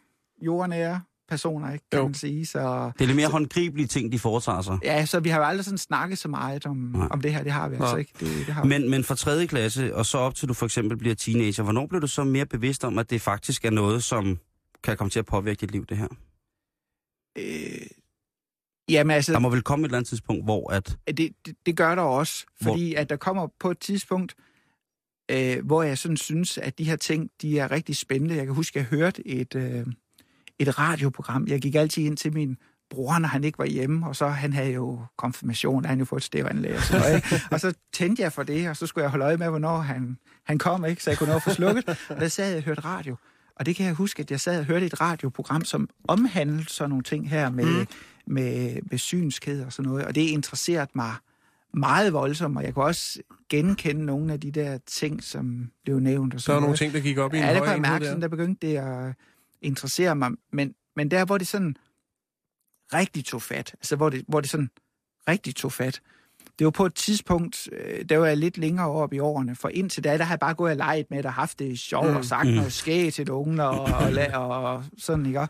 jordnære 0.46 1.02
personer, 1.30 1.74
ikke, 1.74 1.86
kan 1.91 2.00
Jo. 2.00 2.06
man 2.06 2.13
sige, 2.13 2.46
så... 2.46 2.91
Det 2.98 3.02
er 3.02 3.06
lidt 3.06 3.15
mere 3.15 3.28
håndgribelige 3.28 3.88
ting, 3.88 4.12
de 4.12 4.20
foretager 4.20 4.62
sig. 4.62 4.78
Ja, 4.84 5.06
så 5.06 5.20
vi 5.20 5.30
har 5.30 5.38
jo 5.39 5.46
aldrig 5.46 5.65
sådan 5.65 5.78
snakket 5.78 6.18
så 6.18 6.28
meget 6.28 6.65
om, 6.65 6.78
Nej. 6.78 7.08
om 7.12 7.22
det 7.22 7.34
her, 7.34 7.44
det 7.44 7.52
har 7.52 7.70
vi 7.70 7.76
altså 7.76 7.91
Nej. 7.91 8.00
ikke. 8.00 8.12
Det, 8.20 8.28
det 8.46 8.54
har 8.54 8.62
vi. 8.63 8.68
Men, 8.70 8.89
men 8.89 9.04
fra 9.04 9.15
3. 9.15 9.48
klasse, 9.48 9.96
og 9.96 10.06
så 10.06 10.18
op 10.18 10.36
til 10.36 10.48
du 10.48 10.54
for 10.54 10.65
eksempel 10.65 10.98
bliver 10.98 11.15
teenager, 11.15 11.63
hvornår 11.63 11.88
blev 11.88 12.02
du 12.02 12.08
så 12.08 12.24
mere 12.24 12.46
bevidst 12.46 12.84
om, 12.84 13.00
at 13.00 13.10
det 13.10 13.22
faktisk 13.22 13.65
er 13.65 13.70
noget, 13.70 14.04
som 14.04 14.39
kan 14.84 14.98
komme 14.98 15.10
til 15.12 15.20
at 15.20 15.26
påvirke 15.26 15.60
dit 15.62 15.72
liv, 15.72 15.86
det 15.86 15.98
her? 15.98 16.08
Øh, 17.38 17.88
jamen 18.89 19.15
altså... 19.15 19.34
Der 19.34 19.39
må 19.39 19.50
vel 19.50 19.62
komme 19.62 19.86
et 19.86 19.88
eller 19.88 19.98
andet 19.98 20.10
tidspunkt, 20.10 20.43
hvor 20.43 20.71
at... 20.71 20.98
Det, 21.08 21.17
det, 21.17 21.56
det 21.65 21.78
gør 21.78 21.95
der 21.95 22.02
også, 22.02 22.45
fordi 22.62 22.93
at 22.93 23.10
der 23.10 23.15
kommer 23.15 23.48
på 23.60 23.71
et 23.71 23.80
tidspunkt, 23.80 24.36
øh, 25.32 25.65
hvor 25.65 25.84
jeg 25.84 25.98
sådan 25.98 26.17
synes, 26.17 26.58
at 26.58 26.78
de 26.78 26.84
her 26.84 26.95
ting, 26.95 27.30
de 27.41 27.60
er 27.60 27.71
rigtig 27.71 27.95
spændende. 27.95 28.36
Jeg 28.36 28.45
kan 28.45 28.56
huske, 28.56 28.80
at 28.80 28.86
jeg 28.91 29.00
hørte 29.00 29.28
et, 29.28 29.56
øh, 29.56 29.86
et 30.60 30.80
radioprogram. 30.80 31.48
Jeg 31.48 31.62
gik 31.62 31.76
altid 31.76 32.04
ind 32.04 32.17
til 32.17 32.34
min 32.34 32.58
bror, 32.89 33.19
når 33.19 33.28
han 33.28 33.43
ikke 33.43 33.58
var 33.58 33.65
hjemme, 33.65 34.08
og 34.08 34.15
så 34.15 34.28
han 34.28 34.54
havde 34.54 34.71
jo 34.71 35.00
konfirmation, 35.17 35.84
der 35.84 35.89
han 35.89 36.00
jo 36.00 36.06
fået 36.06 36.19
et 36.19 36.24
stævanlæg 36.24 36.76
og 36.76 36.82
sådan 36.82 37.02
noget, 37.02 37.15
ikke? 37.15 37.41
Og 37.52 37.60
så 37.60 37.74
tændte 37.93 38.21
jeg 38.21 38.34
for 38.34 38.43
det, 38.43 38.69
og 38.69 38.78
så 38.78 38.88
skulle 38.88 39.04
jeg 39.04 39.12
holde 39.12 39.26
øje 39.26 39.38
med, 39.38 39.50
hvornår 39.50 39.78
han, 39.78 40.17
han 40.43 40.58
kom, 40.58 40.86
ikke? 40.86 41.04
Så 41.04 41.10
jeg 41.10 41.17
kunne 41.17 41.30
nå 41.30 41.36
at 41.36 41.43
få 41.43 41.50
slukket. 41.50 41.89
Og 42.10 42.21
der 42.21 42.28
sad 42.28 42.50
jeg 42.50 42.58
og 42.58 42.63
hørte 42.63 42.82
radio. 42.82 43.15
Og 43.56 43.65
det 43.65 43.76
kan 43.76 43.86
jeg 43.86 43.93
huske, 43.93 44.21
at 44.21 44.32
jeg 44.32 44.39
sad 44.39 44.60
og 44.60 44.65
hørte 44.65 44.86
et 44.86 45.02
radioprogram, 45.02 45.63
som 45.63 45.89
omhandlede 46.08 46.69
sådan 46.69 46.89
nogle 46.89 47.04
ting 47.04 47.30
her 47.30 47.50
med, 47.50 47.80
mm. 47.80 47.88
Med, 48.28 48.80
med 48.92 48.98
synskhed 48.98 49.66
og 49.66 49.74
sådan 49.74 49.90
noget. 49.90 50.06
Og 50.06 50.16
det 50.16 50.22
interesserede 50.22 50.90
mig 50.94 51.14
meget 51.74 52.14
voldsomt, 52.14 52.58
og 52.58 52.64
jeg 52.64 52.74
kunne 52.74 52.86
også 52.86 53.20
genkende 53.50 54.06
nogle 54.06 54.34
af 54.34 54.40
de 54.40 54.52
der 54.52 54.78
ting, 54.86 55.24
som 55.24 55.72
blev 55.84 56.00
nævnt. 56.00 56.34
Og 56.34 56.38
Der 56.38 56.42
sådan 56.42 56.58
er 56.58 56.62
nogle 56.62 56.78
ting, 56.78 56.94
der 56.94 57.00
gik 57.00 57.18
op 57.18 57.34
i 57.34 57.38
en 57.38 57.44
Ja, 57.44 57.54
det 57.54 57.60
kunne 57.62 57.72
jeg 57.72 57.82
mærke, 57.82 58.04
der. 58.04 58.10
sådan, 58.10 58.22
der 58.22 58.28
begyndte 58.28 58.68
det 58.68 58.78
at, 58.78 59.14
interessere 59.66 60.16
mig, 60.16 60.32
men, 60.52 60.76
men 60.96 61.12
der, 61.12 61.26
hvor 61.26 61.38
det 61.38 61.48
sådan 61.48 61.76
rigtig 62.94 63.26
tog 63.26 63.42
fat, 63.42 63.72
altså 63.74 63.96
hvor 63.96 64.10
det, 64.10 64.24
hvor 64.28 64.42
det 64.42 64.50
sådan 64.50 64.70
rigtig 65.28 65.56
tog 65.56 65.72
fat, 65.72 66.02
det 66.60 66.66
var 66.66 66.72
på 66.72 66.86
et 66.86 66.96
tidspunkt, 66.96 67.70
øh, 67.72 68.06
der 68.10 68.18
var 68.18 68.26
jeg 68.26 68.38
lidt 68.38 68.58
længere 68.58 68.88
op 68.92 69.14
i 69.14 69.20
årene, 69.20 69.56
for 69.56 69.70
indtil 69.70 70.04
da, 70.04 70.18
der 70.18 70.24
har 70.24 70.34
jeg 70.34 70.40
bare 70.40 70.54
gået 70.54 70.72
og 70.72 70.78
leget 70.78 71.12
med 71.12 71.26
og 71.26 71.34
haft 71.34 71.60
det 71.60 71.80
sjovt 71.80 72.10
mm. 72.10 72.16
og 72.16 72.26
sagt 72.26 72.48
noget 72.48 72.74
skægt 72.74 73.16
til 73.16 73.32
ungen 73.32 73.60
og, 73.60 73.82
og, 73.82 74.14
og, 74.34 74.64
og 74.64 74.84
sådan, 74.98 75.26
ikke? 75.26 75.48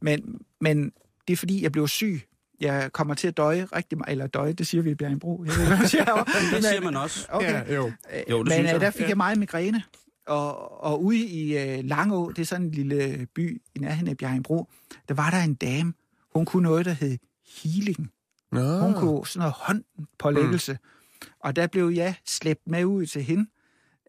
Men, 0.00 0.40
men 0.60 0.92
det 1.28 1.32
er 1.32 1.36
fordi, 1.36 1.62
jeg 1.62 1.72
blev 1.72 1.88
syg. 1.88 2.22
Jeg 2.60 2.90
kommer 2.92 3.14
til 3.14 3.28
at 3.28 3.36
døje 3.36 3.64
rigtig 3.64 3.98
meget, 3.98 4.12
eller 4.12 4.26
døje, 4.26 4.52
det 4.52 4.66
siger 4.66 4.82
vi 4.82 4.90
i 4.90 4.94
Bjergenbro. 4.94 5.44
Jeg 5.46 5.54
ved, 5.54 5.60
ikke, 5.60 5.68
hvad 5.68 5.78
man 5.78 5.88
siger. 5.88 6.24
Det 6.54 6.64
siger 6.64 6.80
man 6.80 6.96
også. 6.96 7.26
Okay. 7.30 7.52
Ja, 7.52 7.74
jo. 7.74 7.92
Jo, 8.30 8.38
det 8.38 8.44
Men 8.44 8.52
synes 8.52 8.64
øh, 8.64 8.72
jeg. 8.72 8.80
der 8.80 8.90
fik 8.90 9.08
jeg 9.08 9.16
meget 9.16 9.38
migræne. 9.38 9.82
Og, 10.26 10.82
og 10.84 11.04
ude 11.04 11.18
i 11.18 11.58
øh, 11.58 11.84
Langå, 11.84 12.32
det 12.32 12.42
er 12.42 12.46
sådan 12.46 12.66
en 12.66 12.72
lille 12.72 13.26
by 13.34 13.62
i 13.74 13.78
nærheden 13.78 14.08
af 14.08 14.16
Bjergenbro, 14.16 14.68
der 15.08 15.14
var 15.14 15.30
der 15.30 15.38
en 15.38 15.54
dame. 15.54 15.92
Hun 16.34 16.44
kunne 16.44 16.62
noget, 16.62 16.84
der 16.86 16.92
hed 16.92 17.18
healing. 17.62 18.10
Nå. 18.52 18.78
Hun 18.78 18.94
kunne 18.94 19.26
sådan 19.26 19.38
noget 19.38 19.54
håndpålæggelse. 19.56 20.72
Mm. 20.72 21.28
Og 21.40 21.56
der 21.56 21.66
blev 21.66 21.88
jeg 21.88 22.14
slæbt 22.26 22.66
med 22.66 22.84
ud 22.84 23.06
til 23.06 23.22
hende 23.22 23.50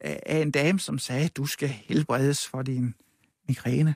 af 0.02 0.20
af 0.26 0.38
en 0.38 0.52
dame, 0.52 0.80
som 0.80 1.00
sagde, 1.00 1.28
du 1.28 1.46
skal 1.46 1.70
helbredes 1.70 2.48
for 2.48 2.62
din 2.62 2.94
migræne. 3.48 3.96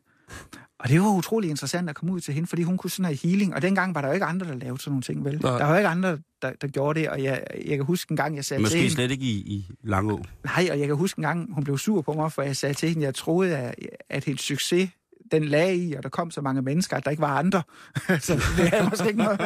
Og 0.83 0.89
det 0.89 1.01
var 1.01 1.07
utrolig 1.17 1.49
interessant 1.49 1.89
at 1.89 1.95
komme 1.95 2.13
ud 2.13 2.19
til 2.19 2.33
hende, 2.33 2.47
fordi 2.47 2.63
hun 2.63 2.77
kunne 2.77 2.89
sådan 2.89 3.01
noget 3.03 3.21
healing. 3.21 3.55
Og 3.55 3.61
dengang 3.61 3.95
var 3.95 4.01
der 4.01 4.07
jo 4.07 4.13
ikke 4.13 4.25
andre, 4.25 4.47
der 4.47 4.55
lavede 4.55 4.81
sådan 4.81 4.91
nogle 4.91 5.01
ting, 5.01 5.25
vel? 5.25 5.39
Nej. 5.43 5.57
Der 5.57 5.63
var 5.65 5.71
jo 5.71 5.77
ikke 5.77 5.87
andre, 5.87 6.17
der, 6.41 6.51
der 6.61 6.67
gjorde 6.67 6.99
det. 6.99 7.09
Og 7.09 7.23
jeg, 7.23 7.43
jeg 7.65 7.77
kan 7.77 7.85
huske 7.85 8.11
en 8.11 8.17
gang, 8.17 8.35
jeg 8.35 8.45
sagde 8.45 8.59
til 8.59 8.63
Måske 8.63 8.77
hende... 8.77 8.91
slet 8.91 9.11
ikke 9.11 9.25
i, 9.25 9.35
i 9.37 9.65
Langå. 9.83 10.23
Nej, 10.45 10.67
og 10.71 10.79
jeg 10.79 10.87
kan 10.87 10.95
huske 10.95 11.19
en 11.19 11.23
gang, 11.23 11.53
hun 11.53 11.63
blev 11.63 11.77
sur 11.77 12.01
på 12.01 12.13
mig, 12.13 12.31
for 12.31 12.41
jeg 12.41 12.57
sagde 12.57 12.73
til 12.75 12.89
hende, 12.89 13.03
jeg 13.03 13.15
troede, 13.15 13.57
at, 13.57 13.75
at 14.09 14.23
helt 14.25 14.41
succes 14.41 14.89
den 15.31 15.43
lag 15.45 15.75
i, 15.75 15.93
og 15.93 16.03
der 16.03 16.09
kom 16.09 16.31
så 16.31 16.41
mange 16.41 16.61
mennesker, 16.61 16.97
at 16.97 17.05
der 17.05 17.11
ikke 17.11 17.21
var 17.21 17.37
andre. 17.37 17.61
så 18.19 18.33
det 18.57 18.69
havde 18.69 18.89
måske 18.89 19.07
ikke 19.07 19.23
noget. 19.23 19.41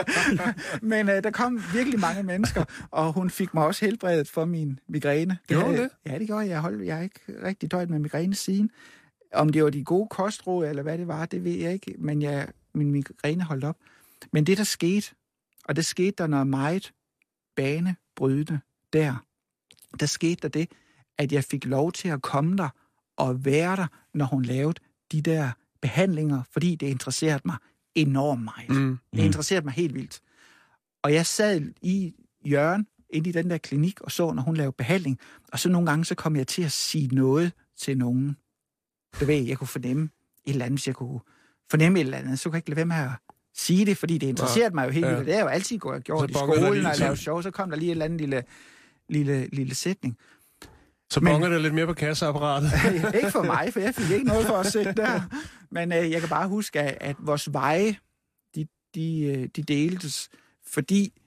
Men 0.81 1.09
øh, 1.09 1.23
der 1.23 1.31
kom 1.31 1.63
virkelig 1.73 1.99
mange 1.99 2.23
mennesker, 2.23 2.63
og 2.91 3.13
hun 3.13 3.29
fik 3.29 3.53
mig 3.53 3.65
også 3.65 3.85
helbredet 3.85 4.29
for 4.29 4.45
min 4.45 4.79
migræne. 4.89 5.37
Gjorde 5.47 5.65
havde- 5.65 5.77
det? 5.81 5.89
Ja, 6.11 6.19
det 6.19 6.27
gjorde 6.27 6.41
jeg. 6.41 6.49
Jeg, 6.49 6.59
holdt, 6.59 6.85
jeg 6.85 6.95
har 6.95 7.03
ikke 7.03 7.19
rigtig 7.43 7.71
døjet 7.71 7.89
med 7.89 7.99
migræne 7.99 8.35
siden. 8.35 8.69
Om 9.33 9.49
det 9.49 9.63
var 9.63 9.69
de 9.69 9.83
gode 9.83 10.07
kostråd, 10.09 10.67
eller 10.67 10.83
hvad 10.83 10.97
det 10.97 11.07
var, 11.07 11.25
det 11.25 11.43
ved 11.43 11.51
jeg 11.51 11.73
ikke, 11.73 11.95
men 11.97 12.21
jeg, 12.21 12.47
min 12.73 12.91
migræne 12.91 13.43
holdt 13.43 13.63
op. 13.63 13.77
Men 14.33 14.45
det, 14.45 14.57
der 14.57 14.63
skete, 14.63 15.11
og 15.63 15.75
det 15.75 15.85
skete 15.85 16.11
der 16.17 16.27
noget 16.27 16.47
meget 16.47 16.93
banebrydende 17.55 18.59
der, 18.93 19.25
der 19.99 20.05
skete 20.05 20.41
der 20.41 20.47
det, 20.47 20.71
at 21.17 21.31
jeg 21.31 21.43
fik 21.43 21.65
lov 21.65 21.91
til 21.91 22.07
at 22.07 22.21
komme 22.21 22.57
der 22.57 22.69
og 23.17 23.45
være 23.45 23.75
der, 23.75 23.87
når 24.13 24.25
hun 24.25 24.43
lavede 24.43 24.79
de 25.11 25.21
der 25.21 25.51
behandlinger, 25.81 26.43
fordi 26.51 26.75
det 26.75 26.87
interesserede 26.87 27.41
mig 27.45 27.57
enormt 27.95 28.43
meget. 28.43 28.81
Mm. 28.81 28.97
Det 29.13 29.19
interesserede 29.19 29.65
mig 29.65 29.73
helt 29.73 29.93
vildt. 29.93 30.21
Og 31.01 31.13
jeg 31.13 31.25
sad 31.25 31.73
i 31.81 32.13
hjørnet 32.45 32.87
inde 33.09 33.29
i 33.29 33.31
den 33.33 33.49
der 33.49 33.57
klinik 33.57 34.01
og 34.01 34.11
så, 34.11 34.31
når 34.33 34.41
hun 34.41 34.55
lavede 34.55 34.71
behandling, 34.71 35.19
og 35.51 35.59
så 35.59 35.69
nogle 35.69 35.89
gange, 35.89 36.05
så 36.05 36.15
kom 36.15 36.35
jeg 36.35 36.47
til 36.47 36.63
at 36.63 36.71
sige 36.71 37.15
noget 37.15 37.51
til 37.77 37.97
nogen. 37.97 38.37
Du 39.19 39.25
ved, 39.25 39.35
jeg 39.43 39.57
kunne 39.57 39.67
fornemme 39.67 40.03
et 40.45 40.51
eller 40.51 40.65
andet, 40.65 40.79
hvis 40.79 40.87
jeg 40.87 40.95
kunne 40.95 41.19
fornemme 41.71 41.99
et 41.99 42.03
eller 42.03 42.17
andet, 42.17 42.39
så 42.39 42.49
kunne 42.49 42.55
jeg 42.55 42.57
ikke 42.59 42.69
lade 42.69 42.77
være 42.77 42.85
med 42.85 42.95
at 42.95 43.09
sige 43.55 43.85
det, 43.85 43.97
fordi 43.97 44.17
det 44.17 44.27
interesserede 44.27 44.75
mig 44.75 44.85
jo 44.85 44.91
helt 44.91 45.05
Ja. 45.05 45.09
vildt, 45.09 45.19
og 45.19 45.25
det 45.25 45.35
er 45.35 45.39
jo 45.41 45.47
altid 45.47 45.77
gået 45.77 46.03
gjort 46.03 46.29
i 46.29 46.33
Så 46.33 46.39
der 46.39 46.45
skolen 46.45 46.85
og 46.85 46.95
sådan- 46.95 47.05
lavet 47.07 47.19
sjov, 47.19 47.43
så 47.43 47.51
kom 47.51 47.69
der 47.69 47.77
lige 47.77 47.87
et 47.87 47.91
eller 47.91 48.05
andet 48.05 48.19
lille, 48.21 48.43
lille, 49.09 49.47
lille 49.53 49.75
sætning. 49.75 50.17
Så 51.09 51.19
Men- 51.19 51.31
bonger 51.33 51.49
det 51.49 51.61
lidt 51.61 51.73
mere 51.73 51.85
på 51.85 51.93
kasseapparatet. 51.93 52.71
ikke 53.17 53.31
for 53.31 53.43
mig, 53.43 53.69
for 53.73 53.79
jeg 53.79 53.95
fik 53.95 54.11
ikke 54.11 54.25
noget 54.25 54.45
for 54.47 54.53
at 54.53 54.65
sætte 54.65 54.93
der. 54.93 55.21
Men 55.71 55.91
øh, 55.93 56.11
jeg 56.11 56.19
kan 56.19 56.29
bare 56.29 56.47
huske, 56.47 56.79
at, 56.79 56.97
at 57.01 57.15
vores 57.19 57.53
veje, 57.53 57.95
de, 58.55 58.67
de, 58.95 59.19
øh, 59.21 59.49
de 59.55 59.63
deltes, 59.63 60.29
fordi 60.67 61.21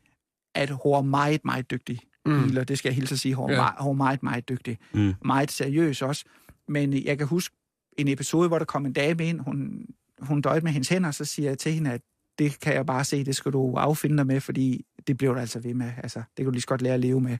at 0.54 0.70
hun 0.70 0.92
var 0.92 1.02
meget, 1.02 1.40
meget 1.44 1.70
dygtig 1.70 2.00
Mm. 2.26 2.40
healer. 2.44 2.64
Det 2.64 2.78
skal 2.78 2.88
jeg 2.90 2.94
hilse 2.94 3.12
at 3.14 3.18
sige. 3.18 3.34
Hun, 3.34 3.50
Ja. 3.50 3.56
ja. 3.56 3.62
meget, 3.82 3.96
meget, 3.96 4.22
meget 4.22 4.48
dygtig. 4.48 4.78
Mm. 4.94 5.14
Meget 5.24 5.50
seriøs 5.50 6.02
også. 6.02 6.24
Men 6.68 7.04
jeg 7.04 7.18
kan 7.18 7.26
huske 7.26 7.56
en 7.98 8.08
episode, 8.08 8.48
hvor 8.48 8.58
der 8.58 8.64
kom 8.64 8.86
en 8.86 8.92
dame 8.92 9.26
ind, 9.26 9.40
hun, 9.40 9.86
hun 10.20 10.40
døjede 10.40 10.64
med 10.64 10.72
hendes 10.72 10.88
hænder, 10.88 11.08
og 11.08 11.14
så 11.14 11.24
siger 11.24 11.50
jeg 11.50 11.58
til 11.58 11.72
hende, 11.72 11.92
at 11.92 12.00
det 12.38 12.60
kan 12.60 12.74
jeg 12.74 12.86
bare 12.86 13.04
se, 13.04 13.24
det 13.24 13.36
skal 13.36 13.52
du 13.52 13.74
affinde 13.74 14.16
dig 14.16 14.26
med, 14.26 14.40
fordi 14.40 14.86
det 15.06 15.16
bliver 15.16 15.34
du 15.34 15.40
altså 15.40 15.58
ved 15.60 15.74
med. 15.74 15.92
Altså, 15.96 16.18
det 16.18 16.36
kan 16.36 16.44
du 16.44 16.50
lige 16.50 16.60
så 16.60 16.66
godt 16.66 16.82
lære 16.82 16.94
at 16.94 17.00
leve 17.00 17.20
med. 17.20 17.38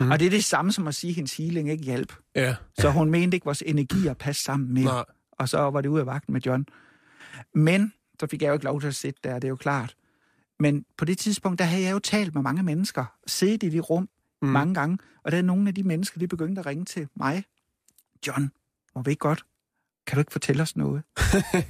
Mm. 0.00 0.10
Og 0.10 0.18
det 0.18 0.26
er 0.26 0.30
det 0.30 0.44
samme 0.44 0.72
som 0.72 0.86
at 0.86 0.94
sige, 0.94 1.10
at 1.10 1.14
hendes 1.14 1.36
healing 1.36 1.70
ikke 1.70 1.84
hjælp. 1.84 2.12
Ja. 2.34 2.56
Så 2.78 2.90
hun 2.90 3.10
mente 3.10 3.34
ikke, 3.34 3.44
at 3.44 3.46
vores 3.46 3.62
energier 3.66 4.14
passe 4.14 4.42
sammen 4.42 4.74
mere. 4.74 4.84
Nej. 4.84 5.04
Og 5.32 5.48
så 5.48 5.58
var 5.58 5.80
det 5.80 5.88
ud 5.88 5.98
af 5.98 6.06
vagten 6.06 6.32
med 6.32 6.40
John. 6.40 6.66
Men 7.54 7.92
så 8.20 8.26
fik 8.26 8.42
jeg 8.42 8.48
jo 8.48 8.52
ikke 8.52 8.64
lov 8.64 8.80
til 8.80 8.88
at 8.88 8.94
sidde 8.94 9.16
der, 9.24 9.34
det 9.34 9.44
er 9.44 9.48
jo 9.48 9.56
klart. 9.56 9.96
Men 10.60 10.84
på 10.98 11.04
det 11.04 11.18
tidspunkt, 11.18 11.58
der 11.58 11.64
havde 11.64 11.82
jeg 11.82 11.92
jo 11.92 11.98
talt 11.98 12.34
med 12.34 12.42
mange 12.42 12.62
mennesker, 12.62 13.04
siddet 13.26 13.62
i 13.62 13.68
det 13.68 13.90
rum 13.90 14.08
mm. 14.42 14.48
mange 14.48 14.74
gange, 14.74 14.98
og 15.24 15.32
der 15.32 15.38
er 15.38 15.42
nogle 15.42 15.68
af 15.68 15.74
de 15.74 15.82
mennesker, 15.82 16.18
de 16.18 16.28
begyndte 16.28 16.60
at 16.60 16.66
ringe 16.66 16.84
til 16.84 17.08
mig. 17.14 17.44
John, 18.26 18.50
må 18.94 19.02
vi 19.02 19.10
ikke 19.10 19.20
godt? 19.20 19.44
Kan 20.06 20.16
du 20.16 20.20
ikke 20.20 20.32
fortælle 20.32 20.62
os 20.62 20.76
noget? 20.76 21.02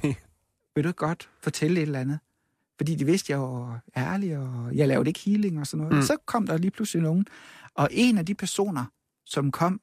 Vil 0.75 0.83
du 0.83 0.89
ikke 0.89 0.97
godt 0.97 1.29
fortælle 1.41 1.77
et 1.77 1.81
eller 1.81 1.99
andet? 1.99 2.19
Fordi 2.77 2.95
de 2.95 3.05
vidste, 3.05 3.31
jeg 3.31 3.41
var 3.41 3.81
ærlig, 3.97 4.37
og 4.37 4.75
jeg 4.75 4.87
lavede 4.87 5.09
ikke 5.09 5.19
healing 5.19 5.59
og 5.59 5.67
sådan 5.67 5.85
noget. 5.85 5.95
Mm. 5.95 6.01
Så 6.01 6.17
kom 6.25 6.47
der 6.47 6.57
lige 6.57 6.71
pludselig 6.71 7.03
nogen. 7.03 7.27
Og 7.73 7.89
en 7.91 8.17
af 8.17 8.25
de 8.25 8.35
personer, 8.35 8.85
som 9.25 9.51
kom 9.51 9.81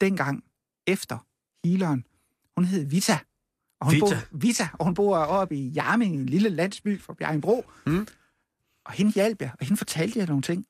dengang 0.00 0.44
efter 0.86 1.26
healeren, 1.64 2.06
hun 2.56 2.64
hed 2.64 2.84
Vita. 2.84 3.18
Og 3.80 3.86
hun 3.86 3.94
Vita? 3.94 4.06
Bor, 4.06 4.38
Vita, 4.38 4.68
og 4.78 4.84
hun 4.84 4.94
bor 4.94 5.16
oppe 5.16 5.56
i 5.56 5.68
Jarming, 5.68 6.14
en 6.14 6.26
lille 6.26 6.48
landsby 6.48 7.00
for 7.00 7.14
Bjergenbro. 7.14 7.64
Mm. 7.86 8.06
Og 8.84 8.92
hende 8.92 9.12
hjalp 9.12 9.42
jeg, 9.42 9.52
og 9.60 9.66
hende 9.66 9.78
fortalte 9.78 10.18
jeg 10.18 10.26
nogle 10.26 10.42
ting. 10.42 10.66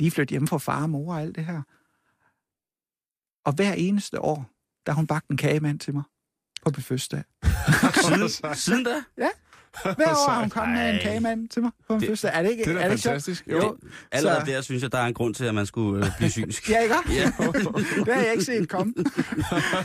Lige 0.00 0.10
flyttede 0.10 0.32
hjemme 0.32 0.48
fra 0.48 0.58
far 0.58 0.82
og 0.82 0.90
mor 0.90 1.14
og 1.14 1.20
alt 1.20 1.36
det 1.36 1.44
her. 1.44 1.62
Og 3.44 3.52
hver 3.52 3.72
eneste 3.72 4.20
år, 4.20 4.50
der 4.86 4.92
hun 4.92 5.06
bagt 5.06 5.28
en 5.28 5.36
kagemand 5.36 5.78
til 5.78 5.94
mig 5.94 6.02
på 6.64 6.70
min 6.76 6.82
fødselsdag. 6.82 7.22
Siden, 8.06 8.54
siden 8.54 8.84
da? 8.84 8.90
Hver 9.82 10.08
år 10.10 10.30
har 10.30 10.40
hun 10.40 10.50
kommet 10.50 10.78
med 10.78 10.94
en 10.94 11.00
kagemand 11.02 11.48
til 11.48 11.62
mig 11.62 11.70
på 11.86 11.92
min 11.92 12.00
Det- 12.00 12.08
fødselsdag. 12.08 12.30
Er 12.38 12.42
det 12.42 12.50
ikke, 12.50 12.64
Det 12.64 12.72
er 12.76 12.78
er 12.80 12.84
det 12.84 12.92
ikke 12.92 13.02
fantastisk. 13.02 13.46
Jo. 13.50 13.76
Allerede 14.12 14.40
Så- 14.46 14.52
der 14.52 14.60
synes 14.60 14.82
jeg, 14.82 14.92
der 14.92 14.98
er 14.98 15.06
en 15.06 15.14
grund 15.14 15.34
til, 15.34 15.44
at 15.44 15.54
man 15.54 15.66
skulle 15.66 16.06
øh, 16.06 16.12
blive 16.18 16.30
synsk. 16.30 16.68
Ja, 16.70 16.80
ikke? 16.80 16.94
Ja. 17.08 17.24
det 18.04 18.14
har 18.14 18.20
jeg 18.22 18.32
ikke 18.32 18.44
set 18.44 18.68
komme. 18.68 18.92
Men 18.96 19.04
det, 19.04 19.12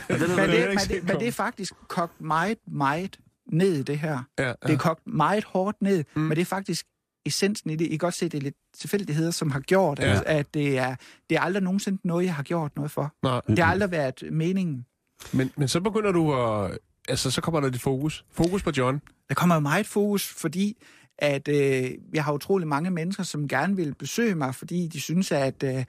men, 0.08 0.18
det, 0.18 1.04
men 1.04 1.18
det 1.20 1.28
er 1.28 1.32
faktisk 1.32 1.72
kogt 1.88 2.20
meget, 2.20 2.58
meget 2.66 3.16
ned, 3.52 3.84
det 3.84 3.98
her. 3.98 4.18
Ja, 4.38 4.52
Det 4.66 4.72
er 4.74 4.76
kogt 4.78 5.06
meget 5.06 5.44
hårdt 5.44 5.82
ned, 5.82 6.04
mm. 6.14 6.22
men 6.22 6.30
det 6.30 6.40
er 6.40 6.44
faktisk 6.46 6.86
essensen 7.26 7.70
i 7.70 7.76
det. 7.76 7.84
I 7.84 7.88
kan 7.88 7.98
godt 7.98 8.14
se, 8.14 8.28
det 8.28 8.38
er 8.38 8.42
lidt 8.42 8.54
tilfældigheder, 8.78 9.30
som 9.30 9.50
har 9.50 9.60
gjort, 9.60 9.98
Ja. 9.98 10.12
ja. 10.14 10.20
at 10.26 10.54
det 10.54 10.78
er, 10.78 10.96
det 11.30 11.36
er 11.36 11.40
aldrig 11.40 11.62
nogensinde 11.62 11.98
noget, 12.04 12.24
jeg 12.24 12.34
har 12.34 12.42
gjort 12.42 12.76
noget 12.76 12.90
for. 12.90 13.14
Nej. 13.22 13.40
Det 13.46 13.58
har 13.58 13.70
aldrig 13.72 13.90
været 13.90 14.22
meningen. 14.32 14.86
Men, 15.32 15.50
men 15.56 15.68
så 15.68 15.80
begynder 15.80 16.12
du 16.12 16.34
at... 16.34 16.78
Altså, 17.08 17.30
så 17.30 17.40
kommer 17.40 17.60
der 17.60 17.70
dit 17.70 17.80
fokus. 17.80 18.24
Fokus 18.32 18.62
på 18.62 18.70
John. 18.76 19.00
Der 19.28 19.34
kommer 19.34 19.54
jo 19.54 19.60
meget 19.60 19.86
fokus, 19.86 20.28
fordi 20.28 20.76
at 21.18 21.48
øh, 21.48 21.90
jeg 22.14 22.24
har 22.24 22.32
utrolig 22.32 22.68
mange 22.68 22.90
mennesker, 22.90 23.22
som 23.22 23.48
gerne 23.48 23.76
vil 23.76 23.94
besøge 23.94 24.34
mig, 24.34 24.54
fordi 24.54 24.88
de 24.88 25.00
synes, 25.00 25.32
at, 25.32 25.62
øh, 25.62 25.84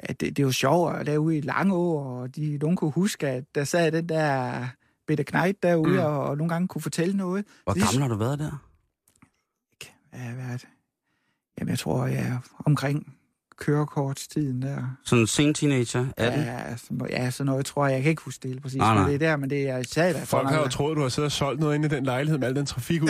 at 0.00 0.20
det, 0.20 0.36
det 0.36 0.38
er 0.38 0.46
jo 0.46 0.52
sjovt 0.52 0.96
at 0.96 1.06
derude 1.06 1.36
i 1.38 1.40
Langå, 1.40 1.92
og 1.92 2.36
de, 2.36 2.58
nogen 2.58 2.76
kunne 2.76 2.90
huske, 2.90 3.28
at 3.28 3.44
der 3.54 3.64
sad 3.64 3.92
den 3.92 4.08
der 4.08 4.66
Peter 5.08 5.24
Knejt 5.24 5.62
derude, 5.62 5.92
Mm. 5.92 5.98
og, 5.98 6.24
og 6.24 6.36
nogle 6.36 6.52
gange 6.52 6.68
kunne 6.68 6.82
fortælle 6.82 7.16
noget. 7.16 7.44
Hvor 7.64 7.72
er- 7.72 7.78
gammel 7.84 8.02
har 8.02 8.08
du 8.08 8.14
været 8.16 8.38
der? 8.38 8.64
Hvad 10.20 10.28
har 10.30 10.38
jeg 10.40 10.48
været? 10.48 10.64
Jamen, 11.60 11.70
jeg 11.70 11.78
tror, 11.78 12.06
jeg 12.06 12.18
er 12.22 12.38
omkring 12.66 13.14
kørekortstiden 13.58 14.62
der. 14.62 14.96
Sådan 15.04 15.20
en 15.20 15.26
sen 15.26 15.54
teenager? 15.54 16.06
18? 16.16 16.40
Ja, 16.40 16.76
så, 16.76 17.06
ja, 17.10 17.30
sådan 17.30 17.46
noget 17.46 17.66
tror 17.66 17.86
jeg. 17.86 17.94
Jeg 17.94 18.02
kan 18.02 18.10
ikke 18.10 18.22
huske 18.22 18.42
det 18.42 18.48
helt 18.50 18.62
præcis, 18.62 18.76
Nej, 18.78 19.06
det 19.06 19.14
er 19.14 19.18
der, 19.18 19.36
men 19.36 19.50
det 19.50 19.68
er 19.68 19.76
jeg 19.76 19.86
sagde 19.86 20.14
der. 20.14 20.24
Folk 20.24 20.48
har 20.48 20.58
jo 20.58 20.68
troet, 20.68 20.96
du 20.96 21.02
har 21.02 21.08
siddet 21.08 21.26
og 21.26 21.32
solgt 21.32 21.60
noget 21.60 21.74
inde 21.74 21.86
i 21.86 21.88
den 21.88 22.04
lejlighed 22.04 22.38
med 22.38 22.48
al 22.48 22.56
den 22.56 22.66
trafik 22.66 23.02
ud. 23.02 23.08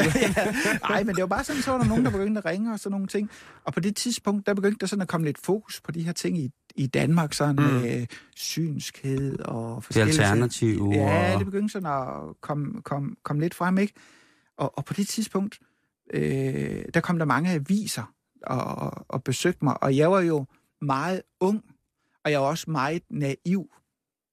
Nej, 0.88 1.02
men 1.06 1.14
det 1.14 1.20
var 1.22 1.26
bare 1.28 1.44
sådan, 1.44 1.62
så 1.62 1.70
var 1.70 1.78
der 1.78 1.84
nogen, 1.88 2.04
der 2.04 2.10
begyndte 2.10 2.38
at 2.38 2.44
ringe 2.44 2.72
og 2.72 2.80
sådan 2.80 2.90
nogle 2.92 3.06
ting. 3.06 3.30
Og 3.64 3.72
på 3.74 3.80
det 3.80 3.96
tidspunkt, 3.96 4.46
der 4.46 4.54
begyndte 4.54 4.78
der 4.80 4.86
sådan 4.86 5.02
at 5.02 5.08
komme 5.08 5.26
lidt 5.26 5.38
fokus 5.38 5.80
på 5.80 5.92
de 5.92 6.02
her 6.02 6.12
ting 6.12 6.38
i, 6.38 6.50
i 6.76 6.86
Danmark, 6.86 7.32
sådan 7.32 7.56
Mm. 7.56 7.62
med 7.62 8.06
synskhed 8.36 9.38
og 9.38 9.76
Det 9.76 9.84
forskellige 9.84 10.14
ting. 10.14 10.22
alternative. 10.24 10.90
Ja, 10.94 11.36
det 11.38 11.46
begyndte 11.46 11.72
sådan 11.72 11.88
at 11.92 12.06
komme, 12.40 12.82
komme, 12.82 13.10
komme 13.24 13.42
lidt 13.42 13.54
frem, 13.54 13.78
ikke? 13.78 13.92
Og, 14.58 14.78
og 14.78 14.84
på 14.84 14.94
det 14.94 15.08
tidspunkt, 15.08 15.58
øh, 16.14 16.84
der 16.94 17.00
kom 17.00 17.18
der 17.18 17.24
mange 17.24 17.50
aviser 17.50 18.14
og, 18.46 18.64
og, 18.64 19.04
og 19.08 19.24
besøgte 19.24 19.64
mig, 19.64 19.82
og 19.82 19.96
jeg 19.96 20.10
var 20.10 20.20
jo 20.20 20.46
meget 20.82 21.22
ung, 21.40 21.64
og 22.24 22.30
jeg 22.30 22.40
var 22.40 22.46
også 22.46 22.70
meget 22.70 23.02
naiv. 23.10 23.66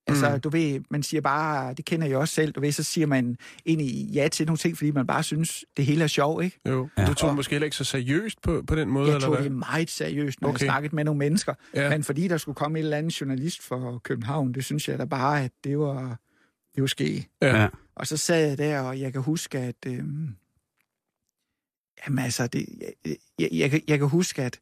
Altså, 0.09 0.29
Mm. 0.33 0.39
du 0.41 0.49
ved, 0.49 0.79
man 0.89 1.03
siger 1.03 1.21
bare, 1.21 1.73
det 1.73 1.85
kender 1.85 2.07
jeg 2.07 2.17
også 2.17 2.33
selv, 2.35 2.51
du 2.51 2.59
ved, 2.61 2.71
så 2.71 2.83
siger 2.83 3.07
man 3.07 3.37
egentlig 3.65 4.09
ja 4.13 4.27
til 4.27 4.45
nogle 4.45 4.57
ting, 4.57 4.77
fordi 4.77 4.91
man 4.91 5.07
bare 5.07 5.23
synes, 5.23 5.65
det 5.77 5.85
hele 5.85 6.03
er 6.03 6.07
sjovt, 6.07 6.43
ikke? 6.43 6.59
Jo. 6.69 6.89
Ja. 6.97 7.05
Du 7.05 7.13
tog 7.13 7.29
Og- 7.29 7.35
måske 7.35 7.51
heller 7.51 7.65
ikke 7.65 7.75
så 7.77 7.83
seriøst 7.83 8.41
på, 8.41 8.63
på 8.67 8.75
den 8.75 8.89
måde, 8.89 9.07
Jeg 9.07 9.15
eller 9.15 9.27
tog 9.27 9.35
hvad? 9.35 9.43
det 9.43 9.51
meget 9.51 9.89
seriøst, 9.89 10.41
når 10.41 10.49
okay. 10.49 10.59
Jeg 10.59 10.65
snakkede 10.67 10.95
med 10.95 11.03
nogle 11.03 11.17
mennesker. 11.19 11.53
Ja. 11.75 11.89
Men 11.89 12.03
fordi 12.03 12.27
der 12.27 12.37
skulle 12.37 12.55
komme 12.55 12.79
en 12.79 12.83
eller 12.85 12.97
anden 12.97 13.09
journalist 13.09 13.61
fra 13.63 13.97
København, 14.03 14.53
det 14.53 14.65
synes 14.65 14.89
jeg 14.89 14.99
da 14.99 15.05
bare, 15.05 15.43
at 15.43 15.51
det 15.63 15.79
var, 15.79 16.19
det 16.75 16.81
var 16.81 16.87
ske. 16.87 17.27
Ja. 17.41 17.61
Ja. 17.61 17.67
Og 17.95 18.07
så 18.07 18.17
sad 18.17 18.47
jeg 18.47 18.57
der, 18.57 18.79
og 18.79 18.99
jeg 18.99 19.13
kan 19.13 19.21
huske, 19.21 19.59
at... 19.59 19.75
Øh, 19.87 20.03
jamen 22.05 22.23
altså, 22.25 22.47
det, 22.47 22.65
jeg, 23.05 23.15
jeg, 23.39 23.49
jeg, 23.51 23.69
kan- 23.71 23.81
jeg 23.87 23.99
kan 23.99 24.07
huske, 24.07 24.43
at, 24.43 24.59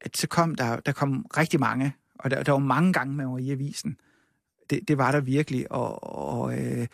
at 0.00 0.16
så 0.16 0.28
kom 0.28 0.54
der, 0.54 0.76
der 0.80 0.92
kom 0.92 1.26
rigtig 1.36 1.60
mange, 1.60 1.92
og 2.18 2.30
der, 2.30 2.42
der 2.42 2.52
var 2.52 2.58
mange 2.58 2.92
gange 2.92 3.14
man 3.14 3.28
var 3.30 3.38
i 3.38 3.50
avisen. 3.50 3.96
Det, 4.70 4.88
det 4.88 4.98
var 4.98 5.12
der 5.12 5.20
virkelig, 5.20 5.72
og, 5.72 6.02
og 6.04 6.58
øh, 6.58 6.86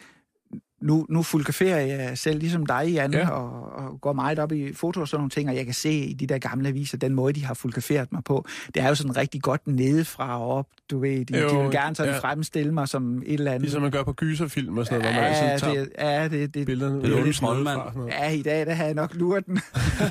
nu, 0.82 1.06
nu 1.08 1.22
fotograferer 1.22 1.80
jeg 1.80 2.18
selv 2.18 2.38
ligesom 2.38 2.66
dig, 2.66 2.88
Jan, 2.92 3.12
Ja. 3.12 3.18
ja. 3.18 3.28
og, 3.30 3.72
og 3.72 4.00
går 4.00 4.12
meget 4.12 4.38
op 4.38 4.52
i 4.52 4.72
foto 4.72 5.00
og 5.00 5.08
sådan 5.08 5.20
nogle 5.20 5.30
ting, 5.30 5.48
og 5.50 5.56
jeg 5.56 5.64
kan 5.64 5.74
se 5.74 5.92
i 5.92 6.12
de 6.12 6.26
der 6.26 6.38
gamle 6.38 6.68
aviser, 6.68 6.98
den 6.98 7.14
måde, 7.14 7.32
de 7.32 7.44
har 7.44 7.54
fotograferet 7.54 8.12
mig 8.12 8.24
på. 8.24 8.44
Det 8.74 8.82
er 8.82 8.88
jo 8.88 8.94
sådan 8.94 9.16
rigtig 9.16 9.42
godt 9.42 9.66
nedefra 9.66 10.40
og 10.40 10.48
op, 10.48 10.66
du 10.90 10.98
ved. 10.98 11.24
De, 11.24 11.38
Jo, 11.40 11.48
de 11.48 11.62
vil 11.62 11.70
gerne 11.70 11.96
sådan 11.96 12.10
ja. 12.10 12.14
ja. 12.16 12.20
fremstille 12.22 12.72
mig 12.74 12.88
som 12.88 13.18
et 13.18 13.32
eller 13.34 13.50
andet. 13.50 13.62
Ligesom 13.62 13.82
man 13.82 13.90
gør 13.90 14.02
på 14.02 14.12
gyserfilm 14.12 14.78
og 14.78 14.86
sådan 14.86 15.00
noget, 15.00 15.14
hvor 15.14 15.22
man 15.22 15.32
ja, 15.32 15.38
altid 15.38 15.66
tager 15.66 15.84
det, 15.84 15.92
ja, 15.98 16.28
det, 16.28 16.54
det, 16.54 16.66
billederne 16.66 17.02
Det 17.02 17.04
er 17.08 17.12
ud 17.14 17.18
jo 17.18 17.24
i 17.24 17.28
en 17.28 17.32
troldmand. 17.34 17.76
fra 17.78 17.84
og 17.86 17.92
sådan 17.92 18.00
noget. 18.00 18.12
Ja, 18.12 18.30
i 18.30 18.42
dag 18.42 18.66
der 18.66 18.72
havde 18.74 18.86
jeg 18.86 18.94
nok 18.94 19.14
luret 19.14 19.46
den. 19.46 19.54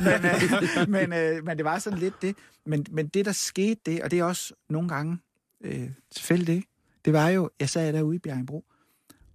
men, 0.07 0.25
øh, 0.25 0.89
men, 0.89 1.13
øh, 1.13 1.45
men 1.45 1.57
det 1.57 1.65
var 1.65 1.79
sådan 1.79 1.99
lidt 1.99 2.21
det. 2.21 2.35
Men, 2.65 2.85
men 2.91 3.07
det, 3.07 3.25
der 3.25 3.31
skete 3.31 3.79
det, 3.85 4.01
og 4.01 4.11
det 4.11 4.19
er 4.19 4.23
også 4.23 4.53
nogle 4.69 4.89
gange 4.89 5.17
øh, 5.63 5.89
tilfældigt, 6.15 6.65
det 7.05 7.13
var 7.13 7.29
jo, 7.29 7.49
jeg 7.59 7.69
sad 7.69 7.93
derude 7.93 8.15
i 8.15 8.19
Bjergenbro, 8.19 8.63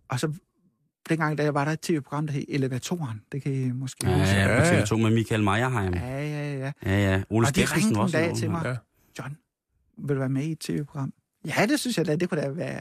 og 0.08 0.20
så 0.20 0.32
dengang, 1.08 1.38
da 1.38 1.42
jeg 1.42 1.54
var 1.54 1.64
der 1.64 1.72
et 1.72 1.80
tv-program, 1.80 2.26
der 2.26 2.32
hed 2.34 2.44
Elevatoren, 2.48 3.22
det 3.32 3.42
kan 3.42 3.52
I 3.52 3.70
måske 3.72 4.10
Ja, 4.10 4.18
huske. 4.18 4.34
ja, 4.34 4.58
på 4.60 4.94
TV2 4.94 4.96
med 4.96 5.10
Michael 5.10 5.42
Meyerheim. 5.44 5.94
Ja, 5.94 6.20
ja, 6.26 6.58
ja. 6.58 6.72
Ja, 6.86 7.10
ja. 7.12 7.22
Ole 7.30 7.46
Og 7.48 7.56
de 7.56 7.60
var 7.62 8.04
en 8.04 8.10
dag 8.12 8.36
til 8.36 8.50
mig. 8.50 8.62
Ja. 8.64 8.76
John, 9.18 9.36
vil 9.98 10.14
du 10.14 10.20
være 10.20 10.28
med 10.28 10.42
i 10.44 10.52
et 10.52 10.58
tv-program? 10.58 11.12
Ja, 11.46 11.66
det 11.68 11.80
synes 11.80 11.98
jeg 11.98 12.06
da, 12.06 12.16
det 12.16 12.28
kunne 12.28 12.40
da 12.40 12.48
være, 12.48 12.80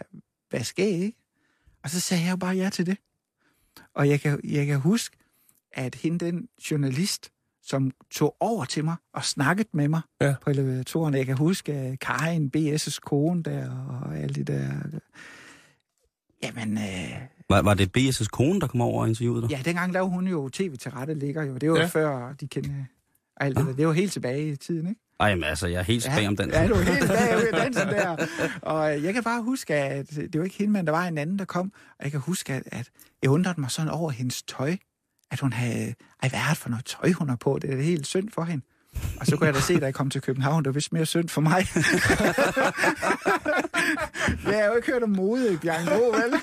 være 0.52 0.64
skæg, 0.64 0.94
ikke? 1.02 1.18
Og 1.84 1.90
så 1.90 2.00
sagde 2.00 2.24
jeg 2.24 2.32
jo 2.32 2.36
bare 2.36 2.56
ja 2.56 2.70
til 2.70 2.86
det. 2.86 2.98
Og 3.94 4.10
jeg 4.10 4.22
kan, 4.22 4.40
jeg 4.44 4.66
kan 4.66 4.80
huske, 4.80 5.18
at 5.74 5.96
hende, 5.96 6.26
den 6.26 6.48
journalist, 6.72 7.32
som 7.64 7.92
tog 8.12 8.36
over 8.40 8.66
til 8.66 8.86
mig 8.86 8.96
og 9.14 9.24
snakkede 9.24 9.68
med 9.74 9.88
mig 9.88 10.02
Ja. 10.22 10.36
på 10.42 10.50
elevatoren. 10.50 11.14
Jeg 11.14 11.26
kan 11.26 11.38
huske 11.38 11.74
at 11.74 12.00
Karin, 12.00 12.50
B.S.'s 12.50 13.00
kone 13.00 13.44
der, 13.44 13.88
og 13.88 14.18
alle 14.18 14.36
de 14.36 14.44
der... 14.44 14.70
Jamen, 16.46 16.78
øh, 16.78 17.22
Var, 17.50 17.62
var 17.62 17.74
det 17.74 17.92
B.S.'s 17.92 18.28
kone, 18.28 18.62
der 18.62 18.68
kom 18.68 18.82
over 18.82 19.02
og 19.02 19.08
interviewede 19.08 19.42
dig? 19.42 19.50
ja, 19.52 19.62
dengang 19.66 19.94
lavede 19.94 20.10
hun 20.10 20.28
jo 20.28 20.50
tv 20.50 20.76
til 20.78 20.92
rette 20.92 21.14
ligger 21.14 21.44
jo. 21.44 21.58
Det 21.58 21.70
var 21.72 21.76
Ja. 21.76 21.82
ja. 21.82 21.88
før 21.88 22.34
de 22.34 22.48
kendte 22.48 22.72
alt 23.38 23.58
det 23.58 23.66
der. 23.66 23.74
Det 23.74 23.88
var 23.88 23.94
helt 23.94 24.12
tilbage 24.14 24.52
i 24.52 24.56
tiden, 24.56 24.88
ikke? 24.90 25.02
Ej, 25.20 25.36
men 25.36 25.44
altså, 25.44 25.68
jeg 25.68 25.80
er 25.80 25.84
helt 25.84 26.04
tilbage 26.04 26.28
om 26.28 26.36
den. 26.36 26.50
Ja, 26.50 26.68
du 26.68 26.74
er 26.74 26.82
helt 26.82 27.08
bag 27.08 27.36
ved 27.36 27.52
dansen 27.52 27.88
der. 27.88 28.26
Og 28.62 28.98
øh, 28.98 29.04
jeg 29.04 29.14
kan 29.14 29.24
bare 29.24 29.42
huske, 29.44 29.76
at 29.76 30.10
det 30.16 30.38
var 30.40 30.44
ikke 30.44 30.58
hende, 30.58 30.74
men 30.74 30.86
der 30.86 30.92
var 30.92 31.08
en 31.08 31.18
anden, 31.18 31.40
der 31.40 31.46
kom. 31.46 31.72
Og 32.00 32.04
jeg 32.04 32.12
kan 32.12 32.20
huske, 32.20 32.54
at, 32.54 32.64
at 32.66 32.90
jeg 33.22 33.30
undrede 33.32 33.62
mig 33.62 33.72
sådan 33.72 33.92
over 33.92 34.12
hendes 34.12 34.44
tøj. 34.44 34.76
At 35.32 35.40
hun 35.40 35.54
havde... 35.54 35.94
Ej, 36.24 36.30
hvad 36.30 36.40
er 36.40 36.50
det 36.50 36.58
for 36.58 36.70
noget 36.70 36.86
tøj, 36.86 37.12
hun 37.12 37.30
har 37.30 37.36
på? 37.36 37.60
Det 37.62 37.74
er 37.74 37.82
helt 37.82 38.08
synd 38.08 38.30
for 38.30 38.44
hende. 38.44 38.66
Og 39.20 39.26
så 39.26 39.38
kunne 39.38 39.48
jeg 39.48 39.54
da 39.56 39.60
se, 39.60 39.80
da 39.80 39.86
jeg 39.86 39.94
kom 39.94 40.10
til 40.10 40.22
København, 40.22 40.64
det 40.64 40.70
var 40.70 40.74
vist 40.74 40.94
mere 40.94 41.06
synd 41.06 41.30
for 41.30 41.42
mig. 41.42 41.66
jeg 44.48 44.64
har 44.64 44.66
jo 44.70 44.76
ikke 44.76 44.92
hørt 44.92 45.04
om 45.04 45.10
mode 45.10 45.54
i 45.54 45.58
Bjergenbro, 45.58 46.10
vel? 46.10 46.34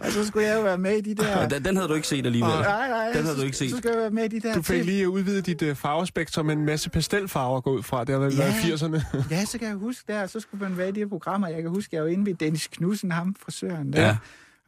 og 0.00 0.12
så 0.12 0.26
skulle 0.26 0.46
jeg 0.46 0.56
jo 0.56 0.62
være 0.62 0.78
med 0.78 0.96
i 0.96 1.00
de 1.00 1.14
der... 1.14 1.48
Den, 1.48 1.64
den 1.64 1.76
havde 1.76 1.88
du 1.88 1.94
ikke 1.94 2.06
set 2.08 2.26
alligevel. 2.26 2.50
Nej, 2.54 2.88
nej, 2.88 3.06
Den 3.06 3.22
havde 3.22 3.26
så, 3.34 3.40
du 3.40 3.44
ikke 3.46 3.56
set. 3.56 3.70
Så 3.70 3.76
skal 3.76 3.90
jeg 3.90 3.98
være 4.00 4.10
med 4.10 4.24
i 4.24 4.28
de 4.28 4.40
der... 4.48 4.54
Du 4.54 4.62
fik 4.62 4.84
lige 4.84 5.08
udvidet 5.08 5.46
dit 5.46 5.62
uh, 5.62 5.74
farvespektrum 5.76 6.46
med 6.46 6.54
en 6.56 6.64
masse 6.66 6.90
pastelfarver 6.90 7.60
gå 7.60 7.70
ud 7.72 7.82
fra. 7.82 8.04
Det 8.04 8.12
har 8.14 8.18
vel 8.18 8.34
Ja. 8.36 8.38
været 8.44 8.64
i 8.64 8.72
80'erne. 8.72 9.16
Ja, 9.30 9.44
så 9.44 9.58
kan 9.58 9.68
jeg 9.68 9.76
huske 9.76 10.12
der, 10.12 10.26
så 10.26 10.40
skulle 10.40 10.68
man 10.68 10.78
være 10.78 10.88
i 10.88 10.92
de 10.92 11.00
her 11.00 11.08
programmer. 11.08 11.48
Jeg 11.48 11.62
kan 11.62 11.70
huske, 11.70 11.96
jeg 11.96 12.02
var 12.04 12.08
inde 12.08 12.26
ved 12.26 12.34
Dennis 12.34 12.66
Knudsen, 12.66 13.12
ham 13.12 13.36
frisøren 13.44 13.92
der. 13.92 14.02
Ja. 14.02 14.16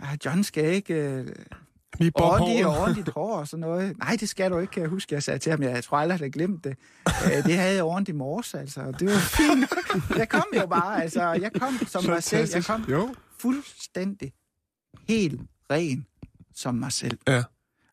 Ja. 0.03 0.07
John 0.24 0.45
skal 0.45 0.64
ikke 0.64 0.95
øh, 0.95 1.26
Lige 1.99 2.11
bob 2.18 2.22
ordentligt, 2.32 2.64
håret. 2.66 2.80
ordentligt 2.80 3.09
hår 3.09 3.36
og 3.38 3.49
sådan 3.49 3.61
noget. 3.61 3.99
Nej, 3.99 4.16
det 4.20 4.28
skal 4.28 4.51
du 4.51 4.59
ikke, 4.59 4.70
kan 4.70 4.82
jeg 4.82 4.90
huske. 4.90 5.14
Jeg 5.14 5.22
sagde 5.22 5.38
til 5.38 5.51
ham, 5.51 5.62
jeg 5.62 5.84
tror 5.84 5.97
aldrig, 5.99 6.12
jeg 6.12 6.18
havde 6.18 6.30
glemt 6.30 6.64
det. 6.64 6.76
Øh, 7.26 7.45
det 7.45 7.57
havde 7.59 7.74
jeg 7.74 7.82
ordentligt 7.84 8.14
i 8.14 8.18
morges, 8.18 8.55
altså. 8.55 8.80
Det 8.99 9.09
var 9.09 9.18
fint. 9.18 10.18
Jeg 10.18 10.28
kom 10.28 10.45
jo 10.57 10.66
bare, 10.66 11.03
altså. 11.03 11.22
Jeg 11.22 11.51
kom 11.53 11.78
som 11.86 12.05
mig 12.05 12.22
selv. 12.22 12.38
Jeg 12.40 12.49
Fantastisk. 12.49 12.66
kom 12.68 12.84
Jo. 12.90 13.14
fuldstændig 13.40 14.32
helt 15.09 15.40
ren 15.70 16.07
som 16.55 16.74
mig 16.74 16.92
selv. 16.92 17.18
Ja. 17.28 17.38
Og 17.38 17.45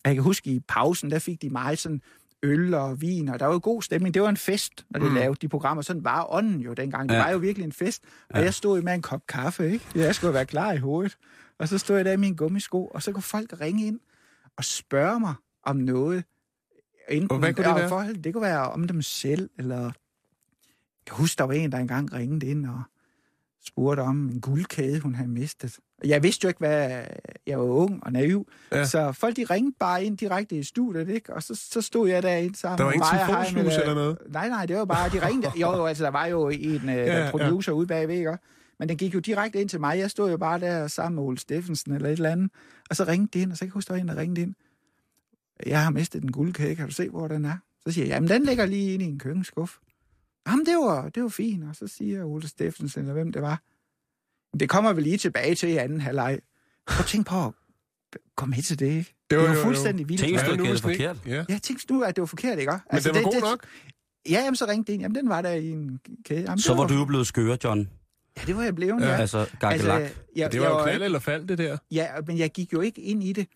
jeg 0.05 0.13
kan 0.15 0.23
huske, 0.23 0.49
i 0.49 0.59
pausen, 0.59 1.11
der 1.11 1.19
fik 1.19 1.41
de 1.41 1.49
meget 1.49 1.79
sådan 1.79 2.01
øl 2.43 2.73
og 2.73 3.01
vin, 3.01 3.29
og 3.29 3.39
der 3.39 3.45
var 3.45 3.53
jo 3.53 3.59
god 3.63 3.81
stemning. 3.81 4.13
Det 4.13 4.21
var 4.21 4.29
en 4.29 4.37
fest, 4.37 4.85
når 4.89 4.99
de 4.99 5.05
mm. 5.09 5.15
lavede 5.15 5.37
de 5.41 5.49
programmer. 5.49 5.81
Sådan 5.81 6.03
var 6.03 6.25
ånden 6.33 6.59
jo 6.59 6.73
dengang. 6.73 7.09
Det 7.09 7.15
Ja. 7.15 7.23
var 7.23 7.29
jo 7.31 7.37
virkelig 7.37 7.65
en 7.65 7.71
fest. 7.71 8.03
Og 8.29 8.39
Ja. 8.39 8.43
jeg 8.43 8.53
stod 8.53 8.81
med 8.81 8.93
en 8.93 9.01
kop 9.01 9.21
kaffe, 9.27 9.71
ikke? 9.71 9.85
Jeg 9.95 10.15
skulle 10.15 10.33
være 10.33 10.45
klar 10.45 10.71
i 10.73 10.77
hovedet. 10.77 11.17
Og 11.61 11.67
så 11.67 11.77
stod 11.77 11.95
jeg 11.95 12.05
der 12.05 12.11
i 12.11 12.17
mine 12.17 12.35
gummisko, 12.35 12.85
og 12.85 13.03
så 13.03 13.11
kunne 13.11 13.23
folk 13.23 13.61
ringe 13.61 13.87
ind 13.87 13.99
og 14.57 14.63
spørge 14.63 15.19
mig 15.19 15.33
om 15.63 15.75
noget. 15.75 16.23
Enten, 17.09 17.31
Og 17.31 17.39
hvad 17.39 17.53
kunne 17.53 17.63
det 17.63 17.69
ja, 17.69 17.75
være? 17.75 17.89
Forhold, 17.89 18.23
det 18.23 18.33
kunne 18.33 18.41
være 18.41 18.69
om 18.69 18.87
dem 18.87 19.01
selv, 19.01 19.49
eller... 19.57 19.81
Jeg 19.81 19.93
kan 21.05 21.15
huske, 21.15 21.37
der 21.37 21.43
var 21.43 21.53
en, 21.53 21.71
der 21.71 21.77
engang 21.77 22.13
ringede 22.13 22.45
ind 22.45 22.65
og 22.65 22.81
spurgte 23.65 24.01
om 24.01 24.29
en 24.29 24.41
guldkæde, 24.41 24.99
hun 24.99 25.15
havde 25.15 25.29
mistet. 25.29 25.77
Jeg 26.03 26.23
vidste 26.23 26.45
jo 26.45 26.47
ikke, 26.47 26.59
hvad... 26.59 27.03
Jeg 27.47 27.59
var 27.59 27.65
ung 27.65 28.03
og 28.03 28.11
naiv. 28.11 28.47
Ja. 28.71 28.77
Ja. 28.77 28.85
Så 28.85 29.11
folk, 29.11 29.35
de 29.35 29.43
ringede 29.43 29.75
bare 29.79 30.03
ind 30.05 30.17
direkte 30.17 30.55
i 30.55 30.63
studiet, 30.63 31.09
ikke? 31.09 31.33
Og 31.33 31.43
så, 31.43 31.55
så 31.55 31.81
stod 31.81 32.09
jeg 32.09 32.23
derinde 32.23 32.57
sammen 32.57 32.77
Der 32.77 32.83
var 32.83 32.91
ingen 32.91 33.09
Heim, 33.11 33.25
telefonslus 33.25 33.77
eller 33.77 33.93
noget? 33.93 34.17
Nej, 34.29 34.49
nej, 34.49 34.65
det 34.65 34.75
var 34.75 34.85
bare, 34.85 35.09
de 35.09 35.27
ringede. 35.27 35.51
Jo, 35.55 35.85
altså, 35.85 36.03
der 36.03 36.11
var 36.11 36.25
jo 36.25 36.49
en 36.49 36.81
ja. 36.85 37.23
ja, 37.23 37.31
producer 37.31 37.71
ude 37.71 37.87
bagved, 37.87 38.15
ikke? 38.15 38.37
Men 38.81 38.89
den 38.89 38.97
gik 38.97 39.13
jo 39.13 39.19
direkte 39.19 39.61
ind 39.61 39.69
til 39.69 39.79
mig. 39.79 39.97
Jeg 39.99 40.11
stod 40.11 40.31
jo 40.31 40.37
bare 40.37 40.59
der 40.59 40.87
sammen 40.87 41.15
med 41.15 41.23
Ole 41.23 41.37
Steffensen 41.37 41.91
eller 41.91 42.09
et 42.09 42.13
eller 42.13 42.29
andet. 42.29 42.51
Og 42.89 42.95
så 42.95 43.03
ringede 43.03 43.29
de 43.33 43.39
ind, 43.41 43.51
og 43.51 43.57
så 43.57 43.61
kan 43.61 43.67
jeg 43.67 43.73
huske, 43.73 43.87
der 43.87 43.93
var 43.93 44.01
en, 44.01 44.07
der 44.07 44.15
ringede 44.17 44.41
ind. 44.41 44.55
Jeg 45.65 45.83
har 45.83 45.89
mistet 45.91 46.23
en 46.23 46.31
guldkage, 46.31 46.75
kan 46.75 46.85
du 46.87 46.93
se, 46.93 47.09
hvor 47.09 47.27
den 47.27 47.45
er? 47.45 47.57
Så 47.87 47.91
siger 47.91 48.05
jeg, 48.05 48.13
jamen 48.13 48.29
den 48.29 48.43
ligger 48.43 48.65
lige 48.65 48.93
inde 48.93 49.05
i 49.05 49.07
en 49.07 49.19
køkkenskuff. 49.19 49.75
Jamen 50.47 50.65
det 50.65 50.75
var, 50.77 51.09
det 51.09 51.23
var 51.23 51.29
fint. 51.29 51.63
Og 51.63 51.75
så 51.75 51.87
siger 51.87 52.23
Ole 52.23 52.47
Steffensen, 52.47 53.01
eller 53.01 53.13
hvem 53.13 53.31
det 53.31 53.41
var. 53.41 53.61
Det 54.59 54.69
kommer 54.69 54.93
vi 54.93 55.01
lige 55.01 55.17
tilbage 55.17 55.55
til 55.55 55.69
i 55.69 55.77
anden 55.77 56.01
halvleg. 56.01 56.39
Prøv 56.87 56.99
at 56.99 57.05
tænke 57.05 57.29
på 57.29 57.45
at 57.45 57.53
gå 58.35 58.45
med 58.45 58.61
til 58.61 58.79
det, 58.79 58.85
ikke? 58.85 59.15
Det 59.29 59.37
var, 59.37 59.43
det 59.43 59.49
var 59.51 59.57
jo, 59.57 59.63
fuldstændig 59.63 60.09
vildt. 60.09 60.21
Tænk, 60.21 60.33
Ja, 60.37 60.45
du 60.47 60.51
det 60.51 60.65
ikke- 60.69 60.81
forkert. 60.81 61.17
Ja. 61.25 61.45
Jeg 61.49 61.61
tænkte 61.61 61.93
nu, 61.93 62.01
at 62.03 62.15
det 62.15 62.21
var 62.21 62.25
forkert, 62.25 62.59
ikke? 62.59 62.71
Men 62.71 63.01
den 63.01 63.05
var 63.05 63.13
det, 63.13 63.23
god 63.23 63.33
det, 63.33 63.41
nok. 63.41 63.65
Ja, 64.29 64.39
jamen, 64.43 64.55
så 64.55 64.65
ringte 64.67 64.87
det 64.87 64.93
ind. 64.93 65.01
Jamen, 65.01 65.15
den 65.15 65.29
var 65.29 65.41
der 65.41 65.51
i 65.51 65.69
en 65.69 65.99
kæde. 66.25 66.41
Jamen, 66.41 66.59
Så 66.59 66.71
det 66.71 66.77
var 66.79 66.87
du 66.87 66.93
jo 66.93 67.05
blevet 67.05 67.27
skøre, 67.27 67.57
John. 67.63 67.89
Ja, 68.37 68.41
det 68.47 68.55
var 68.55 68.63
jeg 68.63 68.75
blevet, 68.75 69.01
Ja. 69.01 69.07
ja. 69.09 69.15
Altså, 69.15 69.45
gakkelak. 69.59 70.01
jeg, 70.35 70.51
Det 70.51 70.61
var 70.61 70.67
jo 70.67 70.75
jeg 70.75 70.83
knald 70.83 70.95
ikke- 70.95 71.05
eller 71.05 71.19
fald, 71.19 71.47
det 71.47 71.57
der. 71.57 71.77
Ja, 71.91 72.07
men 72.27 72.37
jeg 72.37 72.49
gik 72.51 72.73
jo 72.73 72.81
ikke 72.81 73.01
ind 73.01 73.23
i 73.23 73.33
det, 73.33 73.47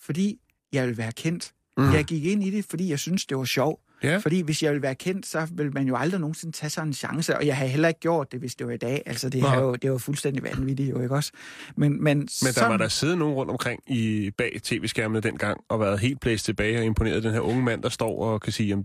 fordi 0.00 0.38
jeg 0.72 0.82
ville 0.86 0.98
være 0.98 1.12
kendt. 1.12 1.52
Mm. 1.76 1.92
Jeg 1.92 2.04
gik 2.04 2.24
ind 2.24 2.44
i 2.44 2.50
det, 2.50 2.64
fordi 2.70 2.90
jeg 2.90 2.98
synes 2.98 3.26
det 3.26 3.36
var 3.36 3.44
sjovt. 3.44 3.80
Ja. 4.02 4.16
Fordi 4.16 4.40
hvis 4.40 4.62
jeg 4.62 4.72
ville 4.72 4.82
være 4.82 4.94
kendt, 4.94 5.26
så 5.26 5.46
ville 5.52 5.72
man 5.72 5.86
jo 5.86 5.96
aldrig 5.96 6.20
nogensinde 6.20 6.56
tage 6.56 6.70
sådan 6.70 6.88
en 6.88 6.94
chance, 6.94 7.36
og 7.36 7.46
jeg 7.46 7.56
havde 7.56 7.70
heller 7.70 7.88
ikke 7.88 8.00
gjort 8.00 8.32
det, 8.32 8.40
hvis 8.40 8.54
det 8.54 8.66
var 8.66 8.72
i 8.72 8.76
dag. 8.76 9.02
Altså, 9.06 9.28
det, 9.28 9.42
har 9.42 9.60
jo, 9.60 9.74
det 9.74 9.92
var 9.92 9.98
fuldstændig 9.98 10.42
vanvittigt 10.42 10.90
jo, 10.90 11.00
ikke 11.02 11.14
også? 11.14 11.32
Men, 11.76 11.92
men, 12.04 12.18
Men 12.18 12.22
der 12.26 12.28
sådan, 12.52 12.70
var 12.70 12.76
der 12.76 12.88
siddet 12.88 13.18
nogen 13.18 13.34
rundt 13.34 13.50
omkring 13.50 13.80
i 13.86 14.30
bag 14.38 14.60
tv-skærmene 14.62 15.20
dengang, 15.20 15.60
og 15.68 15.80
været 15.80 15.98
helt 16.00 16.20
blæst 16.20 16.44
tilbage 16.44 16.78
og 16.78 16.84
imponeret 16.84 17.22
den 17.22 17.32
her 17.32 17.40
unge 17.40 17.62
mand, 17.62 17.82
der 17.82 17.88
står 17.88 18.24
og 18.24 18.40
kan 18.40 18.52
sige, 18.52 18.66
jamen, 18.68 18.84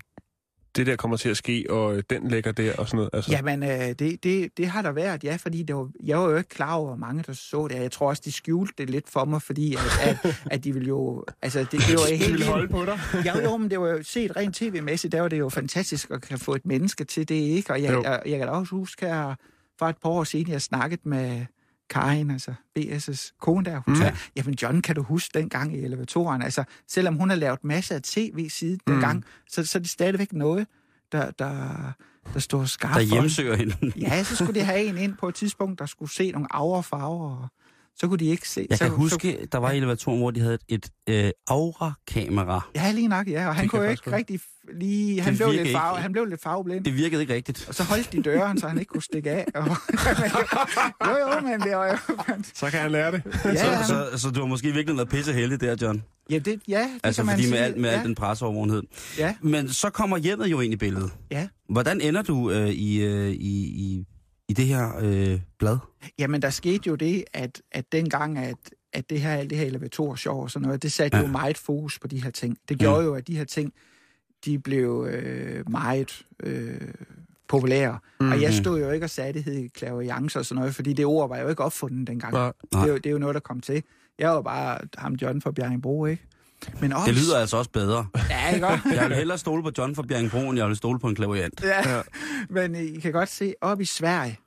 det 0.75 0.87
der 0.87 0.95
kommer 0.95 1.17
til 1.17 1.29
at 1.29 1.37
ske, 1.37 1.65
og 1.69 1.95
øh, 1.97 2.03
den 2.09 2.27
ligger 2.27 2.51
der 2.51 2.75
og 2.75 2.87
sådan 2.87 2.97
noget. 2.97 3.09
Altså, 3.13 3.31
Jamen, 3.31 3.63
øh, 3.63 3.69
det, 3.99 4.23
det, 4.23 4.57
det 4.57 4.67
har 4.67 4.81
der 4.81 4.91
været, 4.91 5.23
ja, 5.23 5.35
fordi 5.35 5.63
det 5.63 5.75
var, 5.75 5.89
jeg 6.03 6.17
var 6.19 6.29
jo 6.29 6.37
ikke 6.37 6.49
klar 6.49 6.73
over, 6.75 6.87
hvor 6.87 6.95
mange 6.95 7.23
der 7.27 7.33
så 7.33 7.67
det. 7.67 7.75
Jeg 7.75 7.91
tror 7.91 8.09
også, 8.09 8.21
de 8.25 8.31
skjulte 8.31 8.73
det 8.77 8.89
lidt 8.89 9.09
for 9.09 9.25
mig, 9.25 9.41
fordi 9.41 9.75
at, 9.75 10.09
at, 10.25 10.35
at 10.51 10.63
de 10.63 10.73
ville 10.73 10.87
jo... 10.87 11.25
Altså, 11.41 11.59
det, 11.59 11.71
det 11.71 11.79
var 11.93 12.05
de 12.09 12.15
helt 12.15 12.21
vil 12.31 12.33
vildt. 12.33 12.45
holde 12.47 12.67
på 12.67 12.85
dig. 12.85 12.99
Ja, 13.25 13.43
jo, 13.43 13.57
men 13.57 13.69
det 13.69 13.79
var 13.79 13.89
jo 13.89 14.03
set 14.03 14.35
rent 14.35 14.55
tv-mæssigt, 14.55 15.11
der 15.11 15.21
var 15.21 15.27
det 15.27 15.39
jo 15.39 15.49
fantastisk 15.49 16.11
at 16.11 16.21
kan 16.21 16.39
få 16.39 16.55
et 16.55 16.65
menneske 16.65 17.03
til 17.03 17.29
det, 17.29 17.35
ikke? 17.35 17.71
Og 17.73 17.81
jeg, 17.81 17.93
Jo. 17.93 18.03
jeg, 18.03 18.21
jeg 18.25 18.37
kan 18.39 18.47
da 18.47 18.53
også 18.53 18.75
huske 18.75 19.05
her, 19.05 19.35
for 19.79 19.85
et 19.85 19.95
par 20.03 20.09
år 20.09 20.23
siden, 20.23 20.49
jeg 20.49 20.61
snakket 20.61 21.05
med 21.05 21.45
Karin, 21.89 22.31
altså 22.31 22.53
B.S.'s 22.75 23.33
kone 23.41 23.65
der, 23.65 23.81
hun 23.85 23.93
mm. 23.93 23.95
sagde, 23.95 24.15
jamen 24.35 24.55
John, 24.61 24.81
kan 24.81 24.95
du 24.95 25.03
huske 25.03 25.39
dengang 25.39 25.75
i 25.75 25.79
elevatoren? 25.79 26.41
Altså, 26.41 26.63
selvom 26.87 27.15
hun 27.15 27.29
har 27.29 27.37
lavet 27.37 27.63
masser 27.63 27.95
af 27.95 28.01
tv 28.01 28.49
siden 28.49 28.79
Mm. 28.87 28.93
dengang, 28.93 29.25
så, 29.49 29.65
så 29.65 29.77
er 29.77 29.81
det 29.81 29.89
stadigvæk 29.89 30.33
noget, 30.33 30.67
der, 31.11 31.31
der, 31.31 31.91
der 32.33 32.39
står 32.39 32.65
skarpt 32.65 32.93
Der 32.95 33.01
hjemsøger 33.01 33.55
hende. 33.55 33.75
Ja, 33.95 34.23
så 34.23 34.35
skulle 34.35 34.59
de 34.59 34.65
have 34.65 34.83
en 34.83 34.97
ind 34.97 35.13
på 35.19 35.27
et 35.27 35.35
tidspunkt, 35.35 35.79
der 35.79 35.85
skulle 35.85 36.11
se 36.11 36.31
nogle 36.31 36.47
aura 36.51 36.81
farver, 36.81 37.41
og 37.41 37.47
så 37.95 38.07
kunne 38.07 38.19
de 38.19 38.25
ikke 38.25 38.49
se. 38.49 38.67
Jeg 38.69 38.77
så, 38.77 38.83
kan 38.83 38.93
huske, 38.93 39.47
der 39.51 39.57
var 39.57 39.71
i 39.71 39.77
elevatoren, 39.77 40.19
hvor 40.19 40.31
de 40.31 40.39
havde 40.39 40.57
et, 40.69 40.89
et 41.07 41.25
øh, 41.25 41.31
aura-kamera. 41.47 42.61
Så, 42.75 42.81
ja, 42.81 42.91
lige 42.91 43.07
nok, 43.07 43.27
ja, 43.27 43.47
og 43.47 43.55
han 43.55 43.63
Det 43.63 43.71
kunne 43.71 43.91
ikke 43.91 44.11
rigtig 44.11 44.39
lige... 44.73 45.21
Han 45.21 45.33
Det 45.33 45.37
blev, 45.39 45.51
lidt 45.51 45.71
farve, 45.71 45.95
ikke. 45.97 46.01
han 46.01 46.11
blev 46.11 46.25
lidt 46.25 46.41
farveblind. 46.41 46.85
Det 46.85 46.95
virkede 46.97 47.21
ikke 47.21 47.33
rigtigt. 47.33 47.65
Og 47.67 47.75
så 47.75 47.83
holdt 47.83 48.11
de 48.13 48.21
døren, 48.23 48.57
så 48.57 48.67
han 48.67 48.77
ikke 48.79 48.89
kunne 48.89 49.03
stikke 49.03 49.31
af. 49.31 49.45
Og, 49.55 49.67
jo, 51.07 51.17
jo, 51.17 51.39
men 51.41 51.61
det 51.61 51.71
var 51.75 51.87
jo... 51.87 51.97
Så 52.53 52.69
kan 52.69 52.79
han 52.79 52.91
lære 52.91 53.11
det. 53.11 53.21
Ja, 53.45 53.55
Så, 53.55 53.65
han, 53.65 53.85
så, 53.85 54.17
så 54.17 54.29
du 54.29 54.39
har 54.39 54.47
måske 54.47 54.71
virkelig 54.71 54.97
været 54.97 55.09
pisse 55.09 55.33
heldig 55.33 55.61
der, 55.61 55.75
John. 55.81 56.03
ja, 56.29 56.37
det, 56.39 56.61
ja, 56.67 56.79
det 56.79 56.99
Altså 57.03 57.21
kan 57.21 57.25
man 57.25 57.33
fordi 57.33 57.43
sige. 57.43 57.51
med, 57.51 57.59
al, 57.59 57.79
med 57.79 57.89
ja, 57.89 57.99
al 57.99 58.05
den 58.05 58.15
presseovervågenhed. 58.15 58.83
ja, 59.17 59.35
Men 59.41 59.69
så 59.69 59.89
kommer 59.89 60.17
hjemmet 60.17 60.47
jo 60.47 60.59
ind 60.59 60.73
i 60.73 60.77
billedet. 60.77 61.11
ja. 61.31 61.47
Hvordan 61.69 62.01
ender 62.01 62.21
du 62.21 62.51
øh, 62.51 62.69
i, 62.69 63.01
øh, 63.03 63.29
i, 63.29 63.63
i, 63.65 64.05
i 64.49 64.53
det 64.53 64.65
her 64.65 64.91
øh, 65.01 65.39
blad? 65.59 65.77
Jamen, 66.19 66.41
der 66.41 66.49
skete 66.49 66.81
jo 66.87 66.95
det, 66.95 67.23
at, 67.33 67.61
at 67.71 67.85
dengang, 67.91 68.37
at, 68.37 68.55
at 68.93 69.09
det 69.09 69.21
her, 69.21 69.33
alt 69.33 69.49
det 69.49 69.57
her 69.57 69.65
elevatorshow 69.65 70.35
og 70.35 70.51
sådan 70.51 70.65
noget, 70.65 70.83
det 70.83 70.91
satte 70.91 71.17
ja. 71.17 71.23
jo 71.23 71.29
meget 71.29 71.57
fokus 71.57 71.99
på 71.99 72.07
de 72.07 72.23
her 72.23 72.31
ting. 72.31 72.57
Det 72.69 72.79
gjorde 72.79 72.99
Mm. 73.01 73.05
jo, 73.07 73.13
at 73.15 73.27
de 73.27 73.37
her 73.37 73.43
ting, 73.43 73.73
de 74.45 74.59
blev 74.59 75.07
øh, 75.09 75.69
meget 75.71 76.25
øh, 76.43 76.81
populære. 77.47 77.99
Mm. 78.19 78.31
Og 78.31 78.41
jeg 78.41 78.53
stod 78.53 78.79
jo 78.79 78.89
ikke 78.91 79.05
og 79.05 79.09
sagde, 79.09 79.33
det 79.33 79.43
hed 79.43 79.69
clairvoyance 79.77 80.39
og 80.39 80.45
sådan 80.45 80.59
noget, 80.59 80.75
fordi 80.75 80.93
det 80.93 81.05
ord 81.05 81.29
var 81.29 81.37
jo 81.37 81.47
ikke 81.49 81.63
opfundet 81.63 82.07
dengang. 82.07 82.33
Nej. 82.33 82.51
Det, 82.71 82.79
er 82.79 82.87
jo, 82.87 82.95
det 82.95 83.05
er 83.05 83.11
jo 83.11 83.17
noget, 83.17 83.33
der 83.33 83.39
kom 83.39 83.59
til. 83.61 83.83
Jeg 84.19 84.29
var 84.29 84.41
bare 84.41 84.77
ham 84.97 85.13
John 85.13 85.41
fra 85.41 85.51
Bjerringbro, 85.51 86.05
ikke? 86.05 86.23
Men 86.81 86.93
også, 86.93 87.05
Det 87.07 87.15
lyder 87.15 87.37
altså 87.37 87.57
også 87.57 87.69
bedre. 87.71 88.07
Ja, 88.29 88.49
ikke 88.53 88.67
også? 88.67 88.89
Jeg 88.95 89.09
vil 89.09 89.17
hellere 89.17 89.37
stole 89.37 89.63
på 89.63 89.71
John 89.77 89.95
fra 89.95 90.01
Bjerringbro, 90.07 90.39
end 90.39 90.57
jeg 90.57 90.67
vil 90.67 90.75
stole 90.75 90.99
på 90.99 91.07
en 91.07 91.15
klaviant. 91.15 91.63
Ja. 91.63 92.01
Men 92.49 92.75
I 92.75 92.99
kan 92.99 93.11
godt 93.11 93.29
se, 93.29 93.53
op 93.61 93.81
i 93.81 93.85
Sverige, 93.85 94.39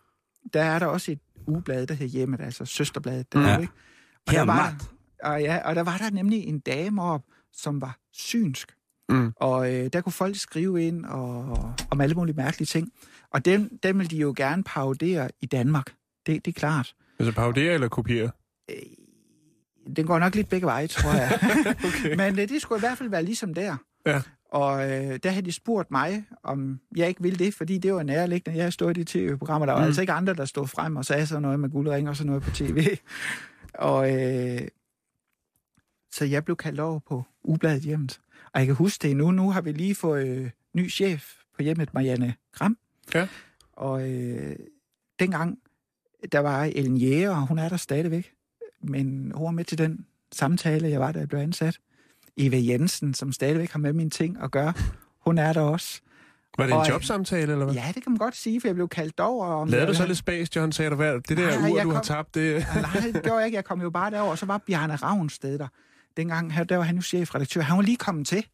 der 0.54 0.62
er 0.62 0.78
der 0.78 0.86
også 0.86 1.12
et 1.12 1.18
ugeblad, 1.46 1.86
der 1.86 1.94
hedder 1.94 2.12
Hjemmet, 2.12 2.40
altså 2.40 2.64
søsterbladet. 2.64 3.32
Der, 3.32 3.40
Ja. 3.40 3.48
ja. 3.48 3.58
ikke? 3.58 3.72
Og, 4.26 4.32
Her 4.32 4.38
der 4.38 4.46
var, 4.46 4.74
og, 5.22 5.40
ja, 5.42 5.58
og 5.68 5.74
der 5.76 5.82
var 5.82 5.96
der 5.98 6.10
nemlig 6.10 6.44
en 6.44 6.58
dame 6.58 7.02
op, 7.02 7.22
som 7.52 7.80
var 7.80 7.96
synsk. 8.12 8.72
Mm. 9.08 9.32
Og 9.36 9.74
øh, 9.74 9.90
der 9.92 10.00
kunne 10.00 10.12
folk 10.12 10.36
skrive 10.36 10.82
ind 10.82 11.04
og, 11.04 11.74
om 11.90 12.00
alle 12.00 12.14
mulige 12.14 12.36
mærkelige 12.36 12.66
ting. 12.66 12.92
Og 13.30 13.44
dem, 13.44 13.78
dem 13.82 13.98
vil 13.98 14.10
de 14.10 14.16
jo 14.16 14.34
gerne 14.36 14.62
parodere 14.64 15.28
i 15.40 15.46
Danmark. 15.46 15.94
Det, 16.26 16.44
det 16.44 16.56
er 16.56 16.60
klart. 16.60 16.94
Altså 17.18 17.34
parodere 17.34 17.74
eller 17.74 17.88
kopiere? 17.88 18.30
Den 19.96 20.06
går 20.06 20.18
nok 20.18 20.34
lidt 20.34 20.48
begge 20.48 20.66
veje, 20.66 20.86
tror 20.86 21.12
jeg. 21.12 21.38
okay. 21.86 22.16
Men 22.16 22.38
øh, 22.38 22.48
det 22.48 22.62
skulle 22.62 22.78
i 22.78 22.80
hvert 22.80 22.98
fald 22.98 23.08
være 23.08 23.22
ligesom 23.22 23.54
der. 23.54 23.76
Ja. 24.06 24.22
Og 24.50 24.90
øh, 24.90 25.18
der 25.22 25.30
havde 25.30 25.46
de 25.46 25.52
spurgt 25.52 25.90
mig, 25.90 26.24
om 26.42 26.80
jeg 26.96 27.08
ikke 27.08 27.22
ville 27.22 27.38
det, 27.38 27.54
fordi 27.54 27.78
det 27.78 27.94
var 27.94 28.02
nærliggende. 28.02 28.58
Jeg 28.58 28.72
stod 28.72 28.90
i 28.90 28.94
de 28.94 29.04
tv-programmer, 29.04 29.66
der 29.66 29.72
var 29.72 29.80
mm. 29.80 29.86
altså 29.86 30.00
ikke 30.00 30.12
andre, 30.12 30.34
der 30.34 30.44
stod 30.44 30.66
frem 30.66 30.96
og 30.96 31.04
sagde 31.04 31.26
sådan 31.26 31.42
noget 31.42 31.60
med 31.60 31.70
guldring 31.70 32.08
og 32.08 32.16
sådan 32.16 32.26
noget 32.26 32.42
på 32.42 32.50
tv. 32.50 32.86
og 33.74 34.14
øh, 34.14 34.60
så 36.12 36.24
jeg 36.24 36.44
blev 36.44 36.56
kaldt 36.56 36.80
over 36.80 36.98
på 36.98 37.24
Ubladet 37.44 37.82
Hjemmet. 37.82 38.20
Og 38.56 38.60
jeg 38.60 38.66
kan 38.66 38.74
huske 38.76 39.08
det 39.08 39.16
nu. 39.16 39.30
Nu 39.30 39.50
har 39.50 39.60
vi 39.60 39.72
lige 39.72 39.94
fået 39.94 40.26
øh, 40.26 40.50
ny 40.74 40.90
chef 40.90 41.32
på 41.56 41.62
hjemmet, 41.62 41.94
Marianne 41.94 42.34
Gram. 42.52 42.78
Ja. 43.14 43.28
Og 43.72 44.10
øh, 44.10 44.56
dengang, 45.18 45.58
der 46.32 46.38
var 46.38 46.64
Ellen 46.64 46.96
Jæger, 46.96 47.30
og 47.30 47.46
hun 47.46 47.58
er 47.58 47.68
der 47.68 47.76
stadigvæk. 47.76 48.32
Men 48.82 49.32
hun 49.34 49.44
var 49.44 49.50
med 49.50 49.64
til 49.64 49.78
den 49.78 50.06
samtale, 50.32 50.88
jeg 50.88 51.00
var, 51.00 51.12
da 51.12 51.18
jeg 51.18 51.28
blev 51.28 51.40
ansat. 51.40 51.78
Eva 52.36 52.56
Jensen, 52.60 53.14
som 53.14 53.32
stadigvæk 53.32 53.70
har 53.70 53.78
med 53.78 53.92
mine 53.92 54.10
ting 54.10 54.38
at 54.42 54.50
gøre, 54.50 54.72
hun 55.24 55.38
er 55.38 55.52
der 55.52 55.60
også. 55.60 56.00
Var 56.58 56.64
det 56.66 56.72
en 56.72 56.78
Og- 56.78 56.88
jobsamtale, 56.88 57.52
eller 57.52 57.64
hvad? 57.64 57.74
Ja, 57.74 57.92
det 57.94 58.02
kan 58.02 58.12
man 58.12 58.18
godt 58.18 58.36
sige, 58.36 58.60
for 58.60 58.68
jeg 58.68 58.74
blev 58.74 58.88
kaldt 58.88 59.20
over. 59.20 59.46
Om 59.46 59.68
jeg 59.70 59.88
du 59.88 59.94
så 59.94 60.06
lidt 60.06 60.18
spas, 60.18 60.56
John? 60.56 60.72
Sagde 60.72 60.90
du, 60.90 60.96
hvad, 60.96 61.14
det 61.20 61.36
der 61.36 61.60
Nej, 61.60 61.70
ur, 61.70 61.80
du 61.82 61.88
har 61.88 61.94
kom- 61.94 62.04
tabt, 62.04 62.34
det... 62.34 62.66
Nej, 62.74 63.00
det 63.12 63.22
gjorde 63.22 63.36
jeg 63.38 63.46
ikke. 63.46 63.56
Jeg 63.56 63.64
kom 63.64 63.80
jo 63.82 63.90
bare 63.90 64.10
derover, 64.10 64.30
og 64.30 64.38
så 64.38 64.46
var 64.46 64.58
Bjarne 64.58 64.96
Ravnsted 64.96 65.58
der. 65.58 65.68
Dengang, 66.16 66.68
der 66.68 66.76
var 66.76 66.84
han 66.84 66.96
jo 66.96 67.02
chefredaktør. 67.02 67.60
Han 67.60 67.76
var 67.76 67.82
lige 67.82 67.96
kommet 67.96 68.26
til. 68.26 68.46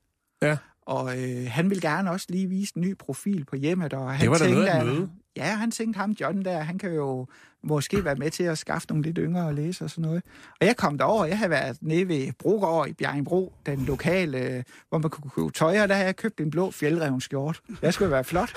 Ja. 0.43 0.57
Og 0.83 1.19
øh, 1.23 1.47
han 1.51 1.71
ville 1.71 1.81
gerne 1.91 2.11
også 2.11 2.27
lige 2.29 2.47
vise 2.49 2.73
en 2.77 2.83
ny 2.83 2.97
profil 2.99 3.45
på 3.45 3.57
hjemmet. 3.57 3.93
Og 3.93 4.13
han 4.13 4.21
Det 4.21 4.31
var 4.31 4.39
da 4.39 4.51
noget 4.51 4.67
at- 4.67 4.87
møde. 4.87 5.11
Ja, 5.37 5.45
han 5.57 5.71
tænkte 5.71 5.99
ham, 5.99 6.11
John 6.11 6.45
der, 6.45 6.61
han 6.61 6.79
kan 6.79 6.93
jo 6.93 7.27
måske 7.65 8.05
være 8.05 8.15
med 8.15 8.31
til 8.31 8.43
at 8.43 8.59
skaffe 8.59 8.89
nogle 8.89 9.05
lidt 9.05 9.19
yngre 9.21 9.47
og 9.47 9.55
læse 9.55 9.85
og 9.85 9.91
sådan 9.91 10.03
noget. 10.03 10.23
Og 10.61 10.67
jeg 10.67 10.77
kom 10.77 10.99
derover, 10.99 11.25
jeg 11.25 11.39
havde 11.39 11.51
været 11.51 11.77
nede 11.81 12.09
ved 12.09 12.33
Brogård 12.39 12.89
i 12.89 12.93
Bjerringbro, 12.93 13.53
den 13.67 13.85
lokale, 13.85 14.39
øh, 14.39 14.63
hvor 14.89 14.99
man 14.99 15.11
kunne 15.11 15.31
købe 15.31 15.51
tøj, 15.51 15.83
og 15.83 15.89
der 15.89 15.95
havde 15.95 16.07
jeg 16.07 16.17
købt 16.17 16.41
en 16.41 16.51
blå 16.51 16.71
fjeldreven 16.71 17.21
skjort. 17.21 17.61
Jeg 17.83 17.95
skulle 17.95 18.11
være 18.11 18.25
flot. 18.25 18.53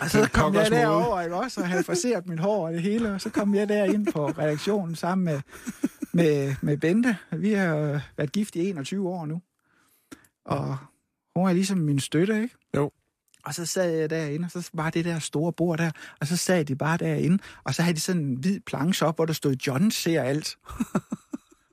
og 0.00 0.10
så 0.10 0.28
kom 0.32 0.54
jeg 0.54 0.70
derover, 0.70 1.20
ikke 1.20 1.36
også, 1.36 1.60
og 1.60 1.68
havde 1.68 1.84
forseret 1.84 2.26
mit 2.26 2.40
hår 2.40 2.66
og 2.66 2.72
det 2.72 2.82
hele, 2.82 3.12
og 3.14 3.20
så 3.20 3.30
kom 3.30 3.54
jeg 3.54 3.68
derind 3.68 4.12
på 4.12 4.26
redaktionen 4.26 4.94
sammen 4.94 5.24
med, 5.24 5.40
med, 6.12 6.54
med 6.60 6.76
Bente. 6.76 7.16
Vi 7.32 7.52
har 7.52 8.00
været 8.16 8.32
gift 8.32 8.56
i 8.56 8.68
21 8.68 9.08
år 9.08 9.26
nu. 9.26 9.42
Og 10.44 10.76
hun 11.36 11.48
er 11.48 11.52
ligesom 11.52 11.78
min 11.78 12.00
støtte, 12.00 12.42
ikke? 12.42 12.56
Jo. 12.76 12.90
Og 13.46 13.54
så 13.54 13.66
sad 13.66 13.90
jeg 13.90 14.10
derinde, 14.10 14.44
og 14.44 14.50
så 14.50 14.70
var 14.72 14.90
det 14.90 15.04
der 15.04 15.18
store 15.18 15.52
bord 15.52 15.78
der, 15.78 15.90
og 16.20 16.26
så 16.26 16.36
sad 16.36 16.64
de 16.64 16.76
bare 16.76 16.96
derinde, 16.96 17.38
og 17.64 17.74
så 17.74 17.82
havde 17.82 17.94
de 17.96 18.00
sådan 18.00 18.22
en 18.22 18.34
hvid 18.36 18.60
planche 18.66 19.06
op, 19.06 19.16
hvor 19.16 19.24
der 19.26 19.32
stod, 19.32 19.54
John 19.66 19.90
ser 19.90 20.22
alt. 20.22 20.56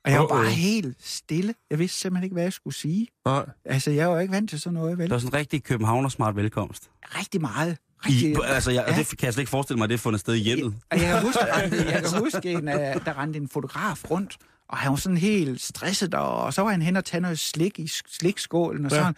og 0.05 0.11
jeg 0.11 0.19
var 0.19 0.28
bare 0.28 0.49
helt 0.49 0.97
stille. 0.99 1.53
Jeg 1.69 1.80
vidste 1.80 1.97
simpelthen 1.99 2.24
ikke, 2.24 2.34
hvad 2.34 2.43
jeg 2.43 2.53
skulle 2.53 2.76
sige. 2.76 3.07
Nej. 3.26 3.45
Altså, 3.65 3.91
jeg 3.91 4.09
var 4.09 4.19
ikke 4.19 4.34
vant 4.34 4.49
til 4.49 4.59
sådan 4.59 4.74
noget, 4.74 4.97
vel? 4.97 5.03
Det 5.05 5.11
var 5.13 5.19
sådan 5.19 5.30
en 5.36 5.39
rigtig 5.39 5.63
københavner 5.63 6.09
smart 6.09 6.36
velkomst. 6.36 6.89
Rigtig 7.03 7.41
meget. 7.41 7.78
I, 8.09 8.36
altså, 8.45 8.72
jeg, 8.72 8.86
Ja. 8.88 8.95
det 8.95 9.07
kan 9.07 9.26
jeg 9.26 9.34
slet 9.34 9.41
ikke 9.41 9.49
forestille 9.49 9.78
mig, 9.78 9.84
at 9.84 9.89
det 9.89 9.93
er 9.93 9.99
fundet 9.99 10.19
sted 10.22 10.34
i 10.34 10.39
hjemmet. 10.39 10.74
Og 10.91 10.97
jeg 11.01 11.07
kan 11.13 11.22
huske, 11.22 11.39
jeg 11.55 12.03
kan 12.03 12.19
huske 12.19 12.51
en, 12.51 12.67
uh, 12.67 12.74
der 13.05 13.17
rendte 13.19 13.39
en 13.39 13.49
fotograf 13.49 14.11
rundt, 14.11 14.38
og 14.69 14.78
han 14.78 14.89
var 14.91 14.95
sådan 14.97 15.17
helt 15.17 15.61
stresset, 15.61 16.13
og 16.13 16.53
så 16.53 16.61
var 16.61 16.72
han 16.72 16.82
hen 16.82 16.95
og 16.95 17.05
tage 17.05 17.22
noget 17.22 17.39
slik 17.39 17.80
i 17.80 17.88
slikskålen 18.07 18.86
og 18.86 18.91
Ja. 18.91 18.97
sådan. 18.97 19.15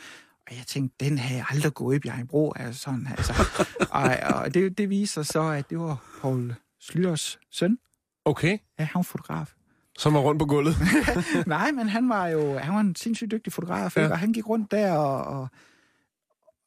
Og 0.47 0.55
jeg 0.57 0.63
tænkte, 0.67 1.05
den 1.05 1.17
havde 1.17 1.37
jeg 1.37 1.45
aldrig 1.49 1.73
gået 1.73 1.95
i 1.95 1.99
Bjergbro, 1.99 2.53
altså 2.55 2.81
sådan, 2.81 3.07
altså. 3.17 3.33
og, 3.91 4.03
og 4.35 4.53
det, 4.53 4.77
det 4.77 4.89
viser 4.89 5.23
så, 5.23 5.41
at 5.41 5.69
det 5.69 5.79
var 5.79 6.19
Paul 6.21 6.55
Slytters 6.81 7.39
søn. 7.51 7.77
Okay. 8.25 8.57
Ja, 8.79 8.83
han 8.83 8.95
var 8.95 9.01
fotograf. 9.01 9.53
Som 9.97 10.13
var 10.13 10.19
rundt 10.19 10.39
på 10.39 10.45
gulvet. 10.45 10.75
Nej, 11.47 11.71
men 11.71 11.89
han 11.89 12.09
var 12.09 12.27
jo 12.27 12.57
han 12.57 12.73
var 12.73 12.79
en 12.79 12.95
sindssygt 12.95 13.31
dygtig 13.31 13.53
fotograf, 13.53 13.97
ja. 13.97 14.09
og 14.09 14.19
han 14.19 14.33
gik 14.33 14.49
rundt 14.49 14.71
der, 14.71 14.93
og, 14.93 15.23
og, 15.23 15.47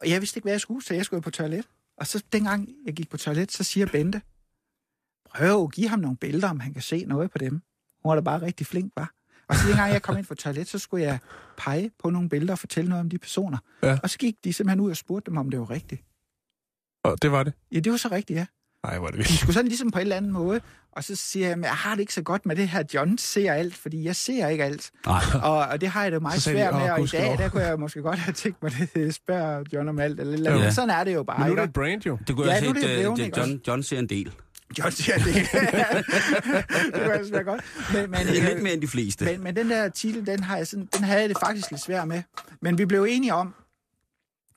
og 0.00 0.10
jeg 0.10 0.20
vidste 0.20 0.38
ikke, 0.38 0.44
hvad 0.44 0.52
jeg 0.52 0.60
skulle, 0.60 0.84
så 0.84 0.94
jeg 0.94 1.04
skulle 1.04 1.22
på 1.22 1.30
toilet. 1.30 1.66
Og 1.98 2.06
så 2.06 2.24
dengang 2.32 2.68
jeg 2.86 2.94
gik 2.94 3.10
på 3.10 3.16
toilet, 3.16 3.52
så 3.52 3.64
siger 3.64 3.86
Bente, 3.86 4.22
prøv 5.30 5.64
at 5.64 5.72
give 5.72 5.88
ham 5.88 5.98
nogle 5.98 6.16
billeder, 6.16 6.48
om 6.50 6.60
han 6.60 6.72
kan 6.72 6.82
se 6.82 7.04
noget 7.04 7.30
på 7.30 7.38
dem. 7.38 7.52
Hun 8.02 8.10
var 8.10 8.14
da 8.14 8.20
bare 8.20 8.42
rigtig 8.42 8.66
flink, 8.66 8.92
var. 8.96 9.12
Og 9.48 9.54
så 9.56 9.68
dengang 9.68 9.92
jeg 9.92 10.02
kom 10.02 10.16
ind 10.18 10.26
på 10.26 10.34
toilet, 10.34 10.68
så 10.68 10.78
skulle 10.78 11.04
jeg 11.04 11.18
pege 11.56 11.90
på 12.02 12.10
nogle 12.10 12.28
billeder 12.28 12.52
og 12.52 12.58
fortælle 12.58 12.88
noget 12.90 13.00
om 13.00 13.10
de 13.10 13.18
personer. 13.18 13.58
Ja. 13.82 13.98
Og 14.02 14.10
så 14.10 14.18
gik 14.18 14.34
de 14.44 14.52
simpelthen 14.52 14.80
ud 14.80 14.90
og 14.90 14.96
spurgte 14.96 15.30
dem, 15.30 15.36
om 15.38 15.50
det 15.50 15.60
var 15.60 15.70
rigtigt. 15.70 16.02
Og 17.04 17.22
det 17.22 17.32
var 17.32 17.42
det. 17.42 17.52
Ja, 17.72 17.78
det 17.80 17.92
var 17.92 17.98
så 17.98 18.08
rigtigt, 18.12 18.36
ja. 18.38 18.46
Nej, 18.84 18.94
er 18.96 19.00
det 19.00 19.12
De 19.12 19.16
vildt. 19.16 19.30
skulle 19.30 19.54
sådan 19.54 19.68
ligesom 19.68 19.90
på 19.90 19.98
en 19.98 20.02
eller 20.02 20.16
anden 20.16 20.32
måde. 20.32 20.60
Og 20.92 21.04
så 21.04 21.16
siger 21.16 21.48
jeg, 21.48 21.58
men 21.58 21.64
jeg 21.64 21.72
har 21.72 21.94
det 21.94 22.00
ikke 22.00 22.14
så 22.14 22.22
godt 22.22 22.46
med 22.46 22.56
det 22.56 22.68
her, 22.68 22.82
John 22.94 23.18
ser 23.18 23.52
alt, 23.52 23.74
fordi 23.74 24.04
jeg 24.04 24.16
ser 24.16 24.48
ikke 24.48 24.64
alt. 24.64 24.90
Nej. 25.06 25.22
Og, 25.42 25.58
og 25.58 25.80
det 25.80 25.88
har 25.88 26.02
jeg 26.02 26.10
det 26.12 26.16
jo 26.16 26.20
meget 26.20 26.36
de, 26.36 26.40
svært 26.42 26.74
med, 26.74 26.82
"Åh, 26.82 26.90
og 26.92 26.98
i 26.98 27.00
gudskelov." 27.00 27.26
dag, 27.36 27.38
der 27.38 27.48
kunne 27.48 27.62
jeg 27.62 27.80
måske 27.80 28.02
godt 28.02 28.18
have 28.18 28.32
tænkt 28.34 28.62
mig, 28.62 28.72
det 28.94 29.14
spørger 29.14 29.64
John 29.72 29.88
om 29.88 29.98
alt, 29.98 30.20
eller, 30.20 30.34
eller. 30.34 30.52
Ja. 30.62 30.70
Sådan 30.70 30.90
er 30.90 31.04
det 31.04 31.14
jo 31.14 31.22
bare. 31.22 31.38
Men 31.38 31.46
nu 31.46 31.52
er 31.52 31.56
det 31.56 31.64
et 31.68 31.72
brand, 31.72 32.06
jo. 32.06 32.18
Det 32.28 32.36
kunne 32.36 32.46
Ja, 32.46 32.52
jeg 32.52 32.62
nu 32.62 32.74
have 32.74 33.02
det 33.02 33.06
uh, 33.08 33.18
ikke 33.20 33.38
John, 33.40 33.60
John 33.68 33.82
ser 33.82 33.98
en 33.98 34.06
del. 34.08 34.32
John 34.78 34.92
siger 34.92 35.18
det. 35.18 35.34
det 35.34 37.02
kunne 37.02 37.12
altså 37.12 37.32
være 37.32 37.44
godt. 37.44 37.64
Men, 37.92 38.10
men, 38.10 38.20
Det 38.20 38.38
er 38.38 38.42
øh, 38.42 38.48
lidt 38.48 38.62
mere 38.62 38.72
end 38.72 38.82
de 38.82 38.88
fleste. 38.88 39.24
men, 39.24 39.42
men 39.42 39.56
den 39.56 39.70
der 39.70 39.88
titel, 39.88 40.26
den, 40.26 40.42
har 40.42 40.56
jeg 40.56 40.66
sådan, 40.66 40.88
den 40.96 41.04
havde 41.04 41.20
jeg 41.20 41.28
det 41.28 41.38
faktisk 41.38 41.70
lidt 41.70 41.82
svært 41.82 42.08
med. 42.08 42.22
Men 42.60 42.78
vi 42.78 42.84
blev 42.84 43.04
enige 43.08 43.34
om, 43.34 43.54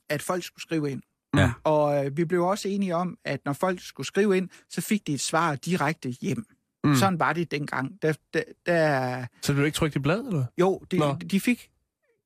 at 0.10 0.22
folk 0.22 0.44
skulle 0.44 0.62
skrive 0.62 0.92
ind. 0.92 1.02
Ja. 1.38 1.52
Og 1.64 2.06
øh, 2.06 2.18
vi 2.18 2.26
blev 2.26 2.44
også 2.44 2.68
enige 2.68 2.96
om, 2.96 3.18
at 3.26 3.40
når 3.46 3.54
folk 3.54 3.82
skulle 3.82 4.08
skrive 4.08 4.38
ind, 4.38 4.50
så 4.70 4.82
fik 4.82 5.08
de 5.08 5.14
et 5.14 5.22
svar 5.22 5.56
direkte 5.56 6.10
hjem. 6.10 6.46
Mm. 6.84 6.96
Sådan 6.96 7.20
var 7.20 7.34
det 7.34 7.52
dengang. 7.52 8.02
Der, 8.02 8.14
der, 8.34 8.44
der, 8.66 9.26
Så 9.42 9.54
blev 9.54 9.62
du 9.62 9.66
ikke 9.66 9.76
trykt 9.76 9.96
i 9.96 10.00
blad, 10.00 10.20
eller? 10.20 10.46
jo, 10.58 10.82
Nå. 10.94 11.18
de, 11.22 11.28
de 11.28 11.40
fik... 11.40 11.70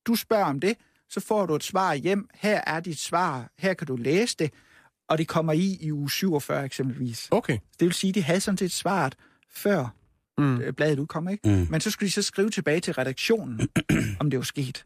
Du 0.07 0.15
spørger 0.15 0.45
om 0.45 0.59
det, 0.59 0.77
så 1.09 1.19
får 1.19 1.45
du 1.45 1.55
et 1.55 1.63
svar 1.63 1.93
hjem. 1.93 2.29
Her 2.33 2.61
er 2.67 2.79
dit 2.79 2.99
svar. 2.99 3.49
Her 3.57 3.73
kan 3.73 3.87
du 3.87 3.95
læse 3.95 4.35
det. 4.39 4.53
Og 5.09 5.17
det 5.17 5.27
kommer 5.27 5.53
i 5.53 5.77
i 5.81 5.91
uge 5.91 6.11
47 6.11 6.65
eksempelvis. 6.65 7.27
Okay. 7.31 7.53
Det 7.79 7.85
vil 7.85 7.93
sige, 7.93 8.13
de 8.13 8.23
havde 8.23 8.39
sådan 8.39 8.57
set 8.57 8.71
svaret 8.71 9.15
før 9.55 9.87
Mm. 10.37 10.61
øh, 10.61 10.73
bladet 10.73 10.99
udkom, 10.99 11.29
ikke? 11.29 11.49
Mm. 11.49 11.67
Men 11.69 11.81
så 11.81 11.91
skulle 11.91 12.07
de 12.07 12.13
så 12.13 12.21
skrive 12.21 12.49
tilbage 12.49 12.79
til 12.79 12.93
redaktionen, 12.93 13.67
om 14.19 14.29
det 14.29 14.37
var 14.39 14.43
sket. 14.43 14.85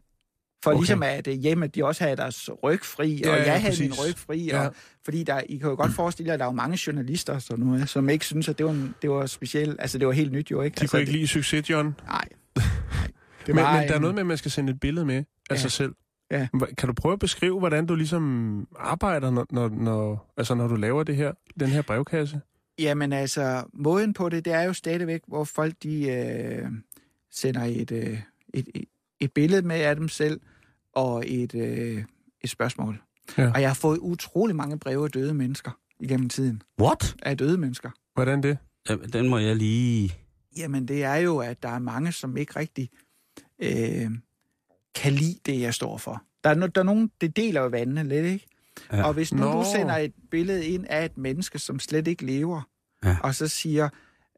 For 0.64 0.70
Okay. 0.70 0.78
ligesom 0.80 1.02
at 1.02 1.26
øh, 1.26 1.34
hjemme, 1.34 1.66
de 1.66 1.84
også 1.84 2.04
havde 2.04 2.16
deres 2.16 2.50
ryg 2.62 2.80
fri, 2.84 3.22
og 3.22 3.28
Ja, 3.28 3.30
ja, 3.36 3.36
ja, 3.42 3.44
jeg 3.52 3.60
havde 3.60 3.70
præcis. 3.72 3.80
min 3.80 3.92
ryg 3.92 4.16
fri. 4.18 4.44
Ja. 4.44 4.66
Og, 4.66 4.74
fordi 5.04 5.22
der, 5.22 5.40
I 5.48 5.56
kan 5.56 5.68
jo 5.68 5.74
godt 5.76 5.92
forestille 5.92 6.26
jer, 6.28 6.34
at 6.34 6.38
der 6.40 6.44
er 6.46 6.48
jo 6.48 6.54
mange 6.54 6.78
journalister, 6.86 7.32
og 7.34 7.42
sådan 7.42 7.64
noget, 7.64 7.88
som 7.88 8.08
ikke 8.08 8.24
synes, 8.24 8.48
at 8.48 8.58
det 8.58 8.66
var, 8.66 8.72
en, 8.72 8.94
det 9.02 9.10
var 9.10 9.26
specielt. 9.26 9.76
Altså, 9.80 9.98
det 9.98 10.06
var 10.06 10.12
helt 10.12 10.32
nyt 10.32 10.50
jo, 10.50 10.62
ikke? 10.62 10.74
De 10.74 10.80
altså, 10.80 10.92
kunne 10.96 11.00
ikke 11.00 11.12
lide 11.12 11.28
succes, 11.28 11.70
John. 11.70 11.86
det, 11.86 11.94
Nej. 12.06 12.28
nej. 12.56 12.64
Det 13.46 13.54
Men, 13.54 13.64
var 13.64 13.78
men 13.80 13.88
der 13.88 13.94
er 13.94 13.98
noget 13.98 14.14
med, 14.14 14.20
at 14.22 14.26
man 14.26 14.38
skal 14.38 14.50
sende 14.50 14.72
et 14.72 14.80
billede 14.80 15.06
med 15.06 15.16
af 15.16 15.24
Ja. 15.50 15.56
sig 15.56 15.72
selv. 15.72 15.94
Ja. 16.30 16.48
Kan 16.78 16.86
du 16.86 16.92
prøve 16.92 17.12
at 17.12 17.18
beskrive, 17.18 17.58
hvordan 17.58 17.86
du 17.86 17.94
ligesom 17.94 18.68
arbejder, 18.76 19.30
når, 19.30 19.46
når, 19.50 19.68
når, 19.68 20.32
altså 20.36 20.54
når 20.54 20.68
du 20.68 20.76
laver 20.76 21.02
det 21.02 21.16
her, 21.16 21.32
den 21.60 21.68
her 21.68 21.82
brevkasse? 21.82 22.40
Jamen 22.78 23.12
altså, 23.12 23.64
måden 23.72 24.12
på 24.12 24.28
det, 24.28 24.44
det 24.44 24.52
er 24.52 24.62
jo 24.62 24.72
stadigvæk, 24.72 25.20
hvor 25.26 25.44
folk 25.44 25.74
de 25.82 26.10
øh, 26.10 26.68
sender 27.30 27.64
et, 27.64 27.92
øh, 27.92 28.20
et, 28.54 28.68
et, 28.74 28.84
et 29.20 29.32
billede 29.32 29.62
med 29.62 29.76
af 29.76 29.96
dem 29.96 30.08
selv 30.08 30.40
og 30.92 31.24
et, 31.26 31.54
øh, 31.54 32.04
et 32.40 32.50
spørgsmål. 32.50 33.02
Ja. 33.38 33.52
Og 33.54 33.60
jeg 33.60 33.68
har 33.68 33.74
fået 33.74 33.98
utrolig 33.98 34.56
mange 34.56 34.78
breve 34.78 35.04
af 35.04 35.10
døde 35.10 35.34
mennesker 35.34 35.70
igennem 36.00 36.28
tiden. 36.28 36.62
What? 36.80 37.16
Af 37.22 37.38
døde 37.38 37.58
mennesker. 37.58 37.90
Hvordan 38.14 38.42
det? 38.42 38.58
Den 39.12 39.28
må 39.28 39.38
jeg 39.38 39.56
lige... 39.56 40.14
Jamen 40.56 40.88
det 40.88 41.04
er 41.04 41.16
jo, 41.16 41.38
at 41.38 41.62
der 41.62 41.68
er 41.68 41.78
mange, 41.78 42.12
som 42.12 42.36
ikke 42.36 42.58
rigtig 42.58 42.90
øh, 43.62 44.10
kan 44.98 45.12
lide 45.12 45.38
det, 45.46 45.60
jeg 45.60 45.74
står 45.74 45.96
for. 45.98 46.22
Der 46.44 46.50
er, 46.50 46.54
no, 46.54 46.66
der 46.66 46.80
er 46.80 46.84
nogen, 46.84 47.10
det 47.20 47.36
deler 47.36 47.60
jo 47.60 47.66
vandene 47.68 48.08
lidt, 48.08 48.26
ikke? 48.26 48.46
Ja. 48.92 48.96
Ja. 48.96 49.02
Og 49.06 49.12
hvis 49.14 49.34
nu 49.34 49.42
Nå. 49.44 49.52
du 49.52 49.64
sender 49.74 49.96
et 49.96 50.12
billede 50.30 50.66
ind 50.66 50.86
af 50.90 51.04
et 51.04 51.18
menneske, 51.18 51.58
som 51.58 51.78
slet 51.80 52.08
ikke 52.08 52.26
lever, 52.26 52.62
Ja. 53.04 53.16
og 53.22 53.34
så 53.34 53.48
siger, 53.48 53.88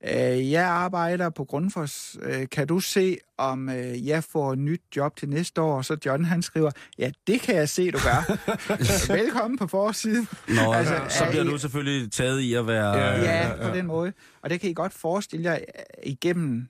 Øh, 0.05 0.51
jeg 0.51 0.65
arbejder 0.65 1.31
på 1.31 1.45
Grundfos. 1.45 2.17
Øh, 2.23 2.49
kan 2.49 2.67
du 2.67 2.81
se, 2.81 3.19
om 3.39 3.69
øh, 3.69 4.07
jeg 4.07 4.25
får 4.25 4.53
et 4.53 4.59
nyt 4.59 4.81
job 4.97 5.17
til 5.17 5.29
næste 5.29 5.61
år? 5.61 5.77
Og 5.77 5.85
så 5.85 5.97
John, 6.07 6.25
han 6.25 6.43
skriver, 6.43 6.71
ja, 6.99 7.11
det 7.27 7.41
kan 7.41 7.55
jeg 7.57 7.69
se, 7.69 7.91
du 7.91 7.99
gør. 7.99 8.37
Velkommen 9.23 9.59
på 9.59 9.67
forsiden. 9.67 10.29
Nå, 10.49 10.73
altså, 10.73 10.95
Altså, 10.95 11.19
så 11.19 11.25
er 11.25 11.31
bliver 11.31 11.45
du 11.45 11.59
selvfølgelig 11.59 12.13
taget 12.13 12.41
i 12.41 12.55
at 12.55 12.67
være... 12.67 12.97
Ja, 12.99 13.19
øh, 13.19 13.25
Ja, 13.25 13.69
på 13.69 13.77
den 13.77 13.87
måde. 13.87 14.13
Og 14.43 14.51
det 14.51 14.61
kan 14.61 14.71
I 14.71 14.73
godt 14.75 14.93
forestille 14.93 15.51
jer 15.51 15.59
igennem 16.07 16.69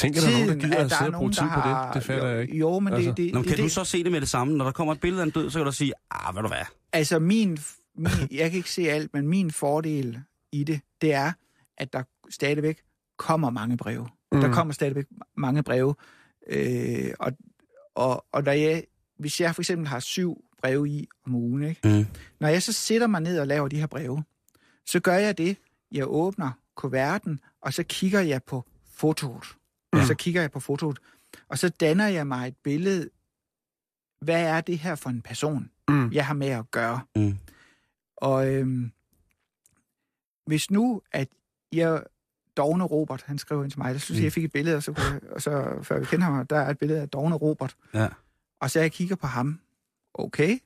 Tænk, 0.00 0.16
at 0.16 0.22
der 0.22 0.28
er 0.28 0.32
nogen, 0.32 0.48
der 0.48 0.54
tiden, 0.54 0.70
gider 0.70 0.84
at 0.84 0.90
sidde 0.90 1.02
er 1.10 1.14
og 1.14 1.18
bruge 1.18 1.30
tid 1.32 1.42
der 1.42 1.54
på 1.54 1.60
har... 1.60 1.86
det. 1.86 1.94
Det 1.94 2.04
fatter 2.04 2.28
jeg 2.28 2.42
ikke. 2.42 2.56
Jo, 2.58 2.78
men 2.78 2.92
Altså. 2.92 3.08
det, 3.10 3.16
det, 3.16 3.32
Nå, 3.32 3.38
men 3.38 3.48
kan 3.48 3.56
det, 3.56 3.64
du 3.64 3.68
så 3.68 3.84
se 3.84 4.04
det 4.04 4.12
med 4.12 4.20
det 4.20 4.28
samme? 4.28 4.56
Når 4.56 4.64
der 4.64 4.72
kommer 4.72 4.94
et 4.94 5.00
billede 5.00 5.22
af 5.22 5.26
en 5.26 5.30
død, 5.30 5.50
så 5.50 5.58
kan 5.58 5.66
du 5.66 5.72
sige, 5.72 5.92
ah, 6.10 6.34
ved 6.36 6.42
du 6.42 6.48
hvad? 6.48 6.64
Altså 6.92 7.18
min, 7.18 7.58
min, 7.96 8.10
jeg 8.30 8.50
kan 8.50 8.56
ikke 8.56 8.70
se 8.70 8.82
alt, 8.90 9.14
men 9.14 9.28
min 9.28 9.50
fordel 9.50 10.20
i 10.52 10.64
det, 10.64 10.80
det 11.00 11.12
er, 11.14 11.32
at 11.78 11.92
der 11.92 12.02
stadigvæk 12.30 12.78
kommer 13.18 13.50
mange 13.50 13.76
breve. 13.76 14.08
Mm. 14.32 14.40
Der 14.40 14.48
Mm. 14.48 14.54
kommer 14.54 14.74
stadigvæk 14.74 15.04
mange 15.36 15.62
breve. 15.62 15.94
Øh, 16.48 17.10
og, 17.20 17.32
og, 17.94 18.24
og 18.32 18.42
når 18.42 18.52
jeg, 18.52 18.84
hvis 19.18 19.40
jeg 19.40 19.54
for 19.54 19.62
eksempel 19.62 19.88
har 19.88 20.00
syv 20.00 20.44
breve 20.62 20.88
i 20.88 21.08
om 21.26 21.34
ugen, 21.34 21.62
ikke? 21.62 21.80
Mm. 21.88 22.06
når 22.40 22.48
jeg 22.48 22.62
så 22.62 22.72
sætter 22.72 23.06
mig 23.06 23.20
ned 23.20 23.38
og 23.40 23.46
laver 23.46 23.68
de 23.68 23.76
her 23.80 23.86
breve, 23.86 24.24
så 24.86 25.00
gør 25.00 25.14
jeg 25.16 25.38
det, 25.38 25.56
jeg 25.92 26.04
åbner 26.08 26.50
kuverten, 26.76 27.40
og 27.62 27.72
så 27.74 27.82
kigger 27.82 28.20
jeg 28.20 28.42
på 28.42 28.64
fotoet. 28.94 29.44
Mm. 29.92 29.98
Og 30.00 30.06
så 30.06 30.14
kigger 30.14 30.40
jeg 30.40 30.50
på 30.50 30.60
fotoet, 30.60 30.98
og 31.48 31.58
så 31.58 31.68
danner 31.68 32.06
jeg 32.08 32.26
mig 32.26 32.48
et 32.48 32.56
billede. 32.56 33.10
Hvad 34.20 34.42
er 34.46 34.60
det 34.60 34.78
her 34.78 34.94
for 34.94 35.10
en 35.10 35.22
person, 35.22 35.70
Mm. 35.88 36.12
jeg 36.12 36.26
har 36.26 36.34
med 36.34 36.48
at 36.48 36.70
gøre? 36.70 37.00
Mm. 37.16 37.38
Og 38.16 38.54
øhm, 38.54 38.92
hvis 40.46 40.70
nu, 40.70 41.02
at 41.12 41.28
jeg, 41.72 42.02
Dogne 42.56 42.84
Robert, 42.84 43.22
han 43.22 43.38
skrev 43.38 43.62
ind 43.64 43.70
til 43.70 43.78
mig, 43.80 43.94
der 43.94 44.00
synes 44.00 44.16
jeg, 44.18 44.22
Mm. 44.22 44.24
jeg 44.24 44.32
fik 44.32 44.44
et 44.44 44.52
billede, 44.52 44.76
og 44.76 44.82
så, 44.82 44.94
jeg, 44.96 45.32
og 45.32 45.42
så 45.42 45.78
før 45.82 45.98
vi 45.98 46.04
kender 46.06 46.26
ham, 46.26 46.46
der 46.46 46.56
er 46.60 46.70
et 46.70 46.78
billede 46.78 47.00
af 47.00 47.08
Dogne 47.08 47.34
Robert. 47.34 47.76
Ja. 47.94 48.08
Og 48.60 48.70
så 48.70 48.80
jeg 48.80 48.92
kigger 48.92 49.16
på 49.16 49.26
ham, 49.26 49.60
okay. 50.14 50.58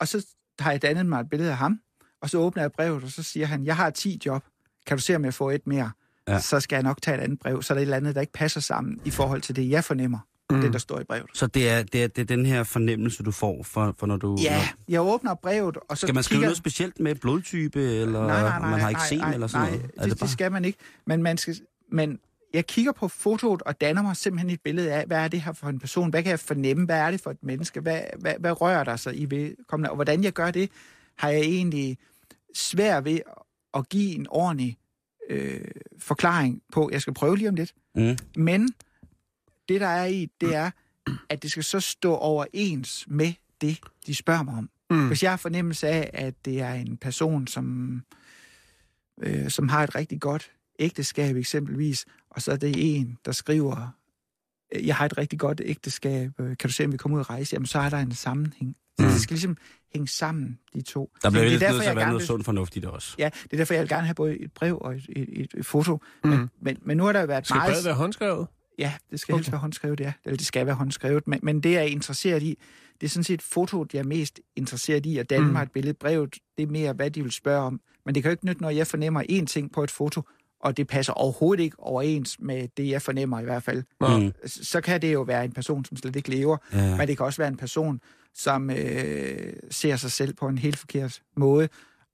Og 0.00 0.08
så 0.08 0.26
har 0.58 0.70
jeg 0.70 0.82
dannet 0.82 1.06
mig 1.06 1.20
et 1.20 1.30
billede 1.30 1.50
af 1.50 1.56
ham, 1.56 1.80
og 2.20 2.30
så 2.30 2.38
åbner 2.38 2.62
jeg 2.62 2.72
brevet, 2.72 3.02
og 3.04 3.10
så 3.10 3.22
siger 3.22 3.46
han, 3.46 3.64
jeg 3.64 3.76
har 3.76 3.90
10 3.90 4.20
job, 4.26 4.44
kan 4.86 4.96
du 4.96 5.02
se, 5.02 5.16
om 5.16 5.24
jeg 5.24 5.34
får 5.34 5.50
et 5.52 5.66
mere? 5.66 5.92
Ja. 6.28 6.40
Så 6.40 6.60
skal 6.60 6.76
jeg 6.76 6.82
nok 6.82 7.02
tage 7.02 7.18
et 7.18 7.20
andet 7.20 7.38
brev, 7.38 7.62
så 7.62 7.72
er 7.72 7.74
der 7.74 7.80
et 7.80 7.82
eller 7.82 7.96
andet, 7.96 8.14
der 8.14 8.20
ikke 8.20 8.32
passer 8.32 8.60
sammen 8.60 9.00
i 9.04 9.10
forhold 9.10 9.40
til 9.40 9.56
det, 9.56 9.70
jeg 9.70 9.84
fornemmer, 9.84 10.18
mm. 10.50 10.60
den 10.60 10.72
der 10.72 10.78
står 10.78 11.00
i 11.00 11.04
brevet. 11.04 11.26
Så 11.34 11.46
det 11.46 11.70
er, 11.70 11.82
det, 11.82 12.02
er, 12.02 12.08
det 12.08 12.22
er 12.22 12.36
den 12.36 12.46
her 12.46 12.62
fornemmelse, 12.62 13.22
du 13.22 13.30
får, 13.30 13.62
for, 13.62 13.94
for 13.98 14.06
når 14.06 14.16
du... 14.16 14.38
Ja, 14.42 14.56
Når, 14.56 14.64
jeg 14.88 15.00
åbner 15.00 15.34
brevet, 15.34 15.76
og 15.88 15.98
så 15.98 16.06
skal 16.06 16.14
man 16.14 16.22
skrive 16.22 16.36
kigger... 16.36 16.46
noget 16.46 16.56
specielt 16.56 17.00
med 17.00 17.14
blodtype, 17.14 17.82
eller 17.82 18.26
nej, 18.26 18.40
nej, 18.40 18.58
nej, 18.58 18.70
man 18.70 18.80
har 18.80 18.90
nej, 18.90 19.00
eksem, 19.02 19.18
nej, 19.18 19.34
eller 19.34 19.46
sådan 19.46 19.66
nej, 19.66 19.76
noget? 19.76 19.92
Det, 20.00 20.10
det, 20.10 20.20
det 20.20 20.30
skal 20.30 20.52
man 20.52 20.64
ikke. 20.64 20.78
Men, 21.06 21.22
man 21.22 21.38
skal, 21.38 21.56
men 21.92 22.18
jeg 22.54 22.66
kigger 22.66 22.92
på 22.92 23.08
fotoet 23.08 23.62
og 23.62 23.80
danner 23.80 24.02
mig 24.02 24.16
simpelthen 24.16 24.50
et 24.50 24.60
billede 24.64 24.92
af, 24.92 25.06
hvad 25.06 25.18
er 25.18 25.28
det 25.28 25.40
her 25.42 25.52
for 25.52 25.66
en 25.66 25.78
person? 25.78 26.10
Hvad 26.10 26.22
kan 26.22 26.30
jeg 26.30 26.40
fornemme? 26.40 26.84
Hvad 26.84 26.98
er 26.98 27.10
det 27.10 27.20
for 27.20 27.30
et 27.30 27.42
menneske? 27.42 27.80
Hvad, 27.80 28.00
hvad, 28.18 28.34
hvad 28.40 28.60
rører 28.60 28.84
der 28.84 28.96
sig 28.96 29.20
i 29.20 29.30
vedkommende? 29.30 29.90
Og 29.90 29.94
hvordan 29.94 30.24
jeg 30.24 30.32
gør 30.32 30.50
det, 30.50 30.70
har 31.16 31.28
jeg 31.28 31.40
egentlig 31.40 31.98
svært 32.54 33.04
ved 33.04 33.18
at 33.74 33.88
give 33.88 34.14
en 34.14 34.26
ordentlig 34.30 34.76
øh, 35.30 35.60
forklaring 35.98 36.62
på. 36.72 36.88
Jeg 36.92 37.00
skal 37.00 37.14
prøve 37.14 37.36
lige 37.36 37.48
om 37.48 37.54
lidt. 37.54 37.74
Mm. 37.94 38.16
Men 38.36 38.68
det, 39.68 39.80
der 39.80 39.86
er 39.86 40.06
i, 40.06 40.28
det 40.40 40.54
er, 40.54 40.70
at 41.28 41.42
det 41.42 41.50
skal 41.50 41.64
så 41.64 41.80
stå 41.80 42.14
overens 42.14 43.04
med 43.08 43.32
det, 43.60 43.80
de 44.06 44.14
spørger 44.14 44.42
mig 44.42 44.54
om. 44.54 44.70
Mm. 44.90 45.06
Hvis 45.06 45.22
jeg 45.22 45.32
har 45.32 45.36
fornemmelse 45.36 45.88
af, 45.88 46.10
at 46.12 46.34
det 46.44 46.60
er 46.60 46.72
en 46.72 46.96
person, 46.96 47.46
som, 47.46 48.00
øh, 49.20 49.50
som 49.50 49.68
har 49.68 49.84
et 49.84 49.94
rigtig 49.94 50.20
godt 50.20 50.50
ægteskab 50.78 51.36
eksempelvis, 51.36 52.06
og 52.30 52.42
så 52.42 52.52
er 52.52 52.56
det 52.56 52.96
en, 52.96 53.18
der 53.24 53.32
skriver, 53.32 53.88
øh, 54.74 54.86
jeg 54.86 54.96
har 54.96 55.06
et 55.06 55.18
rigtig 55.18 55.38
godt 55.38 55.60
ægteskab, 55.64 56.40
øh, 56.40 56.56
kan 56.56 56.68
du 56.68 56.72
se, 56.72 56.84
om 56.84 56.92
vi 56.92 56.96
kommer 56.96 57.18
ud 57.18 57.20
og 57.20 57.30
rejse? 57.30 57.54
Jamen, 57.54 57.66
så 57.66 57.78
er 57.78 57.88
der 57.88 57.98
en 57.98 58.12
sammenhæng. 58.12 58.76
Så 58.98 59.04
Mm. 59.06 59.12
det 59.12 59.20
skal 59.20 59.34
ligesom 59.34 59.56
hænge 59.94 60.08
sammen, 60.08 60.58
de 60.74 60.82
to. 60.82 61.10
Der 61.22 61.30
bliver 61.30 61.44
lidt 61.48 61.60
det 61.60 61.66
er 61.68 61.72
nødt 61.72 61.82
til 61.82 61.90
at 61.90 61.96
være 61.96 62.04
noget 62.06 62.20
vil- 62.20 62.26
sundt 62.26 62.44
fornuft 62.44 62.76
i 62.76 62.80
det 62.80 62.88
også. 62.90 63.14
Ja, 63.18 63.30
det 63.42 63.52
er 63.52 63.56
derfor, 63.56 63.74
jeg 63.74 63.80
vil 63.80 63.88
gerne 63.88 64.06
have 64.06 64.14
både 64.14 64.38
et 64.38 64.52
brev 64.52 64.78
og 64.80 64.94
et, 64.94 65.04
et, 65.16 65.28
et, 65.40 65.54
et 65.56 65.66
foto. 65.66 65.98
Mm. 66.24 66.30
Men, 66.30 66.50
men, 66.62 66.76
men 66.82 66.96
nu 66.96 67.04
har 67.04 67.12
der 67.12 67.20
jo 67.20 67.26
været 67.26 67.46
Skal 67.46 67.56
meget... 67.56 67.70
brevet 67.72 67.84
være 67.84 67.94
håndskrevet? 67.94 68.46
Ja, 68.78 68.92
det 69.10 69.20
skal 69.20 69.32
Okay. 69.32 69.38
helst 69.38 69.52
være 69.52 69.60
håndskrevet, 69.60 70.00
ja. 70.00 70.12
Eller 70.24 70.36
det 70.36 70.46
skal 70.46 70.66
være 70.66 70.74
håndskrevet. 70.74 71.28
Men, 71.28 71.40
men 71.42 71.60
det, 71.60 71.70
jeg 71.72 71.80
er 71.80 71.86
interesseret 71.86 72.42
i, 72.42 72.58
det 73.00 73.06
er 73.06 73.10
sådan 73.10 73.24
set 73.24 73.42
fotoet, 73.42 73.94
jeg 73.94 74.00
er 74.00 74.04
mest 74.04 74.40
interesseret 74.56 75.06
i, 75.06 75.18
at 75.18 75.30
danne 75.30 75.42
Mm. 75.42 75.46
mm. 75.48 75.52
mig 75.52 75.62
et 75.62 75.70
billede. 75.72 75.94
Brevet, 75.94 76.34
det 76.58 76.62
er 76.62 76.66
mere, 76.66 76.92
hvad 76.92 77.10
de 77.10 77.22
vil 77.22 77.32
spørge 77.32 77.62
om. 77.62 77.80
Men 78.06 78.14
det 78.14 78.22
kan 78.22 78.30
jo 78.30 78.32
ikke 78.32 78.46
nytte, 78.46 78.62
når 78.62 78.70
jeg 78.70 78.86
fornemmer 78.86 79.22
én 79.30 79.44
ting 79.44 79.72
på 79.72 79.84
et 79.84 79.90
foto, 79.90 80.22
og 80.60 80.76
det 80.76 80.86
passer 80.86 81.12
overhovedet 81.12 81.64
ikke 81.64 81.76
overens 81.80 82.36
med 82.40 82.68
det, 82.76 82.88
jeg 82.88 83.02
fornemmer 83.02 83.40
i 83.40 83.44
hvert 83.44 83.62
fald. 83.62 83.82
Mm. 84.00 84.32
Så 84.46 84.64
så 84.64 84.80
kan 84.80 85.02
det 85.02 85.12
jo 85.12 85.22
være 85.22 85.44
en 85.44 85.52
person, 85.52 85.84
som 85.84 85.96
slet 85.96 86.16
ikke 86.16 86.30
lever, 86.30 86.56
Ja. 86.72 86.96
men 86.96 87.08
det 87.08 87.16
kan 87.16 87.26
også 87.26 87.42
være 87.42 87.48
en 87.48 87.56
person, 87.56 88.00
som 88.34 88.70
øh, 88.70 89.52
ser 89.70 89.96
sig 89.96 90.12
selv 90.12 90.34
på 90.34 90.48
en 90.48 90.58
helt 90.58 90.78
forkert 90.78 91.22
måde. 91.36 91.68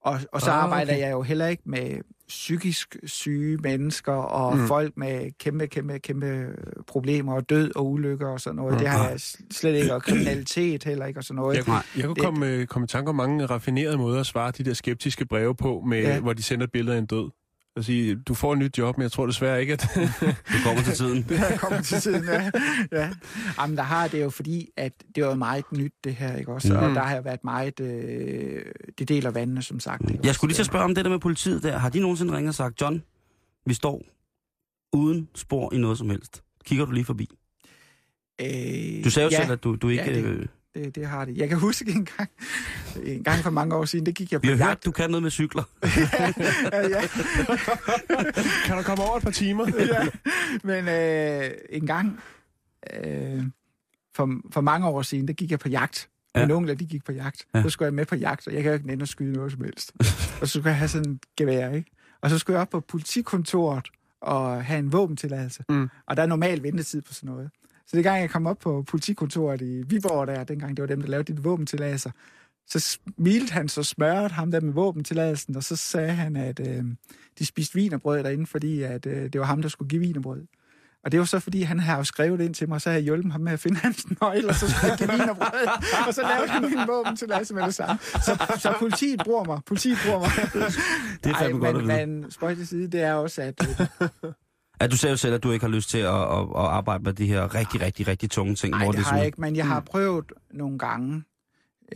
Og, 0.04 0.20
og 0.32 0.40
så 0.40 0.50
Ah, 0.50 0.56
ah, 0.56 0.64
arbejder 0.64 0.92
okay. 0.92 1.00
jeg 1.02 1.10
jo 1.12 1.22
heller 1.22 1.46
ikke 1.46 1.62
med 1.66 2.00
psykisk 2.28 2.96
syge 3.04 3.56
mennesker 3.56 4.12
og 4.12 4.56
Mm. 4.56 4.66
folk 4.66 4.92
med 4.96 5.30
kæmpe, 5.38 5.66
kæmpe, 5.66 5.98
kæmpe 5.98 6.46
problemer 6.86 7.34
og 7.34 7.50
død 7.50 7.76
og 7.76 7.90
ulykker 7.90 8.28
og 8.28 8.40
sådan 8.40 8.56
noget. 8.56 8.72
Mm. 8.72 8.78
Det 8.78 8.88
har 8.88 8.98
Nej. 8.98 9.06
jeg 9.10 9.20
slet 9.52 9.74
ikke, 9.74 9.94
og 9.94 10.02
kriminalitet 10.02 10.84
heller 10.84 11.06
ikke 11.06 11.20
og 11.20 11.24
sådan 11.24 11.36
noget. 11.36 11.56
Jeg, 11.56 11.64
Nej. 11.66 11.82
jeg 11.96 12.04
kunne 12.04 12.14
Det- 12.14 12.22
komme, 12.24 12.66
komme 12.66 12.84
i 12.84 12.88
tanke 12.88 13.08
om 13.08 13.14
mange 13.14 13.46
raffinerede 13.46 13.96
måder 13.98 14.20
at 14.20 14.26
svare 14.26 14.50
de 14.50 14.64
der 14.64 14.74
skeptiske 14.74 15.26
breve 15.26 15.54
på, 15.54 15.82
med, 15.86 16.00
ja. 16.02 16.20
Hvor 16.20 16.32
de 16.32 16.42
sender 16.42 16.64
et 16.64 16.72
billede 16.72 16.94
af 16.96 16.98
en 17.00 17.06
død. 17.06 17.30
Og 17.80 17.84
sige, 17.84 18.14
du 18.16 18.34
får 18.34 18.52
et 18.52 18.58
nyt 18.58 18.78
job, 18.78 18.96
men 18.98 19.02
jeg 19.02 19.12
tror 19.12 19.26
desværre 19.26 19.60
ikke, 19.60 19.72
at... 19.72 19.86
Du 20.24 20.56
kommer 20.64 20.82
til 20.82 20.92
tiden. 20.92 21.22
Det 21.28 21.38
her 21.38 21.56
kommer 21.58 21.80
til 21.82 22.00
tiden, 22.00 22.24
ja. 22.24 22.50
ja. 22.92 23.10
Jamen, 23.58 23.76
der 23.76 23.82
har 23.82 24.08
det 24.08 24.22
jo 24.22 24.30
fordi, 24.30 24.68
at 24.76 24.92
det 25.14 25.24
var 25.24 25.34
meget 25.34 25.64
nyt, 25.72 25.92
det 26.04 26.14
her, 26.14 26.36
ikke 26.36 26.52
også? 26.52 26.72
Mm. 26.72 26.78
Og 26.78 26.90
der 26.94 27.00
har 27.02 27.16
jo 27.16 27.22
været 27.22 27.44
meget... 27.44 27.80
Øh, 27.80 28.62
det 28.98 29.08
deler 29.08 29.30
vandene, 29.30 29.62
som 29.62 29.80
sagt. 29.80 30.02
Ikke 30.02 30.12
Jeg 30.14 30.20
også? 30.28 30.32
skulle 30.34 30.48
lige 30.48 30.56
til 30.56 30.62
at 30.62 30.66
spørge 30.66 30.84
om 30.84 30.94
det 30.94 31.04
der 31.04 31.10
med 31.10 31.18
politiet 31.18 31.62
der. 31.62 31.78
Har 31.78 31.88
de 31.88 32.00
nogensinde 32.00 32.36
ringet 32.36 32.48
og 32.48 32.54
sagt, 32.54 32.80
John, 32.80 33.02
vi 33.66 33.74
står 33.74 34.02
uden 34.92 35.28
spor 35.34 35.74
i 35.74 35.78
noget 35.78 35.98
som 35.98 36.10
helst. 36.10 36.42
Kigger 36.64 36.84
du 36.84 36.92
lige 36.92 37.04
forbi? 37.04 37.28
Øh, 38.40 39.04
Du 39.04 39.10
sagde 39.10 39.24
jo 39.24 39.30
ja, 39.30 39.40
selv, 39.42 39.52
at 39.52 39.64
du, 39.64 39.74
du 39.76 39.88
ikke... 39.88 40.04
Ja, 40.04 40.14
det- 40.14 40.24
øh, 40.24 40.46
det, 40.74 40.94
det 40.94 41.06
har 41.06 41.24
det. 41.24 41.36
Jeg 41.36 41.48
kan 41.48 41.58
huske 41.58 41.90
en 41.90 42.04
gang, 42.04 42.30
en 43.04 43.24
gang 43.24 43.38
for 43.42 43.50
mange 43.50 43.74
år 43.74 43.84
siden, 43.84 44.06
det 44.06 44.14
gik 44.14 44.32
jeg 44.32 44.40
på 44.40 44.42
vi 44.42 44.48
har 44.48 44.56
jagt. 44.56 44.68
hørt, 44.68 44.84
du 44.84 44.90
kan 44.90 45.10
noget 45.10 45.22
med 45.22 45.30
cykler. 45.30 45.62
ja, 46.72 46.88
ja. 46.88 47.00
kan 48.64 48.76
du 48.76 48.82
komme 48.82 49.04
over 49.04 49.16
et 49.16 49.22
par 49.22 49.30
timer? 49.30 49.66
ja. 49.94 50.06
Men 50.64 50.88
øh, 50.88 51.50
en 51.70 51.86
gang, 51.86 52.20
øh, 52.94 53.44
for, 54.16 54.40
for 54.52 54.60
mange 54.60 54.86
år 54.88 55.02
siden, 55.02 55.28
der 55.28 55.34
gik 55.34 55.50
jeg 55.50 55.58
på 55.58 55.68
jagt. 55.68 56.08
Ja. 56.34 56.40
Ja. 56.40 56.46
Min 56.46 56.56
onkel, 56.56 56.78
de 56.80 56.86
gik 56.86 57.04
på 57.04 57.12
jagt. 57.12 57.46
Ja. 57.54 57.58
Ja. 57.58 57.64
Så 57.64 57.70
skulle 57.70 57.86
jeg 57.86 57.94
med 57.94 58.06
på 58.06 58.16
jagt, 58.16 58.46
og 58.46 58.54
jeg 58.54 58.62
kan 58.62 58.70
jo 58.70 58.74
ikke 58.74 58.86
nænde 58.86 59.02
at 59.02 59.08
skyde 59.08 59.32
noget 59.32 59.52
som 59.52 59.64
helst. 59.64 59.92
og 60.40 60.48
så 60.48 60.52
skulle 60.52 60.68
jeg 60.68 60.76
have 60.78 60.88
sådan 60.88 61.10
en 61.10 61.20
gevær, 61.36 61.70
ikke? 61.70 61.90
Og 62.22 62.30
så 62.30 62.38
skulle 62.38 62.54
jeg 62.54 62.62
op 62.62 62.68
på 62.70 62.80
politikontoret 62.80 63.88
og 64.20 64.64
have 64.64 64.78
en 64.78 64.92
våbentilladelse. 64.92 65.64
Mm. 65.68 65.88
Og 66.06 66.16
der 66.16 66.22
er 66.22 66.26
normal 66.26 66.62
ventetid 66.62 67.02
på 67.02 67.14
sådan 67.14 67.30
noget. 67.30 67.50
Så 67.91 67.97
det 67.97 68.05
gang, 68.05 68.20
jeg 68.20 68.30
kom 68.30 68.47
op 68.47 68.59
på 68.59 68.82
politikontoret 68.82 69.61
i 69.61 69.82
Viborg 69.86 70.26
der, 70.26 70.45
dengang 70.45 70.76
det 70.76 70.82
var 70.82 70.86
dem, 70.86 71.01
der 71.01 71.09
lavede 71.09 71.32
de 71.32 71.43
våbentilladelser, 71.43 72.11
så 72.66 72.80
smilte 72.80 73.53
han 73.53 73.68
så 73.68 73.82
smørret 73.82 74.32
ham 74.32 74.51
der 74.51 74.61
med 74.61 74.72
våbentilladelsen, 74.72 75.57
og 75.57 75.64
så 75.64 75.76
sagde 75.76 76.12
han, 76.12 76.36
at 76.36 76.61
øh, 76.68 76.84
de 77.38 77.47
spiste 77.47 77.74
vinerbrød 77.74 78.22
derinde, 78.22 78.47
fordi 78.47 78.82
at, 78.82 79.07
øh, 79.07 79.32
det 79.32 79.41
var 79.41 79.47
ham, 79.47 79.62
der 79.62 79.68
skulle 79.68 79.88
give 79.88 80.01
vinerbrød. 80.01 80.47
Og 81.05 81.12
det 81.12 81.20
var 81.20 81.26
så, 81.26 81.41
fordi 81.41 81.62
han 81.62 81.80
havde 81.80 81.99
jo 81.99 82.05
skrevet 82.05 82.41
ind 82.41 82.55
til 82.55 82.68
mig, 82.68 82.74
og 82.74 82.80
så 82.80 82.88
havde 82.91 83.01
jeg 83.01 83.05
hjulpet 83.05 83.32
ham 83.32 83.41
med 83.41 83.53
at 83.53 83.61
finde 83.61 83.76
hans 83.86 84.07
nøgle, 84.20 84.49
og 84.49 84.55
så 84.55 84.70
skulle 84.70 84.91
jeg 84.91 84.99
give 84.99 85.11
vinerbrød. 85.11 85.68
og 86.07 86.14
så 86.14 86.22
lavede 86.22 86.49
han 86.49 86.62
min 86.62 86.86
våbentilladelse 86.86 87.55
med 87.55 87.62
det 87.62 87.74
samme. 87.74 87.99
Så, 88.03 88.59
så 88.59 88.74
politiet 88.78 89.20
bruger 89.24 89.45
mig. 89.45 89.61
Politiet 89.66 89.99
bruger 90.05 90.18
mig. 90.18 90.30
Det 91.24 91.30
er 91.30 91.59
godt 91.59 91.76
vide. 91.76 91.86
men, 91.86 92.20
men 92.20 92.30
spøj 92.30 92.55
til 92.55 92.66
side, 92.66 92.88
det 92.88 93.03
er 93.03 93.14
også, 93.14 93.43
at 93.43 93.68
øh, 93.68 94.32
Ja, 94.80 94.86
du 94.86 94.96
sagde 94.96 95.10
jo 95.10 95.16
selv, 95.16 95.34
at 95.34 95.42
du 95.42 95.52
ikke 95.52 95.64
har 95.64 95.70
lyst 95.72 95.90
til 95.90 95.98
at, 95.98 96.06
at, 96.14 96.38
at 96.40 96.48
arbejde 96.54 97.04
med 97.04 97.12
de 97.12 97.26
her 97.26 97.54
rigtig, 97.54 97.80
rigtig, 97.80 98.08
rigtig 98.08 98.30
tunge 98.30 98.54
ting. 98.54 98.70
Nej, 98.70 98.84
hvor 98.84 98.92
det 98.92 99.00
er 99.00 99.04
har 99.04 99.16
jeg 99.16 99.26
ikke, 99.26 99.40
men 99.40 99.56
jeg 99.56 99.66
har 99.66 99.80
prøvet 99.80 100.32
nogle 100.50 100.78
gange, 100.78 101.22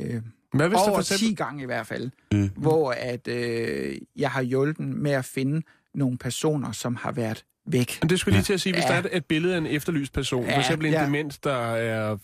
øh, 0.00 0.22
Hvad 0.54 0.68
hvis 0.68 0.78
over 0.88 0.98
eksempel... 0.98 1.28
10 1.28 1.34
gange 1.34 1.62
i 1.62 1.66
hvert 1.66 1.86
fald, 1.86 2.10
Mm. 2.32 2.50
hvor 2.56 2.90
at, 2.92 3.28
øh, 3.28 3.96
jeg 4.16 4.30
har 4.30 4.42
hjulpet 4.42 4.86
med 4.86 5.10
at 5.10 5.24
finde 5.24 5.62
nogle 5.94 6.18
personer, 6.18 6.72
som 6.72 6.96
har 6.96 7.12
været 7.12 7.44
væk. 7.66 7.98
Men 8.02 8.10
det 8.10 8.20
skulle 8.20 8.32
jeg 8.32 8.38
lige 8.38 8.44
til 8.44 8.52
at 8.52 8.60
sige, 8.60 8.72
hvis 8.72 8.84
Ja. 8.84 8.88
der 8.88 9.08
er 9.08 9.16
et 9.16 9.24
billede 9.24 9.54
af 9.54 9.58
en 9.58 9.66
efterlyst 9.66 10.12
person, 10.12 10.44
ja, 10.44 10.54
for 10.54 10.60
eksempel 10.60 10.86
en 10.86 10.92
ja. 10.92 11.04
dement, 11.04 11.44
der 11.44 11.54
er 11.74 12.16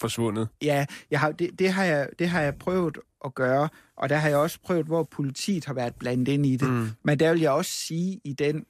forsvundet. 0.00 0.48
Ja, 0.62 0.86
jeg 1.10 1.20
har, 1.20 1.32
det, 1.32 1.58
det, 1.58 1.72
har 1.72 1.84
jeg, 1.84 2.08
det 2.18 2.28
har 2.28 2.40
jeg 2.40 2.54
prøvet 2.54 2.98
at 3.24 3.34
gøre, 3.34 3.68
og 3.96 4.08
der 4.08 4.16
har 4.16 4.28
jeg 4.28 4.38
også 4.38 4.58
prøvet, 4.64 4.86
hvor 4.86 5.02
politiet 5.02 5.64
har 5.64 5.74
været 5.74 5.94
blandet 5.94 6.28
ind 6.28 6.46
i 6.46 6.56
det. 6.56 6.70
Mm. 6.70 6.88
Men 7.04 7.18
der 7.20 7.32
vil 7.32 7.40
jeg 7.40 7.50
også 7.50 7.70
sige 7.70 8.20
i 8.24 8.32
den 8.32 8.64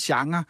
genre, 0.00 0.44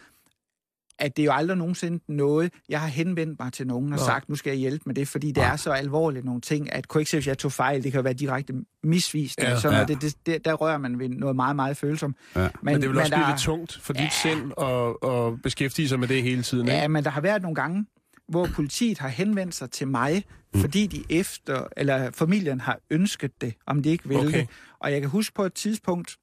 at 0.98 1.16
det 1.16 1.22
er 1.22 1.26
jo 1.26 1.32
aldrig 1.32 1.56
nogensinde 1.58 2.04
noget, 2.08 2.52
jeg 2.68 2.80
har 2.80 2.86
henvendt 2.88 3.38
mig 3.40 3.52
til 3.52 3.66
nogen 3.66 3.92
og 3.92 3.98
Nå. 3.98 4.04
sagt, 4.04 4.28
nu 4.28 4.34
skal 4.36 4.50
jeg 4.50 4.58
hjælpe 4.58 4.82
med 4.86 4.94
det, 4.94 5.08
fordi 5.08 5.32
det 5.32 5.42
er 5.42 5.56
så 5.56 5.70
alvorligt 5.72 6.24
nogle 6.24 6.40
ting, 6.40 6.72
at 6.72 6.88
kunne 6.88 7.00
ikke 7.00 7.10
se, 7.10 7.16
hvis 7.16 7.26
jeg 7.26 7.38
tog 7.38 7.52
fejl, 7.52 7.82
det 7.84 7.92
kan 7.92 7.98
jo 7.98 8.02
være 8.02 8.12
direkte 8.12 8.54
misvisende. 8.82 9.46
Ja. 9.46 9.54
Ja. 9.54 9.60
Sådan, 9.60 9.74
Ja. 9.74 9.80
ja. 9.80 9.86
det, 9.86 10.02
det, 10.02 10.26
det, 10.26 10.44
der 10.44 10.52
rører 10.54 10.78
man 10.78 10.98
ved 10.98 11.08
noget 11.08 11.36
meget, 11.36 11.56
meget 11.56 11.76
følsomt. 11.76 12.16
Ja. 12.36 12.40
Men, 12.40 12.50
men 12.62 12.80
det 12.82 12.88
vil 12.90 12.98
også 12.98 13.12
blive 13.14 13.26
lidt 13.28 13.40
tungt 13.40 13.78
for 13.82 13.92
dit 13.92 14.12
sind 14.12 14.52
at, 14.60 15.10
at 15.12 15.42
beskæftige 15.42 15.88
sig 15.88 16.00
med 16.00 16.08
det 16.08 16.22
hele 16.22 16.42
tiden, 16.42 16.68
ikke? 16.68 16.78
Ja, 16.78 16.88
men 16.88 17.04
der 17.04 17.10
har 17.10 17.20
været 17.20 17.42
nogle 17.42 17.54
gange, 17.54 17.86
hvor 18.28 18.46
politiet 18.54 18.98
har 18.98 19.08
henvendt 19.08 19.54
sig 19.54 19.70
til 19.70 19.88
mig, 19.88 20.24
Mm. 20.54 20.60
fordi 20.60 20.86
de 20.86 21.04
efter, 21.10 21.66
eller 21.76 22.10
familien 22.10 22.60
har 22.60 22.78
ønsket 22.90 23.40
det, 23.40 23.54
om 23.66 23.82
de 23.82 23.90
ikke 23.90 24.08
vil 24.08 24.16
Okay. 24.16 24.38
det. 24.38 24.48
Og 24.80 24.92
jeg 24.92 25.00
kan 25.00 25.10
huske 25.10 25.34
på 25.34 25.44
et 25.44 25.54
tidspunkt, 25.54 26.16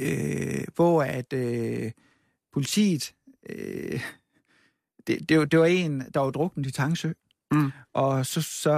øh, 0.00 0.64
hvor 0.74 1.02
at 1.02 1.32
øh, 1.32 1.90
politiet, 2.52 3.12
øh, 3.50 4.00
det, 5.06 5.28
det, 5.28 5.38
var- 5.38 5.44
det 5.44 5.58
var 5.58 5.66
en, 5.66 6.02
der 6.14 6.20
var 6.20 6.30
druknet 6.30 6.66
i 6.66 6.70
Tangsø, 6.70 7.12
Mm. 7.52 7.70
og 7.94 8.26
så, 8.26 8.42
så 8.42 8.76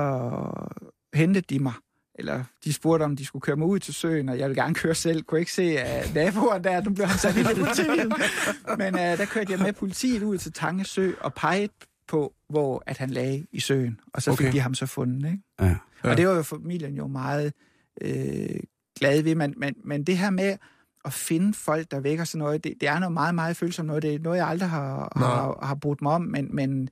hentede 1.14 1.47
de 1.51 1.59
mig, 1.59 1.72
eller 2.14 2.45
de 2.64 2.72
spurgte, 2.72 3.03
om 3.05 3.16
de 3.16 3.25
skulle 3.27 3.41
køre 3.41 3.57
mig 3.57 3.66
ud 3.66 3.79
til 3.79 3.95
søen, 3.95 4.29
og 4.29 4.39
jeg 4.39 4.49
ville 4.49 4.62
gerne 4.62 4.75
køre 4.75 4.95
selv. 4.95 5.22
Kunne 5.22 5.41
ikke 5.41 5.53
se 5.53 5.79
at 5.79 6.14
naboen 6.14 6.64
der, 6.64 6.83
nu 6.85 6.91
blev 6.91 7.07
han 7.07 7.18
sat 7.18 7.37
i 7.37 7.43
politiet. 7.43 8.12
Men 8.79 8.95
uh, 8.95 9.01
der 9.01 9.25
kørte 9.25 9.53
jeg 9.53 9.61
med 9.61 9.72
politiet 9.72 10.22
ud 10.22 10.39
til 10.39 10.53
Tange 10.53 10.85
Sø 10.85 11.12
og 11.20 11.35
pegede 11.35 11.68
på, 12.09 12.35
hvor 12.49 12.83
at 12.87 12.99
han 12.99 13.11
lagde 13.11 13.47
i 13.53 13.61
søen. 13.61 14.01
Og 14.14 14.22
så 14.22 14.31
Okay. 14.31 14.45
fik 14.45 14.53
de 14.53 14.61
ham 14.61 14.75
så 14.75 14.87
fundet. 14.87 15.31
Ikke? 15.31 15.43
Ja. 15.61 15.77
Ja. 16.05 16.11
Og 16.11 16.16
det 16.16 16.29
var 16.29 16.35
jo 16.35 16.43
familien 16.43 16.95
jo 16.97 17.07
meget 17.07 17.53
øh, 18.01 18.61
glad 18.99 19.22
ved. 19.22 19.35
Men, 19.35 19.55
men, 19.57 19.75
men 19.85 20.05
det 20.05 20.18
her 20.18 20.31
med 20.31 20.57
at 21.05 21.13
finde 21.13 21.55
folk, 21.55 21.91
der 21.91 22.01
vækker 22.01 22.25
sådan 22.25 22.39
noget, 22.39 22.65
det, 22.65 22.75
det 22.81 22.89
er 22.89 22.99
noget 22.99 23.13
meget, 23.13 23.35
meget 23.35 23.57
følsomt 23.57 23.87
noget. 23.87 24.03
Det 24.03 24.15
er 24.15 24.19
noget, 24.19 24.39
jeg 24.39 24.47
aldrig 24.49 24.69
har, 24.71 25.13
Nå. 25.17 25.25
har, 25.27 25.59
har 25.67 25.75
brugt 25.75 26.03
mig 26.03 26.13
om. 26.13 26.23
Men, 26.23 26.49
men 26.57 26.89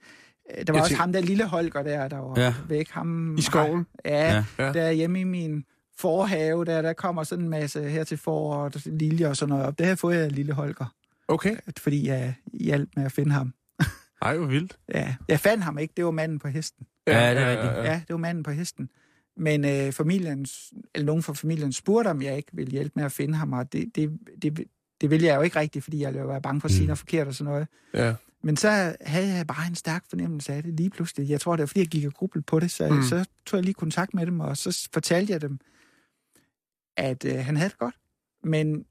øh, 0.58 0.66
der 0.66 0.72
var 0.72 0.78
Jeg 0.78 0.82
også 0.82 0.88
tænker- 0.90 1.00
ham 1.02 1.12
der 1.12 1.20
lille 1.20 1.44
Holger 1.48 1.82
der, 1.82 2.08
der 2.08 2.18
var 2.18 2.34
Ja. 2.36 2.42
ja. 2.44 2.54
væk. 2.68 2.90
Ham, 2.90 3.36
I 3.38 3.42
skoven? 3.42 3.86
Ja, 4.04 4.44
Ja. 4.58 4.64
ja, 4.66 4.72
der 4.72 4.90
hjemme 4.90 5.20
i 5.20 5.24
min 5.24 5.64
forhave, 5.98 6.64
der, 6.64 6.82
der 6.82 6.92
kommer 6.92 7.22
sådan 7.24 7.44
en 7.44 7.50
masse 7.50 7.88
her 7.88 8.04
til 8.04 8.18
foråret, 8.18 8.86
liljer 8.86 9.28
og 9.28 9.36
sådan 9.36 9.48
noget 9.50 9.66
op. 9.66 9.78
Det 9.78 9.86
har 9.86 9.90
jeg 9.90 9.98
fået 9.98 10.16
af 10.16 10.34
lille 10.34 10.52
Holger, 10.52 10.94
Okay. 11.28 11.56
fordi 11.78 12.08
jeg 12.08 12.34
hjalp 12.52 12.88
med 12.96 13.04
at 13.04 13.12
finde 13.12 13.32
ham. 13.32 13.54
Ej, 14.22 14.36
hvor 14.36 14.46
vildt. 14.46 14.76
Ja, 14.94 15.14
jeg 15.28 15.40
fandt 15.40 15.64
ham 15.64 15.78
ikke, 15.78 15.94
det 15.96 16.04
var 16.04 16.10
manden 16.10 16.38
på 16.38 16.48
hesten. 16.48 16.86
Ja, 17.06 17.30
det 17.34 17.42
er 17.42 17.50
rigtigt. 17.50 17.72
Ja, 17.72 17.94
det 17.94 18.12
var 18.12 18.16
manden 18.16 18.42
på 18.44 18.50
hesten. 18.50 18.88
Men 19.36 19.64
øh, 19.64 19.92
familien, 19.92 20.46
eller 20.94 21.06
nogen 21.06 21.22
fra 21.22 21.32
familien 21.32 21.72
spurgte, 21.72 22.08
om 22.08 22.22
jeg 22.22 22.36
ikke 22.36 22.48
ville 22.52 22.70
hjælpe 22.72 22.92
med 22.96 23.04
at 23.04 23.12
finde 23.12 23.34
ham, 23.34 23.52
og 23.52 23.72
det, 23.72 23.96
det, 23.96 24.18
det, 24.42 24.64
det 25.00 25.10
ville 25.10 25.26
jeg 25.26 25.36
jo 25.36 25.40
ikke 25.42 25.58
rigtigt, 25.60 25.84
fordi 25.84 26.00
jeg 26.00 26.14
ville 26.14 26.28
være 26.28 26.42
bange 26.42 26.60
for 26.60 26.68
at 26.68 26.72
sige 26.72 26.82
Mm. 26.82 26.86
noget 26.86 26.98
forkert 26.98 27.26
og 27.26 27.34
sådan 27.34 27.52
noget. 27.52 27.68
Ja. 27.94 28.14
Men 28.42 28.56
så 28.56 28.96
havde 29.00 29.28
jeg 29.34 29.46
bare 29.46 29.66
en 29.68 29.74
stærk 29.74 30.04
fornemmelse 30.08 30.52
af 30.52 30.62
det 30.62 30.74
lige 30.74 30.90
pludselig. 30.90 31.28
Jeg 31.28 31.40
tror, 31.40 31.56
det 31.56 31.60
var, 31.62 31.66
fordi 31.66 31.80
jeg 31.80 31.86
gik 31.88 32.04
og 32.06 32.14
grublede 32.14 32.44
på 32.44 32.60
det, 32.60 32.70
så, 32.70 32.88
Mm. 32.88 33.02
så 33.02 33.24
tog 33.46 33.56
jeg 33.58 33.64
lige 33.64 33.74
kontakt 33.74 34.14
med 34.14 34.26
dem, 34.26 34.40
og 34.40 34.56
så 34.56 34.88
fortalte 34.92 35.32
jeg 35.32 35.40
dem, 35.40 35.58
at 36.96 37.24
øh, 37.24 37.34
han 37.44 37.56
havde 37.56 37.70
det 37.70 37.78
godt. 37.78 37.94
Men 38.44 38.84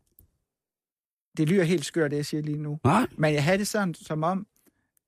det 1.37 1.49
lyder 1.49 1.63
helt 1.63 1.85
skørt, 1.85 2.11
det 2.11 2.17
jeg 2.17 2.25
siger 2.25 2.41
lige 2.43 2.57
nu. 2.57 2.79
Nej. 2.83 3.07
Men 3.17 3.33
jeg 3.33 3.43
havde 3.43 3.57
det 3.57 3.67
sådan, 3.67 3.93
som 3.93 4.23
om, 4.23 4.47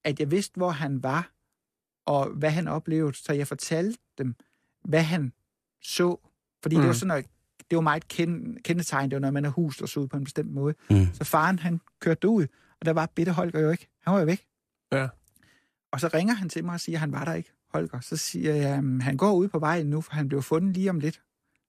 at 0.03 0.19
jeg 0.19 0.31
vidste, 0.31 0.57
hvor 0.57 0.69
han 0.69 1.03
var, 1.03 1.31
og 2.05 2.29
hvad 2.29 2.51
han 2.51 2.67
oplevede. 2.67 3.13
Så 3.17 3.33
jeg 3.33 3.47
fortalte 3.47 3.99
dem, 4.17 4.35
hvad 4.83 5.03
han 5.03 5.33
så. 5.81 6.29
Fordi 6.61 6.75
mm. 6.75 6.81
det 6.81 6.87
var 6.87 6.93
sådan 6.93 7.07
noget, 7.07 7.25
det 7.69 7.75
var 7.75 7.81
meget 7.81 8.07
kend, 8.07 8.57
kendetegn, 8.57 9.09
det 9.09 9.15
var 9.15 9.19
noget, 9.19 9.33
man 9.33 9.43
har 9.43 9.51
hust 9.51 9.81
og 9.81 9.89
så 9.89 9.99
ud 9.99 10.07
på 10.07 10.17
en 10.17 10.23
bestemt 10.23 10.53
måde. 10.53 10.75
Mm. 10.89 11.07
Så 11.13 11.23
faren, 11.23 11.59
han 11.59 11.81
kørte 11.99 12.27
ud, 12.27 12.47
og 12.79 12.85
der 12.85 12.93
var 12.93 13.05
Bitte 13.15 13.31
Holger 13.31 13.59
jo 13.59 13.71
ikke. 13.71 13.87
Han 14.01 14.13
var 14.13 14.19
jo 14.19 14.25
væk. 14.25 14.45
Ja. 14.91 15.07
Og 15.91 15.99
så 15.99 16.09
ringer 16.13 16.33
han 16.33 16.49
til 16.49 16.65
mig 16.65 16.73
og 16.73 16.79
siger, 16.79 16.95
at 16.95 16.99
han 16.99 17.11
var 17.11 17.25
der 17.25 17.33
ikke, 17.33 17.51
Holger. 17.73 17.99
Så 17.99 18.17
siger 18.17 18.55
jeg, 18.55 18.69
at 18.69 19.03
han 19.03 19.17
går 19.17 19.33
ud 19.33 19.47
på 19.47 19.59
vejen 19.59 19.85
nu, 19.85 20.01
for 20.01 20.13
han 20.13 20.27
blev 20.27 20.41
fundet 20.41 20.73
lige 20.73 20.89
om 20.89 20.99
lidt. 20.99 21.21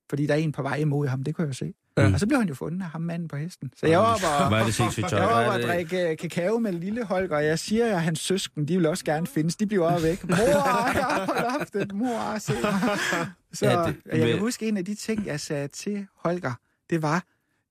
Fordi 0.09 0.25
der 0.25 0.33
er 0.33 0.37
en 0.37 0.51
på 0.51 0.61
vej 0.61 0.75
imod 0.75 1.07
ham, 1.07 1.23
det 1.23 1.35
kunne 1.35 1.47
jeg 1.47 1.55
se. 1.55 1.73
Ja. 1.97 2.03
Ja. 2.07 2.13
Og 2.13 2.19
så 2.19 2.27
blev 2.27 2.39
han 2.39 2.47
jo 2.47 2.53
fundet 2.55 2.81
af 2.81 2.87
ham 2.89 3.01
manden 3.01 3.27
på 3.27 3.35
hesten. 3.35 3.71
Så 3.77 3.87
jeg 3.87 3.99
var 3.99 4.05
oppe 4.13 4.25
og, 4.25 4.65
det 4.67 5.11
jeg 5.11 5.21
var 5.21 5.27
er 5.41 5.47
oppe 5.47 5.63
og 5.63 5.67
drikke 5.69 6.09
øh, 6.09 6.17
kakao 6.17 6.59
med 6.59 6.71
lille 6.73 7.03
Holger, 7.05 7.35
og 7.35 7.45
jeg 7.45 7.59
siger, 7.59 7.95
at 7.95 8.01
hans 8.03 8.19
søsken, 8.19 8.67
de 8.67 8.77
vil 8.77 8.85
også 8.85 9.05
gerne 9.05 9.27
findes. 9.27 9.55
De 9.55 9.65
bliver 9.67 9.85
også 9.91 10.07
væk. 10.07 10.23
Mor, 10.29 10.35
jeg 10.57 10.61
har 10.61 11.57
op 11.61 11.73
det. 11.73 11.93
Mor, 11.93 12.37
se 12.37 12.53
mig. 12.53 12.73
Så 13.53 13.65
Ja, 13.65 13.71
det- 13.87 13.95
jeg 14.05 14.19
kan 14.19 14.27
men- 14.29 14.39
huske, 14.39 14.67
en 14.67 14.77
af 14.77 14.85
de 14.85 14.95
ting, 14.95 15.25
jeg 15.25 15.39
sagde 15.39 15.67
til 15.67 16.07
Holger, 16.15 16.53
det 16.89 17.01
var, 17.01 17.23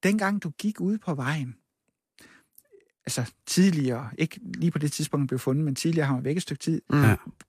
dengang 0.03 0.43
du 0.43 0.51
gik 0.51 0.81
ud 0.81 0.99
på 0.99 1.15
vejen, 1.15 1.55
altså 3.07 3.33
tidligere, 3.47 4.09
ikke 4.19 4.41
lige 4.55 4.71
på 4.71 4.79
det 4.79 4.93
tidspunkt, 4.93 5.21
han 5.23 5.27
blev 5.27 5.39
fundet, 5.39 5.65
men 5.65 5.75
tidligere, 5.75 6.07
han 6.07 6.17
var 6.17 6.23
væk 6.23 6.37
et 6.37 6.43
stykke 6.43 6.63
tid, 6.63 6.83
Mm. 6.91 7.03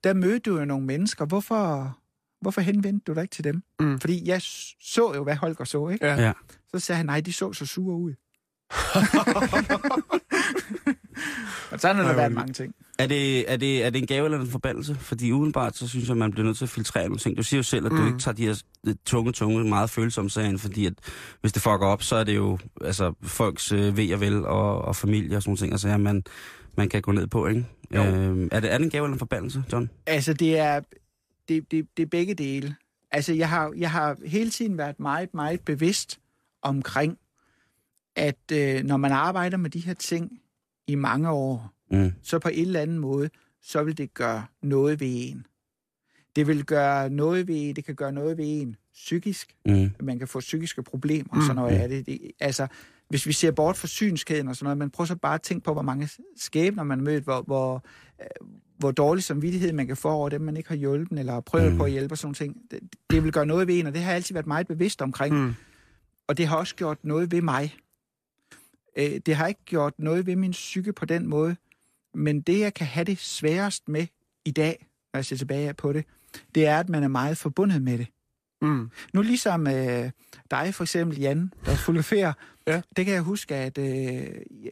Der 0.04 0.14
mødte 0.14 0.38
du 0.50 0.58
jo 0.58 0.64
nogle 0.64 0.86
mennesker. 0.86 1.24
Hvorfor, 1.24 1.98
hvorfor 2.46 2.60
henvendte 2.60 3.04
du 3.06 3.14
dig 3.14 3.22
ikke 3.22 3.34
til 3.34 3.44
dem? 3.44 3.62
Mm. 3.80 4.00
Fordi 4.00 4.28
jeg 4.28 4.40
så 4.80 5.12
jo, 5.14 5.22
hvad 5.22 5.36
Holger 5.36 5.64
så, 5.64 5.88
ikke? 5.88 6.06
Ja. 6.06 6.14
Ja. 6.14 6.32
Så 6.74 6.78
sagde 6.78 6.96
han, 6.96 7.06
nej, 7.06 7.20
de 7.20 7.32
så 7.32 7.52
så 7.52 7.66
sure 7.66 7.96
ud. 7.96 8.12
og 11.72 11.80
sådan 11.80 11.96
har 11.96 12.04
der 12.04 12.14
været 12.14 12.32
mange 12.32 12.52
ting. 12.52 12.74
Er 12.98 13.06
det, 13.06 13.52
er, 13.52 13.56
det, 13.56 13.84
er 13.84 13.90
det 13.90 14.00
en 14.00 14.06
gave 14.06 14.24
eller 14.24 14.40
en 14.40 14.46
forbandelse? 14.46 14.94
Fordi 14.94 15.32
udenbart, 15.32 15.76
så 15.76 15.88
synes 15.88 16.08
jeg, 16.08 16.16
man 16.16 16.30
bliver 16.30 16.44
nødt 16.44 16.56
til 16.56 16.64
at 16.64 16.68
filtrere 16.68 17.04
nogle 17.04 17.18
ting. 17.18 17.36
Du 17.36 17.42
siger 17.42 17.58
jo 17.58 17.62
selv, 17.62 17.86
at 17.86 17.92
mm. 17.92 17.98
du 17.98 18.06
ikke 18.06 18.18
tager 18.18 18.34
de 18.34 18.46
her 18.46 18.62
øh, 18.86 18.94
tunge, 19.06 19.32
tunge, 19.32 19.64
meget 19.64 19.90
følsomme 19.90 20.30
sager 20.30 20.48
ind, 20.48 20.58
fordi 20.58 20.86
at 20.86 20.92
hvis 21.40 21.52
det 21.52 21.62
fucker 21.62 21.86
op, 21.86 22.02
så 22.02 22.16
er 22.16 22.24
det 22.24 22.36
jo 22.36 22.58
altså, 22.80 23.12
folks 23.22 23.72
øh, 23.72 23.96
ved 23.96 24.14
og 24.14 24.20
vel 24.20 24.46
og, 24.46 24.82
og 24.82 24.96
familie 24.96 25.36
og 25.36 25.42
sådan 25.42 25.50
nogle 25.50 25.58
ting, 25.58 25.72
altså, 25.72 25.88
ja, 25.88 25.96
man, 25.96 26.24
man 26.76 26.88
kan 26.88 27.02
gå 27.02 27.12
ned 27.12 27.26
på, 27.26 27.46
ikke? 27.46 27.66
Jo. 27.94 28.02
Øhm, 28.02 28.48
er, 28.52 28.60
det, 28.60 28.72
er 28.72 28.78
det 28.78 28.84
en 28.84 28.90
gave 28.90 29.04
eller 29.04 29.12
en 29.12 29.18
forbandelse, 29.18 29.64
John? 29.72 29.90
Altså, 30.06 30.32
det 30.32 30.58
er, 30.58 30.80
det, 31.48 31.70
det, 31.70 31.86
det 31.96 32.02
er 32.02 32.06
begge 32.06 32.34
dele. 32.34 32.76
Altså, 33.10 33.32
jeg 33.32 33.48
har, 33.48 33.72
jeg 33.76 33.90
har 33.90 34.16
hele 34.26 34.50
tiden 34.50 34.78
været 34.78 35.00
meget, 35.00 35.34
meget 35.34 35.60
bevidst 35.60 36.20
omkring, 36.62 37.18
at 38.16 38.52
øh, 38.52 38.84
når 38.84 38.96
man 38.96 39.12
arbejder 39.12 39.56
med 39.56 39.70
de 39.70 39.80
her 39.80 39.94
ting 39.94 40.40
i 40.86 40.94
mange 40.94 41.30
år, 41.30 41.72
Mm. 41.90 42.12
så 42.22 42.38
på 42.38 42.48
en 42.48 42.66
eller 42.66 42.80
anden 42.80 42.98
måde, 42.98 43.30
så 43.62 43.82
vil 43.82 43.98
det 43.98 44.14
gøre 44.14 44.46
noget 44.62 45.00
ved 45.00 45.08
en. 45.10 45.46
Det 46.36 46.46
vil 46.46 46.64
gøre 46.64 47.10
noget 47.10 47.48
ved 47.48 47.74
det 47.74 47.84
kan 47.84 47.94
gøre 47.94 48.12
noget 48.12 48.38
ved 48.38 48.44
en 48.62 48.76
psykisk. 48.94 49.56
Mm. 49.66 49.90
Man 50.00 50.18
kan 50.18 50.28
få 50.28 50.40
psykiske 50.40 50.82
problemer 50.82 51.28
og 51.36 51.42
sådan 51.42 51.56
noget 51.56 51.76
af 51.76 51.88
det. 51.88 52.06
det. 52.06 52.30
Altså, 52.40 52.66
hvis 53.08 53.26
vi 53.26 53.32
ser 53.32 53.50
bort 53.50 53.76
fra 53.76 53.88
synskæden 53.88 54.48
og 54.48 54.56
sådan 54.56 54.64
noget, 54.64 54.78
men 54.78 54.90
prøv 54.90 55.06
så 55.06 55.16
bare 55.16 55.34
at 55.34 55.42
tænke 55.42 55.64
på, 55.64 55.72
hvor 55.72 55.82
mange 55.82 56.08
skæbner 56.36 56.82
man 56.82 56.98
har 56.98 57.04
mødt, 57.04 57.24
hvor, 57.24 57.42
hvor, 57.42 57.84
øh, 58.20 58.26
hvor 58.78 58.90
dårlig 58.90 59.24
samvittighed 59.24 59.72
man 59.72 59.86
kan 59.86 59.96
få 59.96 60.08
over 60.08 60.28
dem, 60.28 60.40
man 60.40 60.56
ikke 60.56 60.68
har 60.68 60.76
hjulpet, 60.76 61.18
eller 61.18 61.40
prøvet 61.40 61.66
Mm. 61.66 61.72
mm. 61.72 61.78
på 61.78 61.84
at 61.84 61.90
hjælpe 61.90 62.12
og 62.14 62.18
sådan 62.18 62.34
ting. 62.34 62.56
Det, 62.70 62.80
det 63.10 63.24
vil 63.24 63.32
gøre 63.32 63.46
noget 63.46 63.66
ved 63.68 63.78
en, 63.78 63.86
og 63.86 63.92
det 63.94 64.00
har 64.02 64.10
jeg 64.10 64.16
altid 64.16 64.34
været 64.34 64.46
meget 64.46 64.66
bevidst 64.66 65.02
omkring. 65.02 65.34
Mm. 65.44 65.54
Og 66.28 66.36
det 66.38 66.46
har 66.46 66.56
også 66.56 66.74
gjort 66.74 66.98
noget 67.04 67.32
ved 67.32 67.42
mig. 67.42 67.74
Øh, 68.98 69.20
det 69.26 69.36
har 69.36 69.46
ikke 69.46 69.64
gjort 69.64 69.94
noget 69.98 70.26
ved 70.26 70.36
min 70.36 70.50
psyke 70.50 70.92
på 70.92 71.04
den 71.04 71.26
måde, 71.26 71.56
men 72.14 72.40
det, 72.40 72.58
jeg 72.60 72.74
kan 72.74 72.86
have 72.86 73.04
det 73.04 73.18
sværest 73.18 73.88
med 73.88 74.06
i 74.44 74.50
dag, 74.50 74.86
når 75.12 75.18
jeg 75.18 75.24
ser 75.24 75.36
tilbage 75.36 75.74
på 75.74 75.92
det, 75.92 76.04
det 76.54 76.66
er, 76.66 76.78
at 76.80 76.88
man 76.88 77.02
er 77.02 77.08
meget 77.08 77.38
forbundet 77.38 77.82
med 77.82 77.98
det. 77.98 78.06
Mm. 78.62 78.90
Nu 79.12 79.22
ligesom 79.22 79.66
øh, 79.66 80.10
dig 80.50 80.74
for 80.74 80.84
eksempel, 80.84 81.18
Jan, 81.18 81.52
der 81.66 81.74
fotograferer, 81.76 82.32
Ja. 82.66 82.82
det 82.96 83.04
kan 83.04 83.14
jeg 83.14 83.22
huske, 83.22 83.54
at 83.54 83.78
øh, 83.78 84.28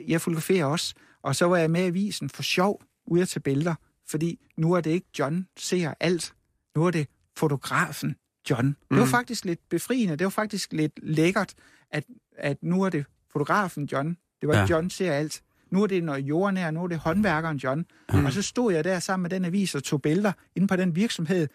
jeg 0.08 0.20
fotograferer 0.20 0.64
også, 0.64 0.94
og 1.22 1.36
så 1.36 1.46
var 1.46 1.56
jeg 1.56 1.70
med 1.70 1.80
i 1.84 1.86
avisen 1.86 2.28
for 2.30 2.42
sjov, 2.42 2.82
ude 3.06 3.22
at 3.22 3.28
tage 3.28 3.40
billeder, 3.40 3.74
fordi 4.10 4.40
nu 4.56 4.72
er 4.72 4.80
det 4.80 4.90
ikke 4.90 5.06
John 5.18 5.46
ser 5.56 5.94
alt, 6.00 6.34
nu 6.76 6.84
er 6.86 6.90
det 6.90 7.08
fotografen 7.36 8.16
John. 8.50 8.66
Det 8.90 8.98
var 8.98 9.04
Mm. 9.04 9.10
faktisk 9.10 9.44
lidt 9.44 9.68
befriende, 9.68 10.16
det 10.16 10.24
var 10.24 10.30
faktisk 10.30 10.72
lidt 10.72 10.92
lækkert, 11.02 11.54
at, 11.90 12.04
at 12.38 12.56
nu 12.62 12.82
er 12.82 12.88
det 12.90 13.04
fotografen 13.32 13.84
John, 13.92 14.16
det 14.40 14.48
var 14.48 14.56
Ja. 14.56 14.66
John 14.70 14.90
ser 14.90 15.12
alt. 15.12 15.42
Nu 15.70 15.82
er 15.82 15.86
det 15.86 16.04
noget 16.04 16.20
jordnær, 16.24 16.70
nu 16.70 16.84
er 16.84 16.88
det 16.88 16.98
håndværkeren 16.98 17.56
John. 17.56 17.86
Mm. 18.12 18.24
Og 18.24 18.32
så 18.32 18.42
stod 18.42 18.72
jeg 18.72 18.84
der 18.84 18.98
sammen 18.98 19.22
med 19.22 19.30
den 19.30 19.44
avis 19.44 19.74
og 19.74 19.84
tog 19.84 20.02
billeder 20.02 20.32
inde 20.56 20.68
på 20.68 20.76
den 20.76 20.96
virksomhed, 20.96 21.48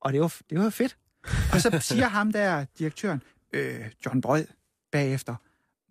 og 0.00 0.12
det 0.12 0.20
var, 0.20 0.34
det 0.50 0.58
var 0.58 0.70
fedt. 0.70 0.96
Og 1.52 1.60
så 1.60 1.78
siger 1.88 2.08
ham 2.08 2.32
der, 2.32 2.64
direktøren, 2.78 3.22
øh, 3.52 3.80
John 4.06 4.20
Brød, 4.20 4.44
bagefter, 4.92 5.34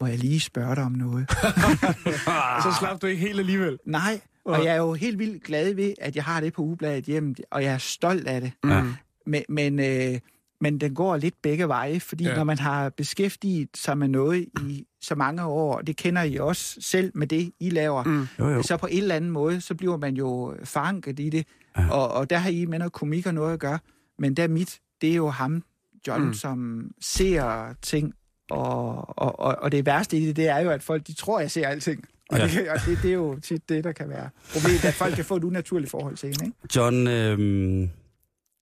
må 0.02 0.08
jeg 0.08 0.18
lige 0.18 0.40
spørge 0.40 0.76
dig 0.76 0.84
om 0.84 0.92
noget? 0.92 1.30
Så 2.64 2.76
slap 2.80 3.02
du 3.02 3.08
ikke 3.08 3.22
helt 3.22 3.40
alligevel. 3.40 3.80
Nej, 3.86 4.22
og 4.46 4.66
jeg 4.66 4.74
er 4.74 4.78
jo 4.78 4.94
helt 4.94 5.20
vildt 5.20 5.44
glad 5.44 5.74
ved, 5.74 5.94
at 6.02 6.16
jeg 6.16 6.24
har 6.24 6.40
det 6.42 6.54
på 6.54 6.62
ugebladet 6.62 7.04
hjemme, 7.06 7.36
og 7.52 7.64
jeg 7.64 7.74
er 7.74 7.78
stolt 7.78 8.28
af 8.28 8.42
det. 8.42 8.52
Ja. 8.66 8.84
Men, 9.26 9.44
men, 9.50 9.80
øh, 9.80 10.20
men 10.62 10.78
den 10.82 10.96
går 10.96 11.18
lidt 11.18 11.36
begge 11.42 11.68
veje, 11.68 12.00
fordi 12.00 12.24
Ja. 12.24 12.36
når 12.36 12.44
man 12.44 12.60
har 12.60 12.90
beskæftiget 12.90 13.70
sig 13.76 13.98
med 13.98 14.08
noget 14.08 14.48
i 14.68 14.86
så 15.02 15.16
mange 15.16 15.44
år, 15.46 15.76
og 15.76 15.88
det 15.88 15.96
kender 15.98 16.24
I 16.24 16.38
også 16.38 16.78
selv 16.82 17.12
med 17.16 17.28
det, 17.28 17.52
I 17.60 17.70
laver, 17.70 18.04
Mm. 18.04 18.28
Jo, 18.40 18.50
jo. 18.50 18.64
så 18.64 18.78
på 18.78 18.88
en 18.92 18.98
eller 19.02 19.16
anden 19.16 19.32
måde, 19.32 19.62
så 19.62 19.76
bliver 19.76 19.98
man 19.98 20.16
jo 20.16 20.56
forankret 20.64 21.20
i 21.20 21.30
det. 21.30 21.48
Ja. 21.78 21.90
Og, 21.92 22.12
og 22.12 22.30
der 22.30 22.38
har 22.38 22.50
I 22.50 22.66
med 22.66 22.80
noget 22.80 22.94
komik 22.94 23.26
og 23.28 23.34
noget 23.34 23.54
at 23.54 23.60
gøre. 23.60 23.80
Men 24.20 24.34
der 24.34 24.48
mit, 24.48 24.80
det 25.02 25.10
er 25.12 25.16
jo 25.16 25.30
ham, 25.30 25.64
John, 26.08 26.22
Mm. 26.22 26.28
mm. 26.28 26.34
som 26.34 26.88
ser 27.02 27.74
ting. 27.82 28.14
Og, 28.50 29.20
og, 29.20 29.40
og, 29.40 29.56
og 29.62 29.72
det 29.72 29.86
værste 29.86 30.18
i 30.18 30.26
det, 30.26 30.36
det 30.36 30.48
er 30.48 30.60
jo, 30.60 30.70
at 30.70 30.84
folk 30.84 31.08
de 31.08 31.14
tror, 31.14 31.40
jeg 31.40 31.52
ser 31.52 31.68
alting. 31.68 32.06
Og, 32.34 32.40
Ja. 32.40 32.48
det, 32.48 32.70
og 32.70 32.78
det, 32.86 33.00
det 33.02 33.10
er 33.10 33.14
jo 33.14 33.40
tit 33.40 33.70
det, 33.70 33.84
der 33.84 33.92
kan 33.92 34.10
være 34.10 34.30
problemet, 34.54 34.86
at 34.86 34.94
folk 34.94 35.16
kan 35.16 35.26
få 35.26 35.36
et 35.36 35.44
unaturligt 35.44 35.92
forhold 35.92 36.18
til 36.18 36.30
hende. 36.30 36.46
Ikke? 36.46 36.58
John, 36.76 37.08
øh, 37.08 37.40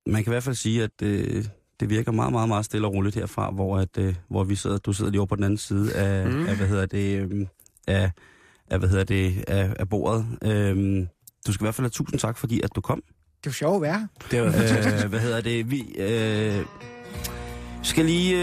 man 0.07 0.23
kan 0.23 0.31
i 0.31 0.33
hvert 0.33 0.43
fald 0.43 0.55
sige, 0.55 0.83
at 0.83 1.01
øh, 1.03 1.45
det 1.79 1.89
virker 1.89 2.11
meget, 2.11 2.31
meget, 2.31 2.47
meget 2.47 2.65
stille 2.65 2.87
og 2.87 2.93
roligt 2.93 3.15
herfra, 3.15 3.51
hvor, 3.51 3.77
at, 3.77 3.97
øh, 3.97 4.15
hvor 4.29 4.43
vi 4.43 4.55
sidder, 4.55 4.77
du 4.77 4.93
sidder 4.93 5.11
lige 5.11 5.19
over 5.21 5.25
på 5.27 5.35
den 5.35 5.43
anden 5.43 5.57
side 5.57 5.93
af, 5.95 6.27
Mm. 6.31 6.47
af 6.47 6.55
hvad 6.55 6.67
hedder 6.67 6.85
det, 6.85 7.19
øh, 7.31 7.47
af, 7.87 8.11
af, 8.69 8.79
hvad 8.79 8.89
hedder 8.89 9.03
det, 9.03 9.43
af, 9.47 9.73
af 9.79 9.89
bordet. 9.89 10.25
Øh, 10.43 11.05
du 11.47 11.53
skal 11.53 11.63
i 11.63 11.65
hvert 11.65 11.75
fald 11.75 11.83
have 11.85 11.89
tusind 11.89 12.19
tak, 12.19 12.37
fordi 12.37 12.61
at 12.63 12.69
du 12.75 12.81
kom. 12.81 13.03
Det 13.43 13.47
er 13.47 13.49
jo 13.49 13.51
sjovt 13.53 13.75
at 13.75 13.81
være. 13.81 14.07
Det 14.31 14.39
er 14.39 14.43
jo 14.43 14.47
øh, 15.03 15.09
hvad 15.09 15.19
hedder 15.19 15.41
det? 15.41 15.71
Vi 15.71 15.81
øh, 15.99 16.65
skal 17.83 18.05
lige, 18.05 18.37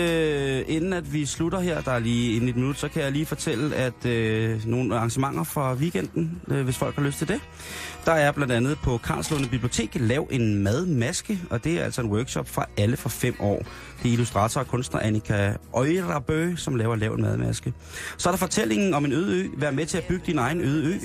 øh, 0.58 0.64
inden 0.68 0.92
at 0.92 1.12
vi 1.12 1.26
slutter 1.26 1.60
her, 1.60 1.80
der 1.80 1.92
er 1.92 1.98
lige 1.98 2.34
inden 2.34 2.48
et 2.48 2.56
minut, 2.56 2.78
så 2.78 2.88
kan 2.88 3.02
jeg 3.02 3.12
lige 3.12 3.26
fortælle, 3.26 3.76
at 3.76 4.06
øh, 4.06 4.66
nogle 4.66 4.96
arrangementer 4.96 5.44
for 5.44 5.74
weekenden, 5.74 6.40
øh, 6.48 6.64
hvis 6.64 6.76
folk 6.76 6.94
har 6.94 7.02
lyst 7.02 7.18
til 7.18 7.28
det. 7.28 7.40
Der 8.04 8.12
er 8.12 8.32
blandt 8.32 8.52
andet 8.52 8.78
på 8.78 8.98
Karlslunde 8.98 9.48
Bibliotek 9.48 9.90
Lav 9.94 10.28
en 10.30 10.62
madmaske, 10.62 11.38
og 11.50 11.64
det 11.64 11.80
er 11.80 11.84
altså 11.84 12.00
en 12.02 12.08
workshop 12.08 12.48
for 12.48 12.68
alle 12.76 12.96
fra 12.96 13.08
fem 13.08 13.34
år. 13.40 13.58
Det 14.02 14.08
er 14.08 14.12
illustrator 14.12 14.60
og 14.60 14.66
kunstner 14.66 15.00
Annika 15.00 15.52
Øjrabø, 15.74 16.56
som 16.56 16.74
laver 16.74 16.96
Lav 16.96 17.12
en 17.12 17.22
madmaske. 17.22 17.72
Så 18.16 18.28
er 18.28 18.32
der 18.32 18.38
fortællingen 18.38 18.94
om 18.94 19.04
en 19.04 19.12
øde 19.12 19.44
ø. 19.44 19.48
Vær 19.56 19.70
med 19.70 19.86
til 19.86 19.98
at 19.98 20.04
bygge 20.04 20.26
din 20.26 20.38
egen 20.38 20.60
øde 20.60 20.86
ø. 20.86 20.98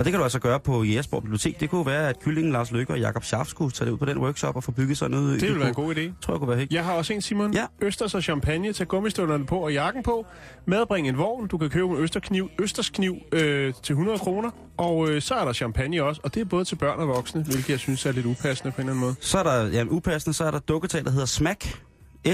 Og 0.00 0.04
det 0.04 0.12
kan 0.12 0.18
du 0.18 0.24
altså 0.24 0.38
gøre 0.38 0.60
på 0.60 0.82
Jægersborg 0.82 1.22
Bibliotek. 1.22 1.60
Det 1.60 1.70
kunne 1.70 1.86
være, 1.86 2.08
at 2.08 2.20
kyllingen 2.20 2.52
Lars 2.52 2.70
Løkke 2.72 2.92
og 2.92 3.00
Jakob 3.00 3.24
Schaff 3.24 3.50
skulle 3.50 3.70
tage 3.70 3.86
det 3.86 3.92
ud 3.92 3.98
på 3.98 4.04
den 4.04 4.18
workshop 4.18 4.56
og 4.56 4.64
få 4.64 4.72
bygget 4.72 4.98
sådan 4.98 5.10
noget. 5.10 5.40
Det 5.40 5.48
ville 5.48 5.60
være 5.60 5.68
en 5.68 5.74
god 5.74 5.94
idé. 5.94 6.00
tror 6.22 6.34
jeg 6.34 6.38
kunne 6.38 6.48
være 6.48 6.56
hyggeligt. 6.56 6.72
Jeg 6.72 6.84
har 6.84 6.92
også 6.92 7.12
en, 7.12 7.22
Simon. 7.22 7.54
Ja. 7.54 7.66
Østers 7.80 8.14
og 8.14 8.22
champagne. 8.22 8.72
Tag 8.72 8.88
gummistøvlerne 8.88 9.46
på 9.46 9.58
og 9.58 9.72
jakken 9.72 10.02
på. 10.02 10.26
Medbring 10.66 11.08
en 11.08 11.18
vogn. 11.18 11.46
Du 11.46 11.58
kan 11.58 11.70
købe 11.70 11.88
en 11.88 11.96
østerkniv, 11.96 12.50
østerskniv 12.58 13.16
øh, 13.32 13.74
til 13.82 13.92
100 13.92 14.18
kroner. 14.18 14.50
Og 14.76 15.10
øh, 15.10 15.22
så 15.22 15.34
er 15.34 15.44
der 15.44 15.52
champagne 15.52 16.02
også. 16.02 16.20
Og 16.24 16.34
det 16.34 16.40
er 16.40 16.44
både 16.44 16.64
til 16.64 16.76
børn 16.76 16.98
og 17.00 17.08
voksne, 17.08 17.42
hvilket 17.42 17.70
jeg 17.70 17.78
synes 17.78 18.06
er 18.06 18.12
lidt 18.12 18.26
upassende 18.26 18.72
på 18.72 18.76
en 18.76 18.88
eller 18.88 18.92
anden 18.92 19.00
måde. 19.00 19.14
Så 19.20 19.38
er 19.38 19.42
der, 19.42 19.66
ja, 19.66 19.84
upassende, 19.88 20.36
så 20.36 20.44
er 20.44 20.50
der 20.50 20.58
dukketal, 20.58 21.04
der 21.04 21.10
hedder 21.10 21.26
Smack. 21.26 21.80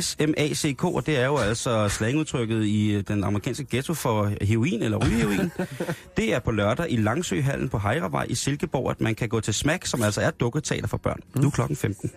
S-M-A-C-K, 0.01 0.84
og 0.84 1.07
det 1.07 1.18
er 1.18 1.26
jo 1.26 1.37
altså 1.37 1.89
slangudtrykket 1.89 2.64
i 2.64 2.93
øh, 2.93 3.05
den 3.09 3.24
amerikanske 3.24 3.66
ghetto 3.70 3.95
for 3.95 4.32
heroin 4.43 4.82
eller 4.82 4.97
rygeheroin. 4.97 5.51
det 6.16 6.34
er 6.34 6.39
på 6.39 6.51
lørdag 6.51 6.87
i 6.93 6.97
Langsøhallen 6.97 7.68
på 7.68 7.78
Hejrevej 7.78 8.26
i 8.28 8.34
Silkeborg, 8.34 8.91
at 8.91 9.01
man 9.01 9.14
kan 9.14 9.28
gå 9.28 9.41
til 9.41 9.55
Smack, 9.55 9.87
som 9.87 10.03
altså 10.03 10.20
er 10.20 10.30
dukketeater 10.30 10.89
for 10.89 10.97
børn. 10.97 11.20
Nu 11.37 11.47
er 11.47 11.51
klokken 11.51 11.76
15. 11.76 12.11